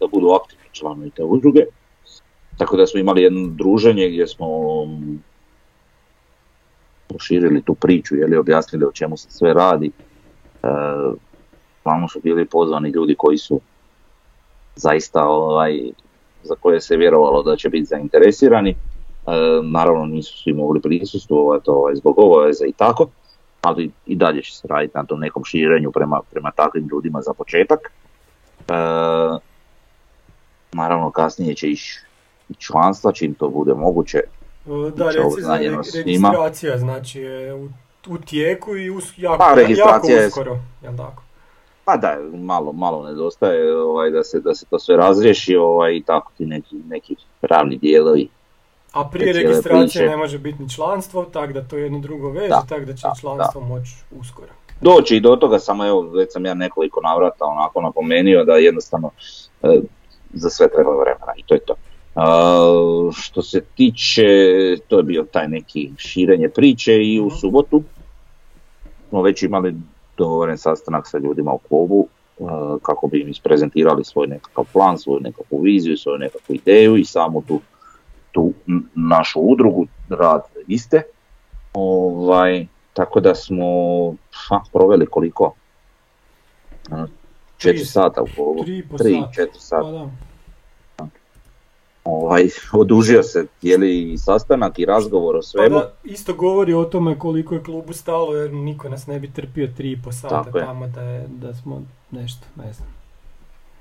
da 0.00 0.06
budu 0.06 0.30
aktivni 0.30 0.66
članovi 0.72 1.10
te 1.10 1.24
udruge. 1.24 1.60
Tako 2.60 2.76
da 2.76 2.86
smo 2.86 3.00
imali 3.00 3.22
jedno 3.22 3.48
druženje 3.48 4.08
gdje 4.08 4.26
smo 4.26 4.46
mm, 4.84 5.22
proširili 7.08 7.62
tu 7.62 7.74
priču, 7.74 8.16
jeli, 8.16 8.36
objasnili 8.36 8.84
o 8.84 8.92
čemu 8.92 9.16
se 9.16 9.30
sve 9.30 9.54
radi. 9.54 9.90
E, 10.62 10.68
Tamo 11.82 12.08
su 12.08 12.20
bili 12.20 12.44
pozvani 12.44 12.90
ljudi 12.90 13.14
koji 13.18 13.38
su 13.38 13.60
zaista 14.76 15.24
ovaj, 15.24 15.80
za 16.42 16.54
koje 16.54 16.80
se 16.80 16.96
vjerovalo 16.96 17.42
da 17.42 17.56
će 17.56 17.68
biti 17.68 17.84
zainteresirani. 17.84 18.70
E, 18.70 18.76
naravno 19.62 20.06
nisu 20.06 20.38
svi 20.42 20.52
mogli 20.52 20.80
prisustvovati 20.80 21.70
ovaj, 21.70 21.94
zbog 21.94 22.18
obaveza 22.18 22.66
i 22.66 22.72
tako, 22.72 23.08
ali 23.62 23.90
i 24.06 24.16
dalje 24.16 24.42
će 24.42 24.56
se 24.56 24.68
raditi 24.68 24.96
na 24.96 25.04
tom 25.04 25.20
nekom 25.20 25.44
širenju 25.44 25.92
prema, 25.92 26.20
prema 26.30 26.50
takvim 26.50 26.88
ljudima 26.92 27.20
za 27.22 27.32
početak. 27.32 27.92
E, 28.68 28.72
naravno 30.72 31.10
kasnije 31.10 31.54
će 31.54 31.70
ići 31.70 32.09
članstva 32.58 33.12
čim 33.12 33.34
to 33.34 33.48
bude 33.48 33.74
moguće. 33.74 34.18
E, 34.18 34.90
Da, 34.96 35.06
reci 35.06 35.96
registracija, 35.96 36.78
znači 36.78 37.20
je 37.20 37.54
u, 37.54 37.68
u 38.08 38.18
tijeku 38.18 38.76
i 38.76 38.90
us, 38.90 39.12
jako, 39.16 39.38
Pa, 39.38 39.54
registracija 39.54 40.12
jako 40.12 40.22
je- 40.22 40.28
uskoro, 40.28 40.58
jel 40.82 40.96
tako? 40.96 41.22
Pa 41.84 41.96
da, 41.96 42.16
malo, 42.32 42.72
malo 42.72 43.04
nedostaje 43.04 43.76
ovaj, 43.76 44.10
da, 44.10 44.24
se, 44.24 44.40
da 44.40 44.54
se 44.54 44.66
to 44.66 44.78
sve 44.78 44.96
razriješi 44.96 45.56
ovaj, 45.56 45.94
i 45.94 46.02
tako 46.02 46.32
ti 46.38 46.46
neki, 46.46 46.76
neki 46.88 47.16
pravni 47.40 47.76
dijelovi. 47.76 48.28
A 48.92 49.08
prije 49.08 49.32
registracije 49.32 50.08
ne 50.08 50.16
može 50.16 50.38
biti 50.38 50.62
ni 50.62 50.70
članstvo, 50.70 51.24
tako 51.24 51.52
da 51.52 51.62
to 51.62 51.76
jedno 51.76 51.98
drugo 51.98 52.30
veže, 52.30 52.48
Da, 52.48 52.62
tako 52.68 52.84
da 52.84 52.94
će 52.94 53.02
da, 53.02 53.14
članstvo 53.20 53.60
moći 53.60 53.92
uskoro. 54.20 54.48
Doći 54.80 55.16
i 55.16 55.20
do 55.20 55.36
toga, 55.36 55.58
samo 55.58 55.86
evo, 55.86 56.00
već 56.02 56.32
sam 56.32 56.46
ja 56.46 56.54
nekoliko 56.54 57.00
navrata 57.00 57.44
onako 57.44 57.80
napomenio 57.80 58.44
da 58.44 58.52
jednostavno 58.52 59.10
e, 59.62 59.80
za 60.32 60.50
sve 60.50 60.68
treba 60.68 60.90
vremena 60.92 61.32
i 61.36 61.42
to 61.42 61.54
je 61.54 61.60
to. 61.60 61.74
A, 62.14 63.10
što 63.12 63.42
se 63.42 63.60
tiče, 63.76 64.22
to 64.88 64.96
je 64.96 65.02
bio 65.02 65.26
taj 65.32 65.48
neki 65.48 65.90
širenje 65.96 66.48
priče 66.48 67.04
i 67.04 67.20
u 67.20 67.26
Mhm. 67.26 67.34
subotu 67.34 67.82
smo 69.08 69.22
već 69.22 69.42
imali 69.42 69.74
dogovoren 70.16 70.58
sastanak 70.58 71.08
sa 71.08 71.18
ljudima 71.18 71.52
u 71.52 71.58
klubu 71.58 72.08
kako 72.82 73.06
bi 73.06 73.20
im 73.20 73.28
isprezentirali 73.28 74.04
svoj 74.04 74.26
nekakav 74.26 74.64
plan, 74.72 74.98
svoju 74.98 75.20
nekakvu 75.20 75.60
viziju, 75.60 75.96
svoju 75.96 76.18
nekakvu 76.18 76.54
ideju 76.54 76.96
i 76.96 77.04
samu 77.04 77.42
tu, 77.48 77.60
tu 78.32 78.52
našu 78.94 79.40
udrugu, 79.40 79.86
rad 80.08 80.40
iste. 80.68 81.02
Ovaj, 81.74 82.66
tako 82.92 83.20
da 83.20 83.34
smo 83.34 83.64
ha, 84.48 84.60
proveli 84.72 85.06
koliko? 85.06 85.54
Četiri 87.58 87.84
sata 87.84 88.22
u 88.22 88.26
klubu. 88.34 88.64
Tri 88.64 88.78
i 88.78 88.82
po 88.82 88.98
Tri, 88.98 89.14
sata. 89.14 89.32
četiri 89.32 89.60
Pa 89.70 89.76
da. 89.90 90.10
Ovaj, 92.04 92.48
odužio 92.72 93.22
se 93.22 93.46
cijeli 93.60 94.18
sastanak 94.18 94.78
i 94.78 94.84
razgovor 94.84 95.36
o 95.36 95.38
Pa 95.38 95.42
svemu. 95.42 95.78
da, 95.78 95.92
isto 96.04 96.34
govori 96.34 96.74
o 96.74 96.84
tome 96.84 97.18
koliko 97.18 97.54
je 97.54 97.62
klubu 97.62 97.92
stalo 97.92 98.34
jer 98.36 98.52
niko 98.52 98.88
nas 98.88 99.06
ne 99.06 99.18
bi 99.18 99.30
trpio 99.32 99.68
tri 99.76 99.92
i 99.92 100.02
po 100.02 100.12
sata 100.12 100.44
Tako 100.44 100.58
je. 100.58 100.64
tamo 100.64 100.86
da, 100.86 101.02
je, 101.02 101.26
da 101.28 101.54
smo 101.54 101.82
nešto, 102.10 102.46
ne 102.56 102.72
znam. 102.72 102.88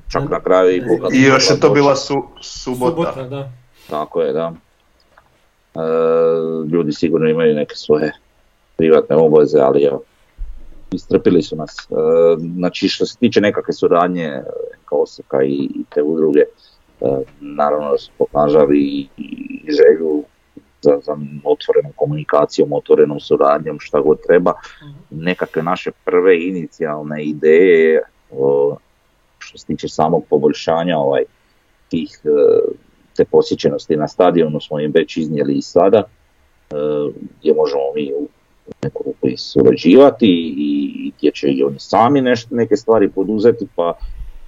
Čak 0.08 0.30
na 0.30 0.40
kraju 0.40 0.76
i 0.76 0.80
Ne. 0.80 0.92
Luka 0.92 1.08
I 1.14 1.22
još 1.22 1.50
je 1.50 1.60
to 1.60 1.70
bila 1.70 1.96
su, 1.96 2.24
subota. 2.42 2.90
Subota, 2.92 3.24
da. 3.24 3.52
Tako 3.90 4.22
je, 4.22 4.34
da. 4.34 4.54
E, 5.76 5.80
ljudi 6.72 6.92
sigurno 6.94 7.30
imaju 7.30 7.56
neke 7.56 7.76
svoje 7.76 8.12
privatne 8.76 9.16
obaveze, 9.16 9.60
ali 9.60 9.84
evo, 9.84 10.02
istrpili 10.92 11.42
su 11.42 11.56
nas. 11.56 11.76
E, 11.80 11.94
znači 12.56 12.88
što 12.88 13.06
se 13.06 13.18
tiče 13.18 13.42
nekakve 13.42 13.74
suradnje 13.74 14.42
NK 14.82 14.92
Osijeka 14.92 15.44
i, 15.44 15.54
i 15.54 15.84
te 15.90 16.04
udruge, 16.04 16.40
e, 16.40 16.46
naravno 17.40 17.92
da 17.92 17.98
su 17.98 18.12
pokazali 18.18 18.80
i, 18.80 19.08
i 19.18 19.72
želju 19.72 20.24
za, 20.82 21.00
za 21.04 21.18
otvorenom 21.44 21.92
komunikacijom, 21.96 22.74
otvorenom 22.74 23.20
suradnjom, 23.20 23.80
šta 23.80 24.02
god 24.02 24.18
treba. 24.28 24.54
Nekakve 25.10 25.64
naše 25.64 25.92
prve 26.06 26.48
inicijalne 26.48 27.24
ideje 27.24 28.02
o, 28.32 28.76
što 29.40 29.58
se 29.58 29.66
tiče 29.66 29.88
samog 29.88 30.26
poboljšanja 30.30 30.98
ovaj, 30.98 31.24
tih 31.90 32.20
e, 32.24 32.30
te 33.16 33.26
posjećenosti 33.26 33.96
na 33.96 34.08
stadionu 34.08 34.60
smo 34.60 34.80
im 34.80 34.92
već 34.92 35.18
iznijeli 35.18 35.54
i 35.54 35.62
sada, 35.62 35.98
e, 35.98 36.76
gdje 37.40 37.54
možemo 37.54 37.84
mi 37.96 38.14
u 38.14 38.28
neku 38.84 39.04
ruku 39.06 39.28
i 39.28 39.38
surađivati 39.38 40.28
i, 40.58 40.92
i 40.96 41.12
gdje 41.18 41.32
će 41.32 41.48
i 41.48 41.64
oni 41.64 41.80
sami 41.80 42.22
nešto, 42.22 42.56
neke 42.56 42.76
stvari 42.76 43.10
poduzeti, 43.10 43.68
pa 43.76 43.98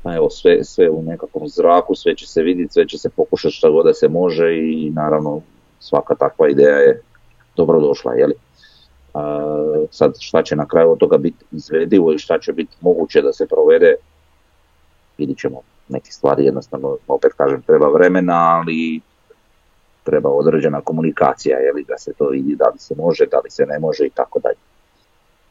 pa 0.03 0.15
evo 0.15 0.29
sve, 0.29 0.63
sve 0.63 0.89
u 0.89 1.01
nekakvom 1.01 1.47
zraku, 1.47 1.95
sve 1.95 2.15
će 2.15 2.27
se 2.27 2.41
vidjeti, 2.41 2.73
sve 2.73 2.87
će 2.87 2.97
se 2.97 3.09
pokušati 3.09 3.55
šta 3.55 3.69
god 3.69 3.85
da 3.85 3.93
se 3.93 4.07
može 4.07 4.57
i 4.57 4.91
naravno 4.95 5.41
svaka 5.79 6.15
takva 6.15 6.49
ideja 6.49 6.77
je 6.77 7.01
dobrodošla, 7.55 8.13
jeli. 8.13 8.33
A, 9.13 9.85
sad 9.91 10.13
šta 10.19 10.43
će 10.43 10.55
na 10.55 10.65
kraju 10.67 10.91
od 10.91 10.97
toga 10.97 11.17
biti 11.17 11.45
izvedivo 11.51 12.13
i 12.13 12.17
šta 12.17 12.39
će 12.39 12.53
biti 12.53 12.77
moguće 12.81 13.21
da 13.21 13.33
se 13.33 13.47
provede, 13.47 13.95
vidit 15.17 15.37
ćemo 15.37 15.61
neke 15.87 16.11
stvari 16.11 16.45
jednostavno, 16.45 16.97
opet 17.07 17.33
kažem, 17.33 17.61
treba 17.61 17.89
vremena, 17.89 18.33
ali 18.33 19.01
treba 20.03 20.29
određena 20.29 20.81
komunikacija, 20.81 21.57
je 21.57 21.73
li, 21.73 21.85
da 21.87 21.97
se 21.97 22.13
to 22.13 22.27
vidi 22.27 22.55
da 22.55 22.69
li 22.69 22.79
se 22.79 22.95
može, 22.97 23.25
da 23.25 23.37
li 23.37 23.51
se 23.51 23.65
ne 23.65 23.79
može 23.79 24.05
i 24.05 24.09
tako 24.09 24.39
dalje. 24.39 24.57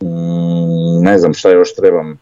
Mm, 0.02 1.04
ne 1.04 1.18
znam 1.18 1.34
šta 1.34 1.50
još 1.50 1.74
trebam, 1.74 2.18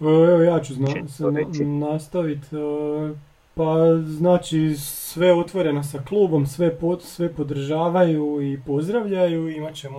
Evo 0.00 0.42
ja 0.42 0.60
ću 0.60 0.74
zna, 0.74 0.86
Čim 0.86 1.08
se 1.08 1.22
na- 1.24 1.88
nastaviti. 1.88 2.56
e, 2.56 3.14
Pa 3.54 3.74
znači 4.06 4.74
sve 4.76 5.34
otvoreno 5.34 5.82
sa 5.82 5.98
klubom, 5.98 6.46
sve, 6.46 6.74
pod, 6.74 7.02
sve 7.02 7.28
podržavaju 7.28 8.42
i 8.42 8.60
pozdravljaju, 8.66 9.48
imat 9.48 9.74
ćemo 9.74 9.98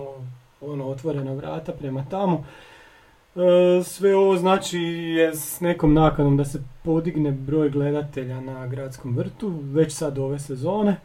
ono 0.61 0.85
otvorena 0.85 1.33
vrata 1.33 1.71
prema 1.71 2.05
tamo. 2.09 2.43
E, 3.35 3.39
Sve 3.83 4.15
ovo 4.15 4.37
znači 4.37 4.77
je 5.17 5.35
s 5.35 5.59
nekom 5.59 5.93
nakanom 5.93 6.37
da 6.37 6.45
se 6.45 6.61
podigne 6.83 7.31
broj 7.31 7.69
gledatelja 7.69 8.41
na 8.41 8.67
gradskom 8.67 9.17
vrtu, 9.17 9.53
već 9.63 9.93
sad 9.93 10.17
ove 10.17 10.39
sezone. 10.39 10.95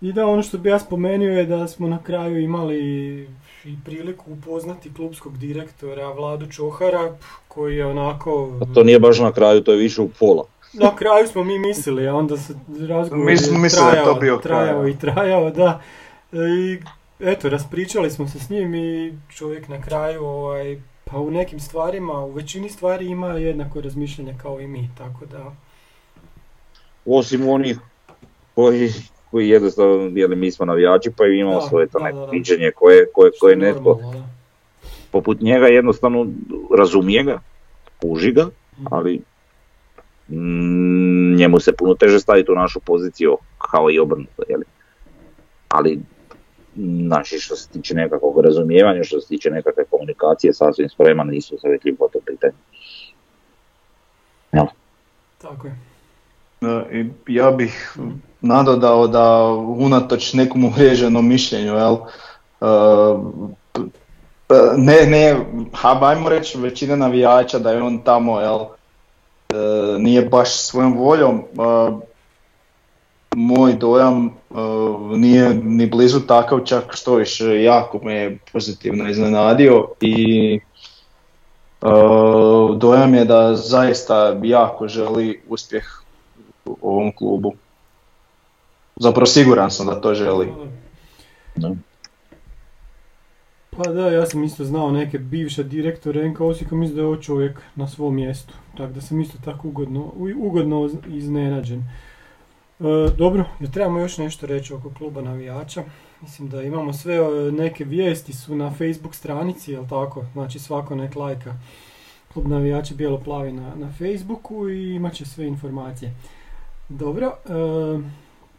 I 0.00 0.12
da 0.12 0.26
ono 0.26 0.42
što 0.42 0.58
bi 0.58 0.68
ja 0.68 0.78
spomenuo 0.78 1.28
je 1.28 1.46
da 1.46 1.68
smo 1.68 1.88
na 1.88 2.02
kraju 2.02 2.40
imali 2.40 3.28
i 3.64 3.76
priliku 3.84 4.32
upoznati 4.32 4.94
klubskog 4.94 5.38
direktora 5.38 6.12
Vladu 6.12 6.46
Čohara, 6.46 7.16
koji 7.48 7.76
je 7.76 7.86
onako... 7.86 8.58
a 8.60 8.74
to 8.74 8.84
nije 8.84 9.00
baš 9.00 9.18
na 9.18 9.32
kraju, 9.32 9.60
to 9.60 9.72
je 9.72 9.78
više 9.78 10.02
u 10.02 10.08
pola. 10.08 10.44
Na 10.72 10.96
kraju 10.96 11.28
smo 11.28 11.44
mi 11.44 11.58
mislili, 11.58 12.08
a 12.08 12.14
onda 12.14 12.36
se 12.36 12.54
razgovor 12.88 13.24
Mi 13.24 13.36
smo 13.38 13.64
je 13.64 13.70
to 13.70 13.76
trajao, 13.76 14.14
bio 14.14 14.36
trajao 14.36 14.88
i 14.88 14.98
trajao, 14.98 15.50
da. 15.50 15.80
I 16.32 16.78
eto, 17.20 17.48
raspričali 17.48 18.10
smo 18.10 18.28
se 18.28 18.38
s 18.38 18.50
njim 18.50 18.74
i 18.74 19.18
čovjek 19.34 19.68
na 19.68 19.82
kraju, 19.82 20.24
ovaj, 20.24 20.80
pa 21.04 21.18
u 21.18 21.30
nekim 21.30 21.60
stvarima, 21.60 22.24
u 22.24 22.32
većini 22.32 22.68
stvari 22.68 23.06
ima 23.06 23.28
jednako 23.28 23.80
razmišljanje 23.80 24.34
kao 24.42 24.60
i 24.60 24.66
mi, 24.66 24.90
tako 24.98 25.26
da... 25.26 25.52
Osim 27.06 27.48
onih 27.48 27.78
koji, 28.54 28.92
koji 29.32 29.48
jednostavno, 29.48 30.10
jeli 30.14 30.36
mi 30.36 30.50
smo 30.50 30.66
navijači 30.66 31.10
pa 31.16 31.26
imamo 31.26 31.60
Da, 31.60 31.66
svoje 31.66 31.86
to 31.86 31.98
da, 31.98 32.04
neko 32.04 32.26
viđenje 32.26 32.70
koje, 32.76 33.06
koje, 33.14 33.30
koje 33.40 33.52
je 33.52 33.56
netko 33.56 33.98
normalno, 34.02 34.28
poput 35.10 35.40
njega 35.40 35.66
jednostavno 35.66 36.26
razumije 36.76 37.22
ga, 37.22 37.40
kuži 38.00 38.32
ga, 38.32 38.48
Mhm. 38.76 38.86
ali 38.90 39.22
mm, 40.28 41.36
njemu 41.36 41.60
se 41.60 41.72
puno 41.72 41.94
teže 41.94 42.20
staviti 42.20 42.52
u 42.52 42.54
našu 42.54 42.80
poziciju 42.80 43.38
kao 43.58 43.90
i 43.90 43.98
obrnuto, 43.98 44.42
jeli. 44.48 44.64
Ali, 45.68 46.00
znači 47.06 47.38
što 47.38 47.56
se 47.56 47.68
tiče 47.68 47.94
nekakvog 47.94 48.40
razumijevanja, 48.40 49.04
što 49.04 49.20
se 49.20 49.28
tiče 49.28 49.50
nekakve 49.50 49.84
komunikacije, 49.90 50.54
sasvim 50.54 50.88
spreman, 50.88 51.28
nisu 51.28 51.58
se 51.58 51.68
već 51.68 51.82
po 51.98 52.08
to 52.08 52.18
pitanje. 52.26 52.52
Jel? 54.52 54.66
Tako 55.38 55.66
je. 55.66 55.91
E, 56.62 57.04
Ja 57.28 57.50
bih 57.50 57.96
nadodao 58.40 59.06
da 59.08 59.44
unatoč 59.78 60.32
nekom 60.32 60.64
uvriježenom 60.64 61.28
mišljenju, 61.28 61.72
jel, 61.74 61.94
e, 61.94 62.66
p- 64.46 64.72
ne, 64.76 65.06
ne, 65.06 65.36
ha, 65.72 65.98
ajmo 66.02 66.28
reći 66.28 66.58
većina 66.58 66.96
navijača 66.96 67.58
da 67.58 67.70
je 67.70 67.82
on 67.82 67.98
tamo, 67.98 68.40
jel, 68.40 68.60
e, 68.60 68.66
nije 69.98 70.22
baš 70.22 70.56
svojom 70.56 70.96
voljom, 70.98 71.38
e, 71.38 71.42
moj 73.36 73.72
dojam 73.72 74.26
e, 74.26 74.54
nije 75.16 75.54
ni 75.54 75.86
blizu 75.86 76.20
takav, 76.20 76.60
čak 76.64 76.84
što 76.96 77.14
više 77.14 77.62
jako 77.62 78.00
me 78.02 78.14
je 78.14 78.38
pozitivno 78.52 79.08
iznenadio 79.10 79.88
i 80.00 80.60
e, 81.82 81.86
dojam 82.76 83.14
je 83.14 83.24
da 83.24 83.54
zaista 83.54 84.36
jako 84.42 84.88
želi 84.88 85.42
uspjeh 85.48 86.01
ovom 86.82 87.12
klubu. 87.12 87.52
Zapravo 88.96 89.26
siguran 89.26 89.70
sam 89.70 89.86
da 89.86 90.00
to 90.00 90.14
želi. 90.14 90.48
Da. 91.56 91.74
Pa 93.70 93.82
da, 93.84 94.08
ja 94.08 94.26
sam 94.26 94.44
isto 94.44 94.64
znao 94.64 94.90
neke 94.90 95.18
bivše 95.18 95.62
direktore 95.64 96.28
NK 96.28 96.40
Osijeka, 96.40 96.74
mislim 96.74 96.96
da 96.96 97.02
je 97.02 97.06
ovo 97.06 97.16
čovjek 97.16 97.60
na 97.74 97.88
svom 97.88 98.14
mjestu. 98.14 98.54
Tako 98.76 98.92
da 98.92 99.00
sam 99.00 99.20
isto 99.20 99.38
tako 99.44 99.68
ugodno, 99.68 100.00
u- 100.00 100.46
ugodno 100.46 100.90
iznenađen. 101.08 101.80
E, 102.80 102.84
dobro, 103.18 103.44
jer 103.60 103.70
trebamo 103.70 104.00
još 104.00 104.18
nešto 104.18 104.46
reći 104.46 104.74
oko 104.74 104.90
kluba 104.98 105.22
navijača. 105.22 105.82
Mislim 106.20 106.48
da 106.48 106.62
imamo 106.62 106.92
sve 106.92 107.14
e, 107.16 107.52
neke 107.52 107.84
vijesti 107.84 108.32
su 108.32 108.54
na 108.56 108.70
Facebook 108.70 109.14
stranici, 109.14 109.72
jel 109.72 109.88
tako? 109.88 110.24
Znači 110.32 110.58
svako 110.58 110.94
nek 110.94 111.16
lajka 111.16 111.54
klub 112.32 112.46
navijača 112.46 112.94
bijelo-plavi 112.94 113.52
na, 113.52 113.74
na 113.74 113.92
Facebooku 113.92 114.68
i 114.68 114.94
imat 114.94 115.12
će 115.14 115.24
sve 115.26 115.46
informacije. 115.46 116.14
Dobro, 116.98 117.26
e, 117.26 117.52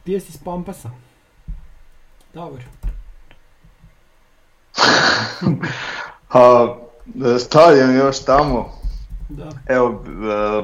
vijesti 0.05 0.31
s 0.31 0.37
Pampasa. 0.37 0.89
Davor. 2.33 2.59
A, 6.33 6.75
stavljam 7.39 7.95
još 7.95 8.19
tamo, 8.25 8.69
Da. 9.29 9.49
evo, 9.67 9.89
e, 9.89 10.63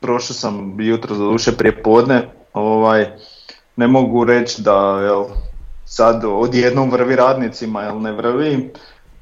prošao 0.00 0.34
sam 0.34 0.80
jutro 0.80 1.14
za 1.14 1.24
duše 1.24 1.56
prije 1.56 1.82
podne, 1.82 2.28
ovaj, 2.52 3.06
ne 3.76 3.86
mogu 3.86 4.24
reći 4.24 4.62
da, 4.62 5.00
jel, 5.02 5.24
sad 5.84 6.24
odjednom 6.24 6.90
vrvi 6.90 7.16
radnicima, 7.16 7.82
jel 7.82 8.00
ne 8.00 8.12
vrvi, 8.12 8.72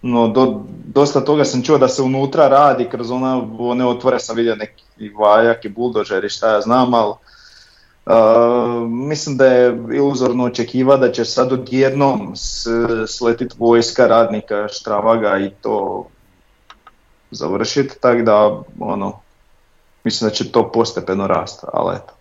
no 0.03 0.29
do, 0.29 0.63
dosta 0.85 1.25
toga 1.25 1.45
sam 1.45 1.63
čuo 1.63 1.79
da 1.79 1.89
se 1.89 2.03
unutra 2.03 2.49
radi, 2.49 2.89
kroz 2.91 3.11
ona, 3.11 3.43
one 3.59 3.87
otvore 3.87 4.19
sam 4.21 4.37
vidio 4.37 4.57
neki 4.57 5.11
valjak 5.19 5.65
i 5.65 5.69
buldožer 5.69 6.25
i 6.25 6.29
šta 6.29 6.53
ja 6.53 6.61
znam, 6.61 6.95
ali 6.95 7.15
Uh, 8.07 8.91
mislim 8.91 9.37
da 9.37 9.47
je 9.47 9.79
iluzorno 9.95 10.45
očekiva 10.45 10.97
da 10.97 11.13
će 11.13 11.25
sad 11.25 11.53
odjednom 11.53 12.33
s, 12.37 12.67
sletit 13.07 13.55
vojska 13.59 14.07
radnika 14.07 14.69
Štravaga 14.69 15.39
i 15.39 15.51
to 15.51 16.07
završiti, 17.31 18.01
tako 18.01 18.23
da 18.23 18.63
ono, 18.81 19.21
mislim 20.05 20.31
da 20.31 20.35
će 20.35 20.53
to 20.53 20.73
postepeno 20.73 21.27
rasti, 21.27 21.67
ali 21.73 21.97
eto. 21.97 22.13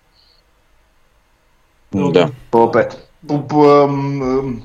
Da. 2.11 2.27
Opet, 2.51 2.97
um, 3.29 4.61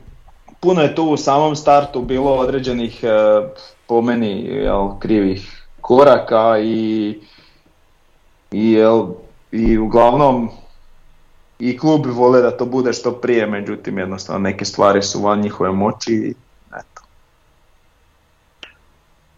puno 0.60 0.82
je 0.82 0.94
tu 0.94 1.04
u 1.04 1.16
samom 1.16 1.56
startu 1.56 2.02
bilo 2.02 2.34
određenih 2.34 3.04
e, 3.04 3.08
po 3.86 4.02
meni 4.02 4.44
jel, 4.44 4.98
krivih 4.98 5.66
koraka 5.80 6.58
i, 6.58 7.08
i, 8.50 8.72
jel, 8.72 9.06
i 9.52 9.78
uglavnom 9.78 10.50
i 11.58 11.78
klub 11.78 12.02
bi 12.02 12.10
vole 12.10 12.42
da 12.42 12.50
to 12.50 12.66
bude 12.66 12.92
što 12.92 13.12
prije, 13.12 13.46
međutim 13.46 13.98
jednostavno 13.98 14.38
neke 14.40 14.64
stvari 14.64 15.02
su 15.02 15.20
van 15.20 15.40
njihove 15.40 15.72
moći 15.72 16.12
i 16.12 16.34
eto. 16.68 17.02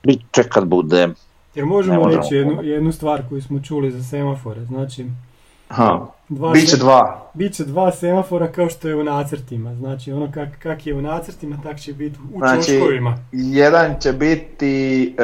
Bit 0.02 0.20
će 0.32 0.42
kad 0.42 0.64
bude. 0.64 1.08
Jer 1.54 1.66
možemo, 1.66 2.08
reći 2.08 2.34
jednu, 2.34 2.62
jednu 2.62 2.92
stvar 2.92 3.22
koju 3.28 3.42
smo 3.42 3.60
čuli 3.60 3.90
za 3.90 4.02
semafore, 4.02 4.64
znači 4.64 5.06
Aha, 5.68 6.00
Dva 6.28 6.52
Biće 6.52 6.66
se- 6.66 6.76
dva. 6.76 7.30
Biće 7.34 7.64
dva 7.64 7.92
semafora 7.92 8.52
kao 8.52 8.68
što 8.68 8.88
je 8.88 8.96
u 8.96 9.04
nacrtima. 9.04 9.74
Znači 9.74 10.12
ono 10.12 10.32
kak, 10.34 10.48
kak 10.58 10.86
je 10.86 10.94
u 10.94 11.02
nacrtima, 11.02 11.56
tak 11.62 11.80
će 11.80 11.92
biti 11.92 12.18
u 12.34 12.38
Znači, 12.38 12.72
čoškovima. 12.72 13.18
Jedan 13.32 13.94
će 14.00 14.12
biti 14.12 15.02
e, 15.18 15.22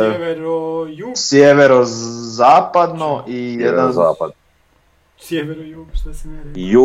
Sjevero, 0.00 0.86
jug, 0.86 1.12
sjevero-zapadno 1.14 3.22
i 3.28 3.56
jedan 3.60 3.92
zapad. 3.92 4.30
Sjevero, 5.22 5.60
jug, 5.62 5.86
šta 5.94 6.14
sam 6.14 6.30
ja 6.32 6.38
rekao? 6.38 6.52
Ju, 6.56 6.84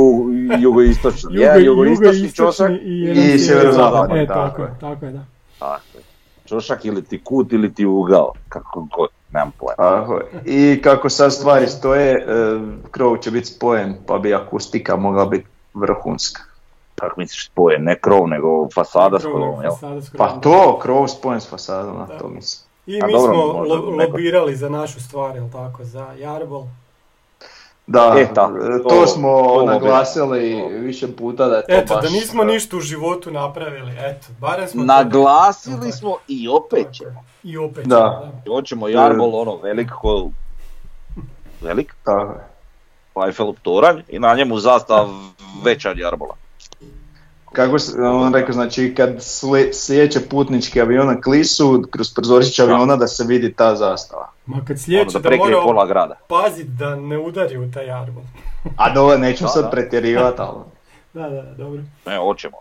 jugoistočni. 0.60 1.30
Jugo, 1.32 1.44
Jedan 1.44 1.64
jugoistočni 1.66 2.32
čošak. 2.32 2.72
i 2.72 3.04
i 3.34 3.40
sjeverozapadni. 3.40 4.20
E, 4.20 4.28
tako 4.28 4.40
tako 4.40 4.62
je, 4.62 4.70
tako 4.80 5.06
je, 5.06 5.12
da. 5.12 5.24
Tako 5.60 5.98
je. 5.98 6.04
Čošak 6.46 6.86
ili 6.86 7.04
ti 7.04 7.22
kut 7.24 7.54
ili 7.54 7.74
ti 7.74 7.86
ugao. 7.86 8.32
Kako 8.50 8.88
god, 8.98 9.10
nemam 9.32 9.52
pojma. 9.52 9.76
Tako 9.78 10.14
je. 10.14 10.26
I 10.46 10.82
kako 10.82 11.10
sad 11.10 11.34
stvari 11.34 11.68
stoje, 11.68 12.12
e, 12.12 12.24
krov 12.92 13.18
će 13.18 13.32
biti 13.32 13.46
spojen, 13.46 13.96
pa 14.06 14.18
bi 14.18 14.34
akustika 14.34 14.96
mogla 14.96 15.26
biti 15.26 15.46
vrhunska. 15.74 16.42
Kako 16.96 17.20
misliš 17.20 17.48
spojen, 17.48 17.84
ne 17.84 17.96
krov, 17.96 18.28
nego 18.28 18.70
fasada 18.70 19.20
s 19.20 19.24
krovom, 19.24 19.62
jel? 19.64 19.72
Pa 20.18 20.30
to, 20.30 20.80
krov 20.80 21.08
spojen 21.08 21.42
s 21.42 21.50
fasadom, 21.50 21.98
na 21.98 22.08
to 22.08 22.28
mislim. 22.28 22.68
I 22.88 23.02
A 23.02 23.06
mi 23.06 23.14
dobro, 23.14 23.34
smo 23.34 23.64
neko- 23.64 24.02
lobirali 24.02 24.56
za 24.56 24.70
našu 24.70 25.02
stvar, 25.02 25.36
jel 25.36 25.50
tako, 25.52 25.84
za 25.84 26.08
Jarbol. 26.14 26.64
Da, 27.88 28.16
E, 28.18 28.34
tako, 28.34 28.58
e, 28.58 28.84
to- 28.84 28.90
to, 28.90 29.08
smo 29.08 29.30
to 29.44 29.66
naglasili 29.66 30.40
više 30.72 31.16
puta 31.16 31.48
da 31.48 31.56
je 31.56 31.62
to 31.62 31.74
Eto, 31.74 31.94
baš... 31.96 32.04
da 32.04 32.10
nismo 32.10 32.44
ništa 32.44 32.78
u 32.78 32.82
životu 32.82 33.32
napravili, 33.32 33.92
eto, 34.00 34.28
barem 34.40 34.68
smo... 34.68 34.82
to- 34.82 34.86
Naglasili 34.86 35.92
smo 35.92 36.16
i 36.28 36.48
opet 36.50 36.88
ćemo. 36.94 37.24
I 37.44 37.58
opet 37.58 37.86
Da. 37.86 37.96
ćemo, 37.96 38.32
da. 38.46 38.52
Hoćemo 38.52 38.88
Jarbol, 38.88 39.36
ono, 39.36 39.56
velik 39.56 39.90
ko... 39.92 40.30
Velik, 41.62 41.96
Tako 42.04 42.32
je. 42.32 42.48
Eiffel 43.26 43.54
toranj 43.62 44.02
i 44.08 44.20
na 44.20 44.34
njemu 44.36 44.60
zastav 44.60 45.08
veća 45.64 45.90
od 45.90 45.98
Jarbola. 45.98 46.36
Kako 47.54 47.80
se, 47.80 48.02
on 48.02 48.34
rekao, 48.34 48.54
znači 48.54 48.94
kad 48.96 49.16
sle, 49.20 49.74
slijeće 49.74 50.20
putnički 50.22 50.82
aviona 50.82 51.22
klisu, 51.22 51.84
kroz 51.92 52.14
prozorić 52.14 52.60
aviona 52.60 52.96
da 52.96 53.08
se 53.08 53.24
vidi 53.24 53.54
ta 53.54 53.76
zastava. 53.76 54.30
Ma 54.46 54.58
kad 54.58 54.70
Ono 54.70 54.78
slijeće 54.78 55.20
da 55.20 55.30
da 55.30 55.36
moramo 55.38 55.64
pola 55.64 55.86
grada. 55.86 56.16
pazit 56.28 56.68
da 56.68 56.96
ne 56.96 57.18
udari 57.18 57.58
u 57.58 57.72
taj 57.72 57.86
Jarbol. 57.86 58.24
A 58.78 58.90
dobro, 58.90 59.18
Da, 59.18 59.48
sad 59.48 59.64
da. 59.64 59.70
pretjerivati, 59.70 60.42
ali... 60.42 60.58
Da, 61.14 61.30
da, 61.30 61.42
dobro. 61.54 61.82
Ne, 62.06 62.18
hoćemo. 62.18 62.58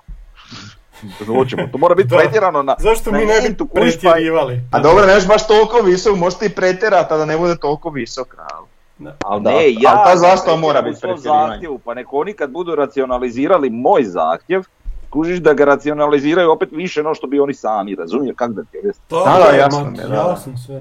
hoćemo. 1.28 1.62
To 1.66 1.78
mora 1.78 1.94
biti 1.94 2.08
Da. 2.08 2.16
pretjerano 2.16 2.62
na... 2.62 2.76
Zašto 2.78 3.10
na 3.10 3.18
mi 3.18 3.24
ne 3.24 3.40
bi 3.40 3.56
kužiš, 3.60 3.68
pa- 3.94 4.00
pretjerivali? 4.00 4.60
A 4.72 4.78
dobro, 4.80 5.06
neš 5.06 5.26
baš 5.26 5.46
toliko 5.46 5.78
visok, 5.78 6.16
možeš 6.16 6.38
ti 6.38 6.48
pretjerati, 6.50 7.14
a 7.14 7.16
da 7.16 7.24
ne 7.24 7.38
bude 7.38 7.56
toliko 7.56 7.90
visok. 7.90 8.34
ali- 8.38 8.66
Da. 8.98 9.16
Ali 9.20 9.42
da, 9.42 9.50
Ne, 9.50 9.56
ali 9.56 9.76
ja 9.80 9.90
ta 9.94 10.06
sam 10.06 10.18
zastava 10.18 10.56
mora 10.56 10.82
biti 10.82 11.00
pretjerivanje. 11.00 11.48
zahtjevu, 11.48 11.78
pa 11.78 11.94
nek 11.94 12.12
oni 12.12 12.32
kad 12.32 12.50
budu 12.50 12.74
racionalizirali 12.74 13.70
moj 13.70 14.04
zahtjev, 14.04 14.62
kužiš 15.16 15.38
da 15.38 15.54
ga 15.54 15.64
racionaliziraju 15.64 16.50
opet 16.50 16.68
više 16.72 17.02
no 17.02 17.14
što 17.14 17.26
bi 17.26 17.40
oni 17.40 17.54
sami, 17.54 17.94
razumije 17.94 18.34
kak 18.34 18.52
da 18.52 18.62
ti 18.62 18.78
objasnim? 18.78 19.04
Tako 19.08 19.24
Da, 19.24 19.38
da, 19.38 19.50
je, 19.52 19.58
jasno 19.58 19.84
ma, 19.84 19.90
mi 19.90 19.98
je, 19.98 20.02
da, 20.02 20.08
da. 20.08 20.14
jasno 20.14 20.52
sve. 20.58 20.80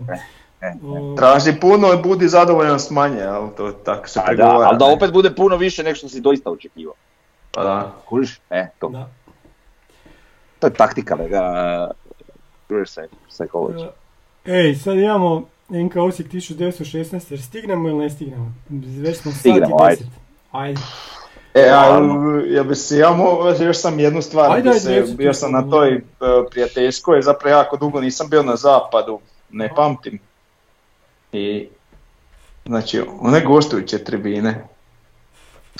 e, 0.62 0.74
O, 0.86 1.16
Traži 1.18 1.54
puno 1.62 1.94
i 1.94 2.02
budi 2.04 2.28
zadovoljan 2.28 2.80
s 2.80 2.90
manje, 2.90 3.24
ali 3.24 3.50
to 3.58 3.72
tako 3.72 4.10
se 4.10 4.20
A 4.20 4.22
da, 4.22 4.28
pregovara. 4.28 4.68
ali 4.70 4.78
da 4.78 4.86
opet 4.86 5.14
bude 5.14 5.36
puno 5.36 5.58
više 5.58 5.84
nego 5.84 5.96
što 5.96 6.10
si 6.10 6.22
doista 6.22 6.52
očekivao. 6.52 6.94
Pa 7.52 7.64
da. 7.64 7.92
Kužiš? 8.06 8.40
E, 8.50 8.68
to, 8.80 8.90
da. 8.90 9.10
to 10.60 10.68
je 10.68 10.74
taktika, 10.74 11.16
lega, 11.16 11.42
psychology. 13.30 13.88
Ej, 14.46 14.76
sad 14.76 14.98
imamo 14.98 15.44
NK 15.70 15.96
Osijek 15.96 16.30
1916, 16.32 17.32
jer 17.32 17.42
stignemo 17.42 17.90
ili 17.90 17.98
ne 17.98 18.10
stignemo? 18.10 18.54
Već 19.02 19.18
smo 19.18 19.32
sat 19.32 19.38
i 19.38 19.40
Stignemo, 19.40 19.78
ajde. 19.82 20.06
Ajde. 20.52 20.82
E, 21.56 21.70
a, 21.70 21.82
Naravno. 21.82 22.42
ja 22.48 22.64
bi 22.64 22.76
se, 22.76 22.98
ja 22.98 23.12
mo, 23.12 23.50
još 23.60 23.78
sam 23.78 24.00
jednu 24.00 24.22
stvar, 24.22 24.52
Ajde, 24.52 24.70
ajde, 24.70 24.80
se, 24.80 25.14
bio 25.18 25.34
sam 25.34 25.52
na 25.52 25.70
toj 25.70 25.96
e, 25.96 26.02
prijateljskoj, 26.52 27.22
zapravo 27.22 27.58
jako 27.58 27.78
dugo 27.78 28.02
nisam 28.02 28.30
bio 28.30 28.44
na 28.44 28.56
zapadu, 28.56 29.20
ne 29.52 29.70
pamtim. 29.76 30.20
I, 31.32 31.68
znači, 32.66 33.02
one 33.20 33.42
gostujuće 33.42 34.04
tribine, 34.04 34.68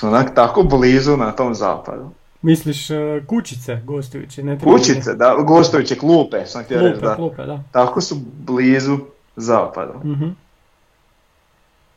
onak 0.02 0.34
tako 0.34 0.62
blizu 0.62 1.16
na 1.16 1.32
tom 1.32 1.54
zapadu. 1.54 2.10
Misliš 2.42 2.90
e, 2.90 3.22
kućice 3.26 3.80
gostujuće, 3.84 4.42
ne 4.42 4.58
tribine? 4.58 4.78
Kućice, 4.78 5.14
da, 5.14 5.34
gostujuće 5.34 5.98
klupe, 5.98 6.46
sam 6.46 6.64
htio 6.64 6.80
reći, 6.80 7.00
da. 7.00 7.14
klupe, 7.14 7.44
da. 7.44 7.60
Tako 7.72 8.00
su 8.00 8.16
blizu 8.38 8.98
zapadu. 9.36 9.92
Mhm, 10.04 10.28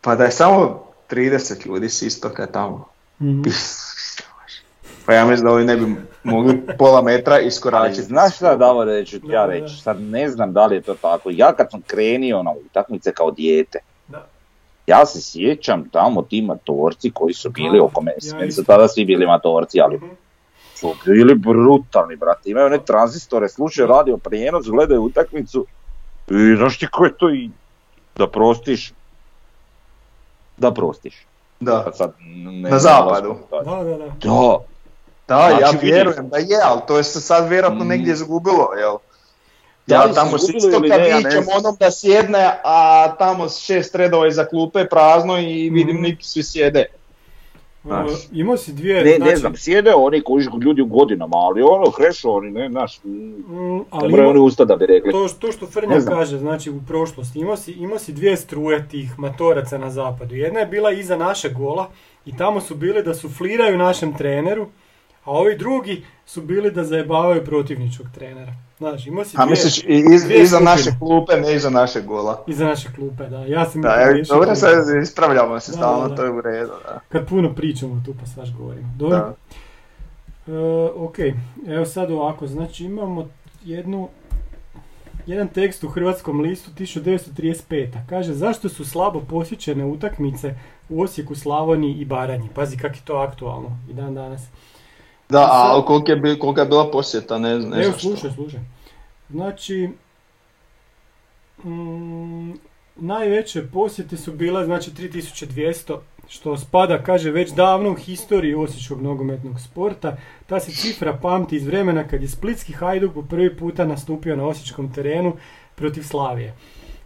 Pa 0.02 0.16
da 0.16 0.24
je 0.24 0.32
samo 0.32 0.84
30 1.10 1.68
ljudi 1.68 1.90
s 1.90 2.02
istoka 2.02 2.46
tamo. 2.46 2.88
Mhm. 3.22 3.42
Pa 5.06 5.14
ja 5.14 5.26
mislim 5.26 5.46
da 5.46 5.52
ovi 5.52 5.66
ne 5.66 5.76
bi 5.78 5.86
mogli 6.24 6.62
pola 6.78 7.02
metra 7.02 7.40
iskoračiti. 7.40 8.02
znaš 8.04 8.36
šta 8.36 8.56
Davore 8.56 9.06
ću 9.06 9.20
ti 9.20 9.28
Da, 9.28 9.34
ja 9.34 9.42
da. 9.42 9.54
reći, 9.54 9.76
sad 9.76 10.02
ne 10.02 10.30
znam 10.30 10.54
da 10.54 10.66
li 10.66 10.76
je 10.76 10.82
to 10.82 10.96
tako. 10.96 11.30
Ja 11.32 11.54
kad 11.54 11.68
sam 11.72 11.82
krenio 11.82 12.44
na 12.44 12.52
utakmice 12.52 13.12
kao 13.12 13.32
dijete, 13.32 13.80
Da. 14.08 14.28
ja 14.88 15.06
se 15.06 15.22
sjećam 15.22 15.90
tamo 15.90 16.22
ti 16.22 16.42
matorci 16.42 17.12
koji 17.12 17.34
su 17.34 17.50
bili 17.50 17.78
Da, 17.78 17.84
oko 17.84 18.02
mene. 18.02 18.18
ja 18.24 18.36
Meni 18.36 18.52
su 18.52 18.64
tada 18.64 18.88
svi 18.88 19.06
bili 19.06 19.26
matorci, 19.26 19.82
ali 19.82 19.98
Mhm. 19.98 20.06
su 20.76 20.94
bili 21.06 21.36
brutalni, 21.36 22.16
brate. 22.16 22.50
Imaju 22.50 22.66
one 22.66 22.80
tranzistore, 22.80 23.50
slušaju 23.50 23.88
radio 23.88 24.18
prijenos, 24.18 24.66
gledaju 24.66 25.02
utakmicu 25.02 25.66
i 26.28 26.56
znaš 26.58 26.80
ti 26.80 26.88
ko 26.88 27.06
je 27.06 27.18
to 27.18 27.30
i 27.30 27.50
da 28.16 28.28
prostiš. 28.28 28.94
Da 30.58 30.72
prostiš. 30.72 31.26
Da. 31.60 31.84
Pa 31.84 31.92
sad, 31.92 32.14
ne, 32.20 32.70
Na 32.70 32.80
zapadu. 32.80 33.36
Da, 33.52 33.58
Da, 33.62 33.84
da, 33.84 33.98
da. 33.98 33.98
da. 33.98 34.58
Da, 35.28 35.48
Znači, 35.50 35.62
ja 35.76 35.80
vjerujem 35.82 36.30
da 36.30 36.38
je, 36.38 36.60
ali 36.64 36.82
to 36.88 36.98
je 36.98 37.04
se 37.04 37.22
sad 37.22 37.50
vjerojatno 37.50 37.84
Mm. 37.84 37.88
negdje 37.88 38.14
izgubilo, 38.14 38.70
jel? 38.80 38.96
Da 39.88 39.96
Ja 39.96 40.14
tamo 40.14 40.38
s 40.38 40.50
istoka 40.50 40.86
ja 40.88 40.98
ne 40.98 41.18
vičem 41.18 41.44
znam. 41.44 41.58
onom 41.58 41.78
da 41.80 41.92
sjedne, 41.92 42.60
a 42.64 43.08
tamo 43.10 43.50
šest 43.50 43.96
redova 43.96 44.28
iza 44.28 44.46
klupe 44.46 44.86
prazno 44.86 45.38
i 45.38 45.70
vidim 45.70 45.96
Mhm. 45.96 46.04
niti 46.04 46.26
svi 46.26 46.44
sjede. 46.44 46.86
E, 47.80 47.88
Znaš. 47.88 48.12
imao 48.32 48.58
si 48.58 48.74
dvije, 48.74 49.04
Ne, 49.04 49.16
znači, 49.16 49.30
ne 49.30 49.36
znam, 49.36 49.56
sjede 49.56 49.94
oni 49.94 50.22
koji 50.22 50.46
ljudi 50.62 50.82
u 50.82 50.86
godinama, 50.88 51.38
ali 51.38 51.62
ono, 51.62 51.92
krešo 51.92 52.32
oni, 52.32 52.52
ne, 52.52 52.70
znaš, 52.70 53.04
mm, 53.04 53.80
ali 53.90 54.10
moraju 54.10 54.20
ima- 54.20 54.30
oni 54.30 54.40
usta 54.40 54.66
da 54.66 54.76
bi 54.76 54.86
rekli. 54.86 55.12
to, 55.12 55.28
to 55.30 55.52
što 55.52 55.68
Frnja 55.68 56.00
kaže, 56.08 56.38
znači 56.38 56.70
u 56.70 56.82
prošlosti, 56.88 57.40
imao 57.40 57.58
si, 57.58 57.72
imao 57.72 58.00
si 58.00 58.14
dvije 58.14 58.38
struje 58.38 58.88
tih 58.88 59.20
matoraca 59.20 59.78
na 59.78 59.90
zapadu. 59.90 60.36
Jedna 60.36 60.60
je 60.60 60.66
bila 60.66 60.92
iza 60.92 61.18
našeg 61.18 61.54
gola 61.54 61.90
i 62.26 62.38
tamo 62.38 62.62
su 62.62 62.76
bili 62.76 63.04
da 63.04 63.14
sufliraju 63.14 63.78
našem 63.78 64.14
treneru, 64.14 64.68
a 65.24 65.32
ovi 65.32 65.58
drugi 65.58 66.04
su 66.26 66.42
bili 66.42 66.72
da 66.72 66.84
zajebavaju 66.84 67.46
protivničkog 67.46 68.08
trenera. 68.16 68.54
Znači, 68.80 69.10
imao 69.10 69.26
si 69.26 69.38
A 69.38 69.46
dvije 69.46 69.50
misliš, 69.52 69.84
iz, 69.88 70.24
dvije 70.24 70.42
iza 70.42 70.50
skupine. 70.50 70.72
naše 70.72 70.90
klupe, 71.00 71.34
ne 71.38 71.56
iza 71.56 71.70
našeg 71.70 72.06
gola. 72.06 72.44
iza 72.48 72.66
naše 72.66 72.88
klupe, 72.96 73.24
da. 73.26 73.46
Ja 73.46 73.66
sam 73.66 73.82
Da, 73.82 73.90
e, 73.92 74.06
pogriješio. 74.06 74.36
dobro, 74.36 74.56
sad 74.56 74.74
ispravljamo 75.04 75.60
se 75.60 75.72
Da, 75.72 75.78
stalno, 75.78 76.02
da, 76.02 76.10
da. 76.10 76.16
to 76.16 76.24
je 76.24 76.32
u 76.32 76.42
redu, 76.42 76.72
da. 76.84 77.00
Kad 77.10 77.28
puno 77.28 77.54
pričamo 77.56 78.02
tu 78.06 78.14
pa 78.20 78.26
svaš 78.26 78.54
govorimo. 78.54 78.88
Dobro. 78.98 79.18
da. 79.18 79.34
E, 80.48 80.58
ok, 80.96 81.16
evo 81.68 81.86
sad 81.86 82.12
ovako, 82.12 82.48
znači 82.48 82.86
imamo 82.86 83.28
jednu, 83.64 84.10
jedan 85.26 85.48
tekst 85.48 85.84
u 85.84 85.90
Hrvatskom 85.90 86.42
listu 86.42 86.72
1935. 86.72 87.88
Kaže 88.10 88.34
zašto 88.34 88.70
su 88.70 88.86
slabo 88.86 89.20
posjećene 89.22 89.86
utakmice 89.86 90.56
u 90.90 91.02
Osijeku, 91.02 91.36
Slavoniji 91.36 91.94
i 91.94 92.06
Baranji. 92.06 92.50
Pazi 92.56 92.78
kak 92.78 92.96
je 92.96 93.02
to 93.06 93.16
aktualno 93.16 93.78
i 93.90 93.94
dan 93.94 94.16
danas. 94.16 94.42
Da, 95.30 95.44
a 95.44 95.74
Sad- 95.76 95.86
koliko 95.86 96.12
je, 96.12 96.40
kolika 96.40 96.62
je 96.62 96.68
bila 96.68 96.92
posjeta, 96.92 97.38
ne, 97.38 97.60
ne 97.60 97.84
Evo 97.84 97.94
slušaj, 98.00 98.32
slušaj. 98.32 98.60
Znači, 99.30 99.90
mm, 101.64 102.54
najveće 102.96 103.68
posjete 103.68 104.18
su 104.18 104.32
bile 104.32 104.66
znači 104.66 104.92
3200 104.92 105.98
što 106.28 106.58
spada, 106.58 107.04
kaže, 107.04 107.32
već 107.32 107.52
davno 107.52 107.92
u 107.92 107.96
historiji 107.96 108.56
osječkog 108.56 109.02
nogometnog 109.02 109.60
sporta. 109.60 110.18
Ta 110.48 110.60
se 110.60 110.72
cifra 110.72 111.14
pamti 111.22 111.56
iz 111.56 111.66
vremena 111.66 112.08
kad 112.08 112.22
je 112.22 112.28
Splitski 112.28 112.74
Hajduk 112.74 113.14
po 113.14 113.22
prvi 113.22 113.58
puta 113.58 113.86
nastupio 113.86 114.36
na 114.36 114.48
osječkom 114.48 114.94
terenu 114.94 115.34
protiv 115.76 116.04
Slavije. 116.04 116.56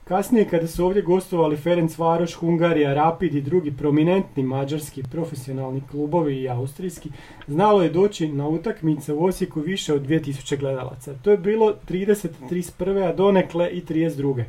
Kasnije 0.04 0.46
kada 0.50 0.68
su 0.68 0.86
ovdje 0.86 1.02
gostovali 1.02 1.58
Ferenc 1.58 1.98
Varoš, 1.98 2.34
Hungarija, 2.34 2.94
Rapid 2.94 3.36
i 3.36 3.42
drugi 3.42 3.72
prominentni 3.72 4.44
mađarski 4.44 5.04
profesionalni 5.12 5.82
klubovi 5.92 6.42
i 6.42 6.50
austrijski, 6.50 7.10
znalo 7.48 7.84
je 7.84 7.90
doći 7.90 8.28
na 8.28 8.48
utakmice 8.48 9.14
u 9.14 9.26
Osijeku 9.26 9.62
više 9.62 9.94
od 9.94 10.08
2000 10.08 10.60
gledalaca. 10.60 11.14
To 11.14 11.32
je 11.32 11.38
bilo 11.38 11.74
30. 11.90 12.28
31. 12.50 13.10
a 13.10 13.14
donekle 13.14 13.70
i 13.70 13.82
32. 13.82 14.44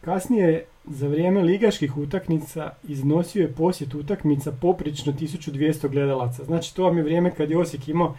Kasnije, 0.00 0.64
za 0.84 1.08
vrijeme 1.08 1.42
ligaških 1.42 1.96
utakmica, 1.96 2.70
iznosio 2.88 3.42
je 3.42 3.52
posjet 3.52 3.94
utakmica 3.94 4.52
poprično 4.52 5.12
1200 5.12 5.88
gledalaca. 5.88 6.44
Znači, 6.44 6.76
to 6.76 6.84
vam 6.84 6.96
je 6.96 7.02
vrijeme 7.02 7.30
kad 7.30 7.50
je 7.50 7.58
Osijek 7.58 7.88
imao 7.88 8.16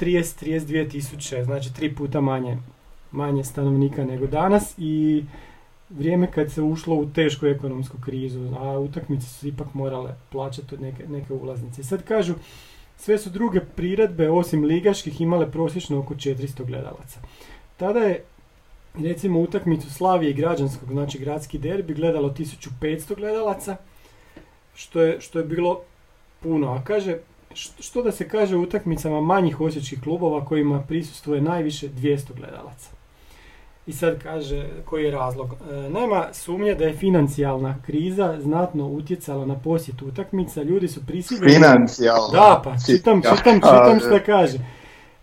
30-32 0.00 0.90
tisuće, 0.90 1.44
znači 1.44 1.74
tri 1.74 1.94
puta 1.94 2.20
manje, 2.20 2.58
manje 3.12 3.44
stanovnika 3.44 4.04
nego 4.04 4.26
danas 4.26 4.74
i 4.78 5.24
vrijeme 5.98 6.30
kad 6.30 6.52
se 6.52 6.62
ušlo 6.62 6.96
u 6.96 7.10
tešku 7.10 7.46
ekonomsku 7.46 7.96
krizu, 8.04 8.48
a 8.60 8.78
utakmice 8.78 9.26
su 9.26 9.48
ipak 9.48 9.74
morale 9.74 10.14
plaćati 10.30 10.76
neke, 10.76 11.08
neke 11.08 11.32
ulaznice. 11.32 11.80
I 11.80 11.84
sad 11.84 12.02
kažu, 12.02 12.34
sve 12.96 13.18
su 13.18 13.30
druge 13.30 13.60
priredbe 13.60 14.30
osim 14.30 14.64
ligaških 14.64 15.20
imale 15.20 15.50
prosječno 15.50 15.98
oko 15.98 16.14
400 16.14 16.64
gledalaca. 16.64 17.20
Tada 17.76 17.98
je 17.98 18.24
recimo 18.94 19.40
utakmicu 19.40 19.90
Slavije 19.90 20.30
i 20.30 20.34
građanskog, 20.34 20.88
znači 20.88 21.18
gradski 21.18 21.58
derbi, 21.58 21.94
gledalo 21.94 22.30
1500 22.30 23.16
gledalaca, 23.16 23.76
što 24.74 25.00
je, 25.00 25.20
što 25.20 25.38
je 25.38 25.44
bilo 25.44 25.80
puno. 26.40 26.72
A 26.72 26.84
kaže, 26.84 27.18
što 27.54 28.02
da 28.02 28.12
se 28.12 28.28
kaže 28.28 28.56
utakmicama 28.56 29.20
manjih 29.20 29.60
osječkih 29.60 30.00
klubova 30.02 30.44
kojima 30.44 30.82
prisustvuje 30.88 31.40
najviše 31.40 31.88
200 31.88 32.34
gledalaca. 32.36 33.01
I 33.86 33.92
sad 33.92 34.22
kaže 34.22 34.66
koji 34.84 35.04
je 35.04 35.10
razlog. 35.10 35.54
E, 35.70 35.90
nema 35.90 36.26
sumnje 36.32 36.74
da 36.74 36.84
je 36.84 36.92
financijalna 36.92 37.76
kriza 37.86 38.38
znatno 38.40 38.86
utjecala 38.86 39.46
na 39.46 39.58
posjet 39.58 40.02
utakmica. 40.02 40.62
Ljudi 40.62 40.88
su 40.88 41.06
prisiljeni... 41.06 41.54
Financijalna. 41.54 42.32
Da, 42.32 42.60
pa 42.64 42.74
čitam, 42.86 43.22
čitam, 43.22 43.54
čitam 43.54 44.00
što 44.00 44.18
kaže. 44.26 44.58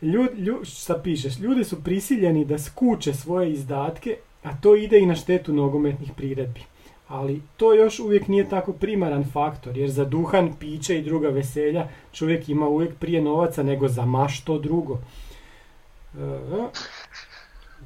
Ljud, 0.01 0.29
šta 0.63 0.99
pišeš? 1.03 1.39
Ljudi 1.39 1.63
su 1.63 1.83
prisiljeni 1.83 2.45
da 2.45 2.59
skuče 2.59 3.13
svoje 3.13 3.51
izdatke, 3.51 4.17
a 4.43 4.49
to 4.61 4.75
ide 4.75 4.99
i 4.99 5.05
na 5.05 5.15
štetu 5.15 5.53
nogometnih 5.53 6.11
priredbi. 6.17 6.61
Ali 7.07 7.41
to 7.57 7.73
još 7.73 7.99
uvijek 7.99 8.27
nije 8.27 8.49
tako 8.49 8.73
primaran 8.73 9.25
faktor, 9.33 9.77
jer 9.77 9.89
za 9.89 10.05
duhan, 10.05 10.53
piće 10.59 10.99
i 10.99 11.01
druga 11.01 11.29
veselja 11.29 11.87
čovjek 12.11 12.49
ima 12.49 12.67
uvijek 12.67 12.95
prije 12.95 13.21
novaca 13.21 13.63
nego 13.63 13.87
za 13.87 14.05
mašto 14.05 14.59
drugo. 14.59 14.97
E, 16.17 16.39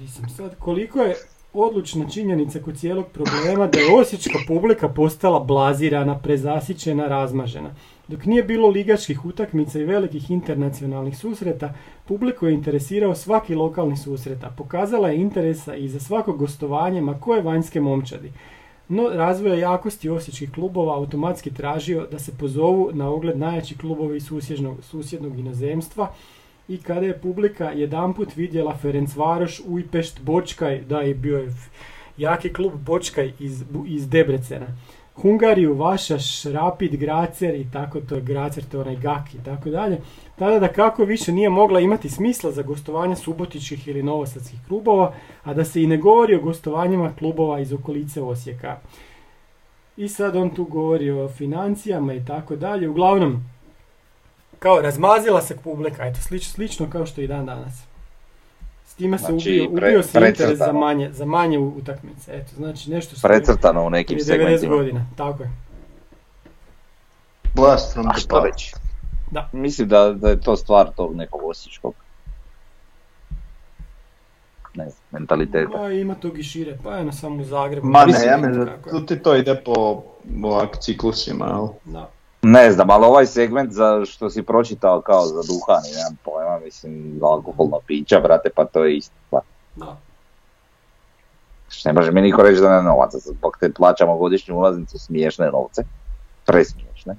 sam 0.07 0.30
sad, 0.30 0.56
koliko 0.60 1.02
je 1.02 1.15
odlučna 1.53 2.10
činjenica 2.10 2.60
kod 2.60 2.78
cijelog 2.78 3.06
problema 3.07 3.68
da 3.68 3.80
je 3.80 3.95
osječka 3.95 4.40
publika 4.48 4.90
postala 4.90 5.40
blazirana, 5.40 6.20
prezasićena, 6.20 7.07
razmažena. 7.07 7.76
Dok 8.07 8.26
nije 8.26 8.44
bilo 8.44 8.70
ligačkih 8.70 9.26
utakmica 9.26 9.80
i 9.80 9.84
velikih 9.84 10.32
internacionalnih 10.32 11.18
susreta, 11.18 11.74
publiku 12.06 12.48
je 12.48 12.53
interesirao 12.53 13.15
svaki 13.15 13.56
lokalni 13.56 13.98
susreta. 13.98 14.53
Pokazala 14.57 15.10
je 15.10 15.22
interesa 15.22 15.76
i 15.76 15.90
za 15.90 15.99
svako 15.99 16.34
gostovanje, 16.34 17.02
ma 17.02 17.20
koje 17.20 17.41
vanjske 17.41 17.82
momčadi. 17.82 18.32
No, 18.90 19.10
razvoja 19.10 19.56
jakosti 19.56 20.10
osječkih 20.10 20.52
klubova 20.52 20.95
automatski 20.95 21.53
tražio 21.53 22.07
da 22.11 22.20
se 22.20 22.32
pozovu 22.40 22.90
na 22.94 23.10
ogled 23.10 23.38
najjači 23.38 23.78
klubovi 23.78 24.20
susjednog, 24.20 24.84
susjednog 24.84 25.40
inozemstva, 25.40 26.14
i 26.74 26.78
kada 26.78 27.06
je 27.06 27.20
publika 27.20 27.72
jedanput 27.72 28.36
vidjela 28.36 28.78
Ferencvaroš, 28.78 29.62
Ujpešt, 29.68 30.22
Bočkaj, 30.22 30.82
da 30.82 31.00
je 31.00 31.14
bio 31.14 31.48
jaki 32.18 32.54
klub 32.54 32.74
Bočkaj 32.74 33.32
iz, 33.40 33.64
iz 33.88 34.10
Debrecena. 34.10 34.68
Hungariju, 35.16 35.76
Vašaš, 35.76 36.44
Rapid, 36.44 36.95
Gracer 36.95 37.56
i 37.56 37.68
tako 37.74 38.02
to 38.02 38.16
je 38.16 38.22
Gracer, 38.22 38.64
to 38.64 38.78
je 38.78 38.82
onaj 38.82 38.95
Gak 38.95 39.34
i 39.34 39.44
tako 39.45 39.70
dalje. 39.70 39.98
Tada 40.36 40.60
da 40.60 40.68
kako 40.68 41.06
više 41.06 41.32
nije 41.32 41.50
mogla 41.50 41.80
imati 41.80 42.10
smisla 42.10 42.52
za 42.52 42.62
gostovanje 42.62 43.16
subotičkih 43.16 43.88
ili 43.88 44.04
novosadskih 44.04 44.60
klubova, 44.68 45.14
a 45.44 45.54
da 45.54 45.66
se 45.66 45.84
i 45.84 45.88
ne 45.88 45.98
govori 45.98 46.36
o 46.36 46.41
gostovanjima 46.41 47.14
klubova 47.20 47.60
iz 47.60 47.74
okolice 47.74 48.22
Osijeka. 48.22 48.78
I 49.98 50.08
sad 50.08 50.36
on 50.36 50.50
tu 50.50 50.64
govori 50.64 51.12
o 51.12 51.28
financijama 51.28 52.14
i 52.14 52.26
tako 52.26 52.56
dalje. 52.56 52.90
Uglavnom, 52.90 53.44
kao 54.64 54.81
razmazila 54.81 55.41
se 55.41 55.57
publika, 55.57 56.06
eto, 56.06 56.22
slič, 56.22 56.48
slično 56.48 56.90
kao 56.90 57.06
što 57.06 57.22
i 57.22 57.27
dan 57.27 57.45
danas. 57.45 57.73
S 58.85 58.95
time 58.95 59.18
se 59.18 59.26
znači, 59.26 59.68
ubio, 59.69 59.88
ubio 59.88 60.03
se 60.03 60.27
interes 60.27 60.57
za 60.57 60.73
manje, 60.73 61.10
za 61.11 61.26
manje 61.26 61.60
utakmice. 61.60 62.31
Eto, 62.35 62.56
znači 62.56 62.91
nešto 62.91 63.15
što 63.15 63.27
Precrtano 63.27 63.85
u 63.85 63.90
nekim 63.90 64.18
90 64.18 64.26
segmentima. 64.26 64.76
godina, 64.76 65.06
tako 65.18 65.44
je. 65.44 65.52
Blast 67.56 67.94
from 67.94 68.06
the 68.06 68.49
Da. 69.31 69.49
Mislim 69.53 69.88
da, 69.88 70.14
da 70.14 70.30
je 70.30 70.41
to 70.41 70.56
stvar 70.56 70.91
tog 70.95 71.15
nekog 71.15 71.41
osječkog 71.44 71.94
ne 74.76 74.90
znam, 74.90 75.03
mentaliteta. 75.11 75.72
Pa 75.72 75.91
ima 75.91 76.15
tog 76.15 76.40
i 76.40 76.44
šire, 76.44 76.77
pa 76.84 76.95
je 76.95 77.06
na 77.06 77.11
samo 77.11 77.44
Zagrebu. 77.44 77.88
Ma 77.88 78.06
ne, 78.06 78.26
ja 78.26 78.38
mislim 78.38 78.65
da 78.65 78.77
tu 78.90 79.06
ti 79.06 79.19
to 79.19 79.35
ide 79.35 79.61
po 79.65 80.03
ovak 80.44 80.77
ciklusima, 80.81 81.45
jel? 81.45 81.68
Da. 81.85 82.10
Ne 82.45 82.72
znam, 82.72 82.90
ali 82.90 83.06
ovaj 83.06 83.26
segment 83.26 83.72
za 83.72 84.06
što 84.06 84.30
si 84.30 84.44
pročitao 84.44 85.02
kao 85.02 85.26
za 85.26 85.41
duhan, 85.48 85.82
nemam 85.95 86.18
pojma, 86.24 86.60
mislim, 86.65 87.18
za 87.20 87.26
alkoholno 87.26 87.80
pića, 87.88 88.20
brate, 88.20 88.49
pa 88.56 88.65
to 88.65 88.86
je 88.86 88.98
isto. 88.98 89.15
Pa. 89.30 89.40
Da. 89.76 89.98
Ne 91.86 91.94
može 91.94 92.11
mi 92.11 92.22
niko 92.22 92.44
reći 92.44 92.61
da 92.61 92.76
ne 92.76 92.84
novaca, 92.84 93.18
zbog 93.18 93.57
te 93.60 93.74
plaćamo 93.74 94.18
godišnju 94.18 94.56
ulaznicu 94.56 94.99
smiješne 94.99 95.52
novce, 95.52 95.84
presmiješne. 96.45 97.15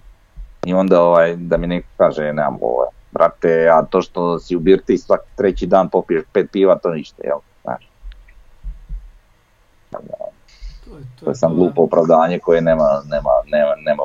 I 0.66 0.74
onda 0.74 1.02
ovaj, 1.02 1.36
da 1.36 1.56
mi 1.56 1.66
neko 1.66 1.88
kaže, 1.96 2.22
nemam 2.22 2.58
ovo, 2.60 2.86
brate, 3.12 3.68
a 3.72 3.82
to 3.82 4.02
što 4.02 4.38
si 4.38 4.56
u 4.56 4.60
birti 4.60 4.98
svaki 4.98 5.28
treći 5.36 5.66
dan 5.66 5.88
popiješ 5.88 6.24
pet 6.32 6.50
piva, 6.52 6.78
to 6.78 6.90
ništa, 6.90 7.22
jel? 7.24 7.38
Znaš. 7.62 7.88
To 9.90 9.98
je, 9.98 11.04
to, 11.18 11.24
to 11.24 11.30
je 11.30 11.34
sam 11.34 11.54
glupo 11.54 11.82
opravdanje 11.82 12.38
koje 12.38 12.60
nema, 12.60 13.02
nema, 13.10 13.30
nema, 13.46 13.74
nema 13.84 14.02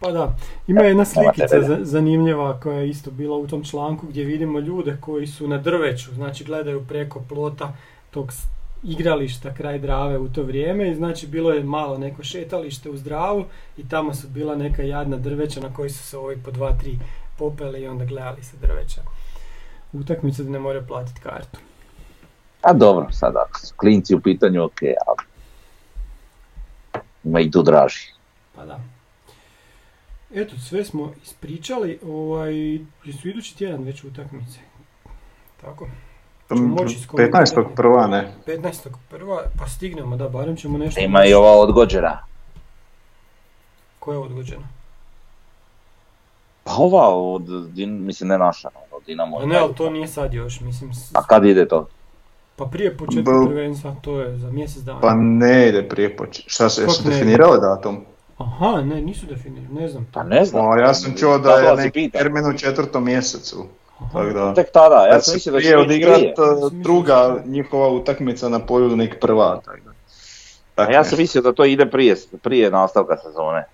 pa 0.00 0.12
da, 0.12 0.36
ima 0.66 0.80
jedna 0.80 1.04
slikica 1.04 1.56
zanimljiva 1.82 2.60
koja 2.60 2.78
je 2.78 2.88
isto 2.88 3.10
bila 3.10 3.36
u 3.36 3.46
tom 3.46 3.64
članku 3.64 4.06
gdje 4.06 4.24
vidimo 4.24 4.58
ljude 4.58 4.96
koji 5.00 5.26
su 5.26 5.48
na 5.48 5.58
drveću, 5.58 6.14
znači 6.14 6.44
gledaju 6.44 6.84
preko 6.88 7.20
plota 7.28 7.72
tog 8.10 8.32
igrališta 8.82 9.54
kraj 9.54 9.78
Drave 9.78 10.18
u 10.18 10.28
to 10.28 10.42
vrijeme 10.42 10.90
i 10.90 10.94
znači 10.94 11.26
bilo 11.26 11.50
je 11.50 11.64
malo 11.64 11.98
neko 11.98 12.22
šetalište 12.22 12.90
uz 12.90 13.02
Dravu 13.02 13.44
i 13.76 13.88
tamo 13.88 14.14
su 14.14 14.28
bila 14.28 14.56
neka 14.56 14.82
jadna 14.82 15.16
drveća 15.16 15.60
na 15.60 15.74
koji 15.74 15.90
su 15.90 16.04
se 16.04 16.18
ovi 16.18 16.38
po 16.44 16.50
dva, 16.50 16.72
tri 16.80 16.98
popele 17.38 17.80
i 17.80 17.88
onda 17.88 18.04
gledali 18.04 18.42
se 18.42 18.56
drveća. 18.56 19.00
Utakmice 19.92 20.42
da 20.42 20.50
ne 20.50 20.58
moraju 20.58 20.86
platiti 20.86 21.20
kartu. 21.20 21.58
A 22.62 22.72
dobro, 22.72 23.06
sad 23.10 23.36
ako 23.36 23.60
su 23.60 23.74
klinci 23.76 24.14
u 24.14 24.20
pitanju, 24.20 24.64
ok, 24.64 24.78
ali 24.82 25.26
ima 27.24 27.40
i 27.40 27.50
tu 27.50 27.62
draži. 27.62 28.12
Pa 28.56 28.64
da. 28.64 28.80
Eto, 30.34 30.56
sve 30.68 30.84
smo 30.84 31.12
ispričali, 31.22 31.98
ovaj, 32.06 32.52
su 33.20 33.28
idući 33.28 33.56
tjedan 33.56 33.82
već 33.82 34.04
utakmice. 34.04 34.58
Tako. 35.60 35.88
Ćemo 36.48 36.76
15. 36.76 37.64
prva, 37.76 38.06
ne? 38.06 38.32
15. 38.46 38.88
prva, 39.10 39.42
pa 39.58 39.66
stignemo, 39.66 40.16
da, 40.16 40.28
barem 40.28 40.56
ćemo 40.56 40.78
nešto... 40.78 41.00
Ima 41.00 41.24
i 41.24 41.34
ova 41.34 41.52
odgođena. 41.52 42.18
Koja 43.98 44.14
je 44.14 44.18
odgođena? 44.18 44.68
Pa 46.64 46.72
ova, 46.78 47.14
od, 47.14 47.48
mislim 47.76 48.28
ne 48.28 48.38
naša, 48.38 48.68
od 48.92 49.02
Dinamo. 49.06 49.38
Ne, 49.38 49.58
ali 49.58 49.74
to 49.74 49.90
nije 49.90 50.08
sad 50.08 50.34
još, 50.34 50.60
mislim... 50.60 50.90
A 51.14 51.22
kad 51.22 51.44
ide 51.44 51.68
to? 51.68 51.88
Pa 52.56 52.64
prije 52.64 52.96
početka 52.96 53.32
prvenstva, 53.46 53.94
to 54.02 54.20
je 54.20 54.38
za 54.38 54.50
mjesec 54.50 54.82
dana. 54.82 55.00
Pa 55.00 55.14
ne 55.14 55.68
ide 55.68 55.88
prije 55.88 56.16
početka, 56.16 56.50
šta 56.50 56.68
se, 56.68 56.82
jesu 56.82 57.08
definirali 57.08 57.60
datum? 57.60 58.04
Aha, 58.40 58.80
ne, 58.80 59.02
nisu 59.02 59.26
definirani, 59.26 59.80
ne 59.80 59.88
znam. 59.88 60.06
Pa 60.12 60.22
ne 60.22 60.44
znam. 60.44 60.78
Ja 60.78 60.94
sam 60.94 61.14
čuo 61.16 61.38
da 61.38 61.50
je 61.50 61.76
neki 61.76 62.10
termin 62.10 62.46
u 62.46 62.58
četvrtom 62.58 63.04
mjesecu. 63.04 63.66
Tako 64.12 64.30
da, 64.32 64.54
Tek 64.54 64.72
tada, 64.72 65.06
ja 65.06 65.20
sam 65.20 65.34
mislio 65.34 65.52
da 65.52 65.60
će 65.60 65.76
odigrat 65.76 66.16
prije. 66.16 66.34
druga 66.72 67.42
njihova 67.46 67.88
utakmica 67.88 68.48
na 68.48 68.58
polju 68.58 68.96
nek 68.96 69.20
prva. 69.20 69.60
Tako 69.64 69.78
da. 69.84 70.82
A 70.82 70.92
ja 70.92 71.04
sam 71.04 71.18
mislio 71.18 71.42
da 71.42 71.52
to 71.52 71.64
ide 71.64 71.86
prije, 71.86 72.16
prije 72.42 72.70
nastavka 72.70 73.16
sezone. 73.16 73.64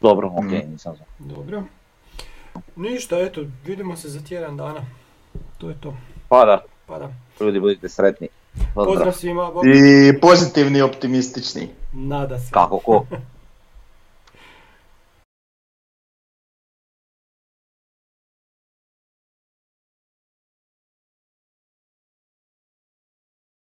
Dobro, 0.00 0.28
ok, 0.36 0.44
mm. 0.44 0.70
nisam 0.72 0.96
znam. 0.96 1.08
Dobro. 1.18 1.62
Ništa, 2.76 3.20
eto, 3.20 3.44
vidimo 3.66 3.96
se 3.96 4.08
za 4.08 4.20
tjedan 4.28 4.56
dana. 4.56 4.80
To 5.58 5.68
je 5.68 5.74
to. 5.80 5.94
Pa 6.28 6.44
da. 6.44 6.62
Pa 6.86 6.98
da. 6.98 7.08
Ljudi 7.40 7.60
budite 7.60 7.88
sretni. 7.88 8.28
Pozdrav 8.74 9.12
svima. 9.12 9.52
I 9.64 10.20
pozitivni 10.20 10.82
optimistični. 10.82 11.68
Nada 11.92 12.38
se. 12.38 12.50
Kako 12.50 12.78
ko? 12.78 13.06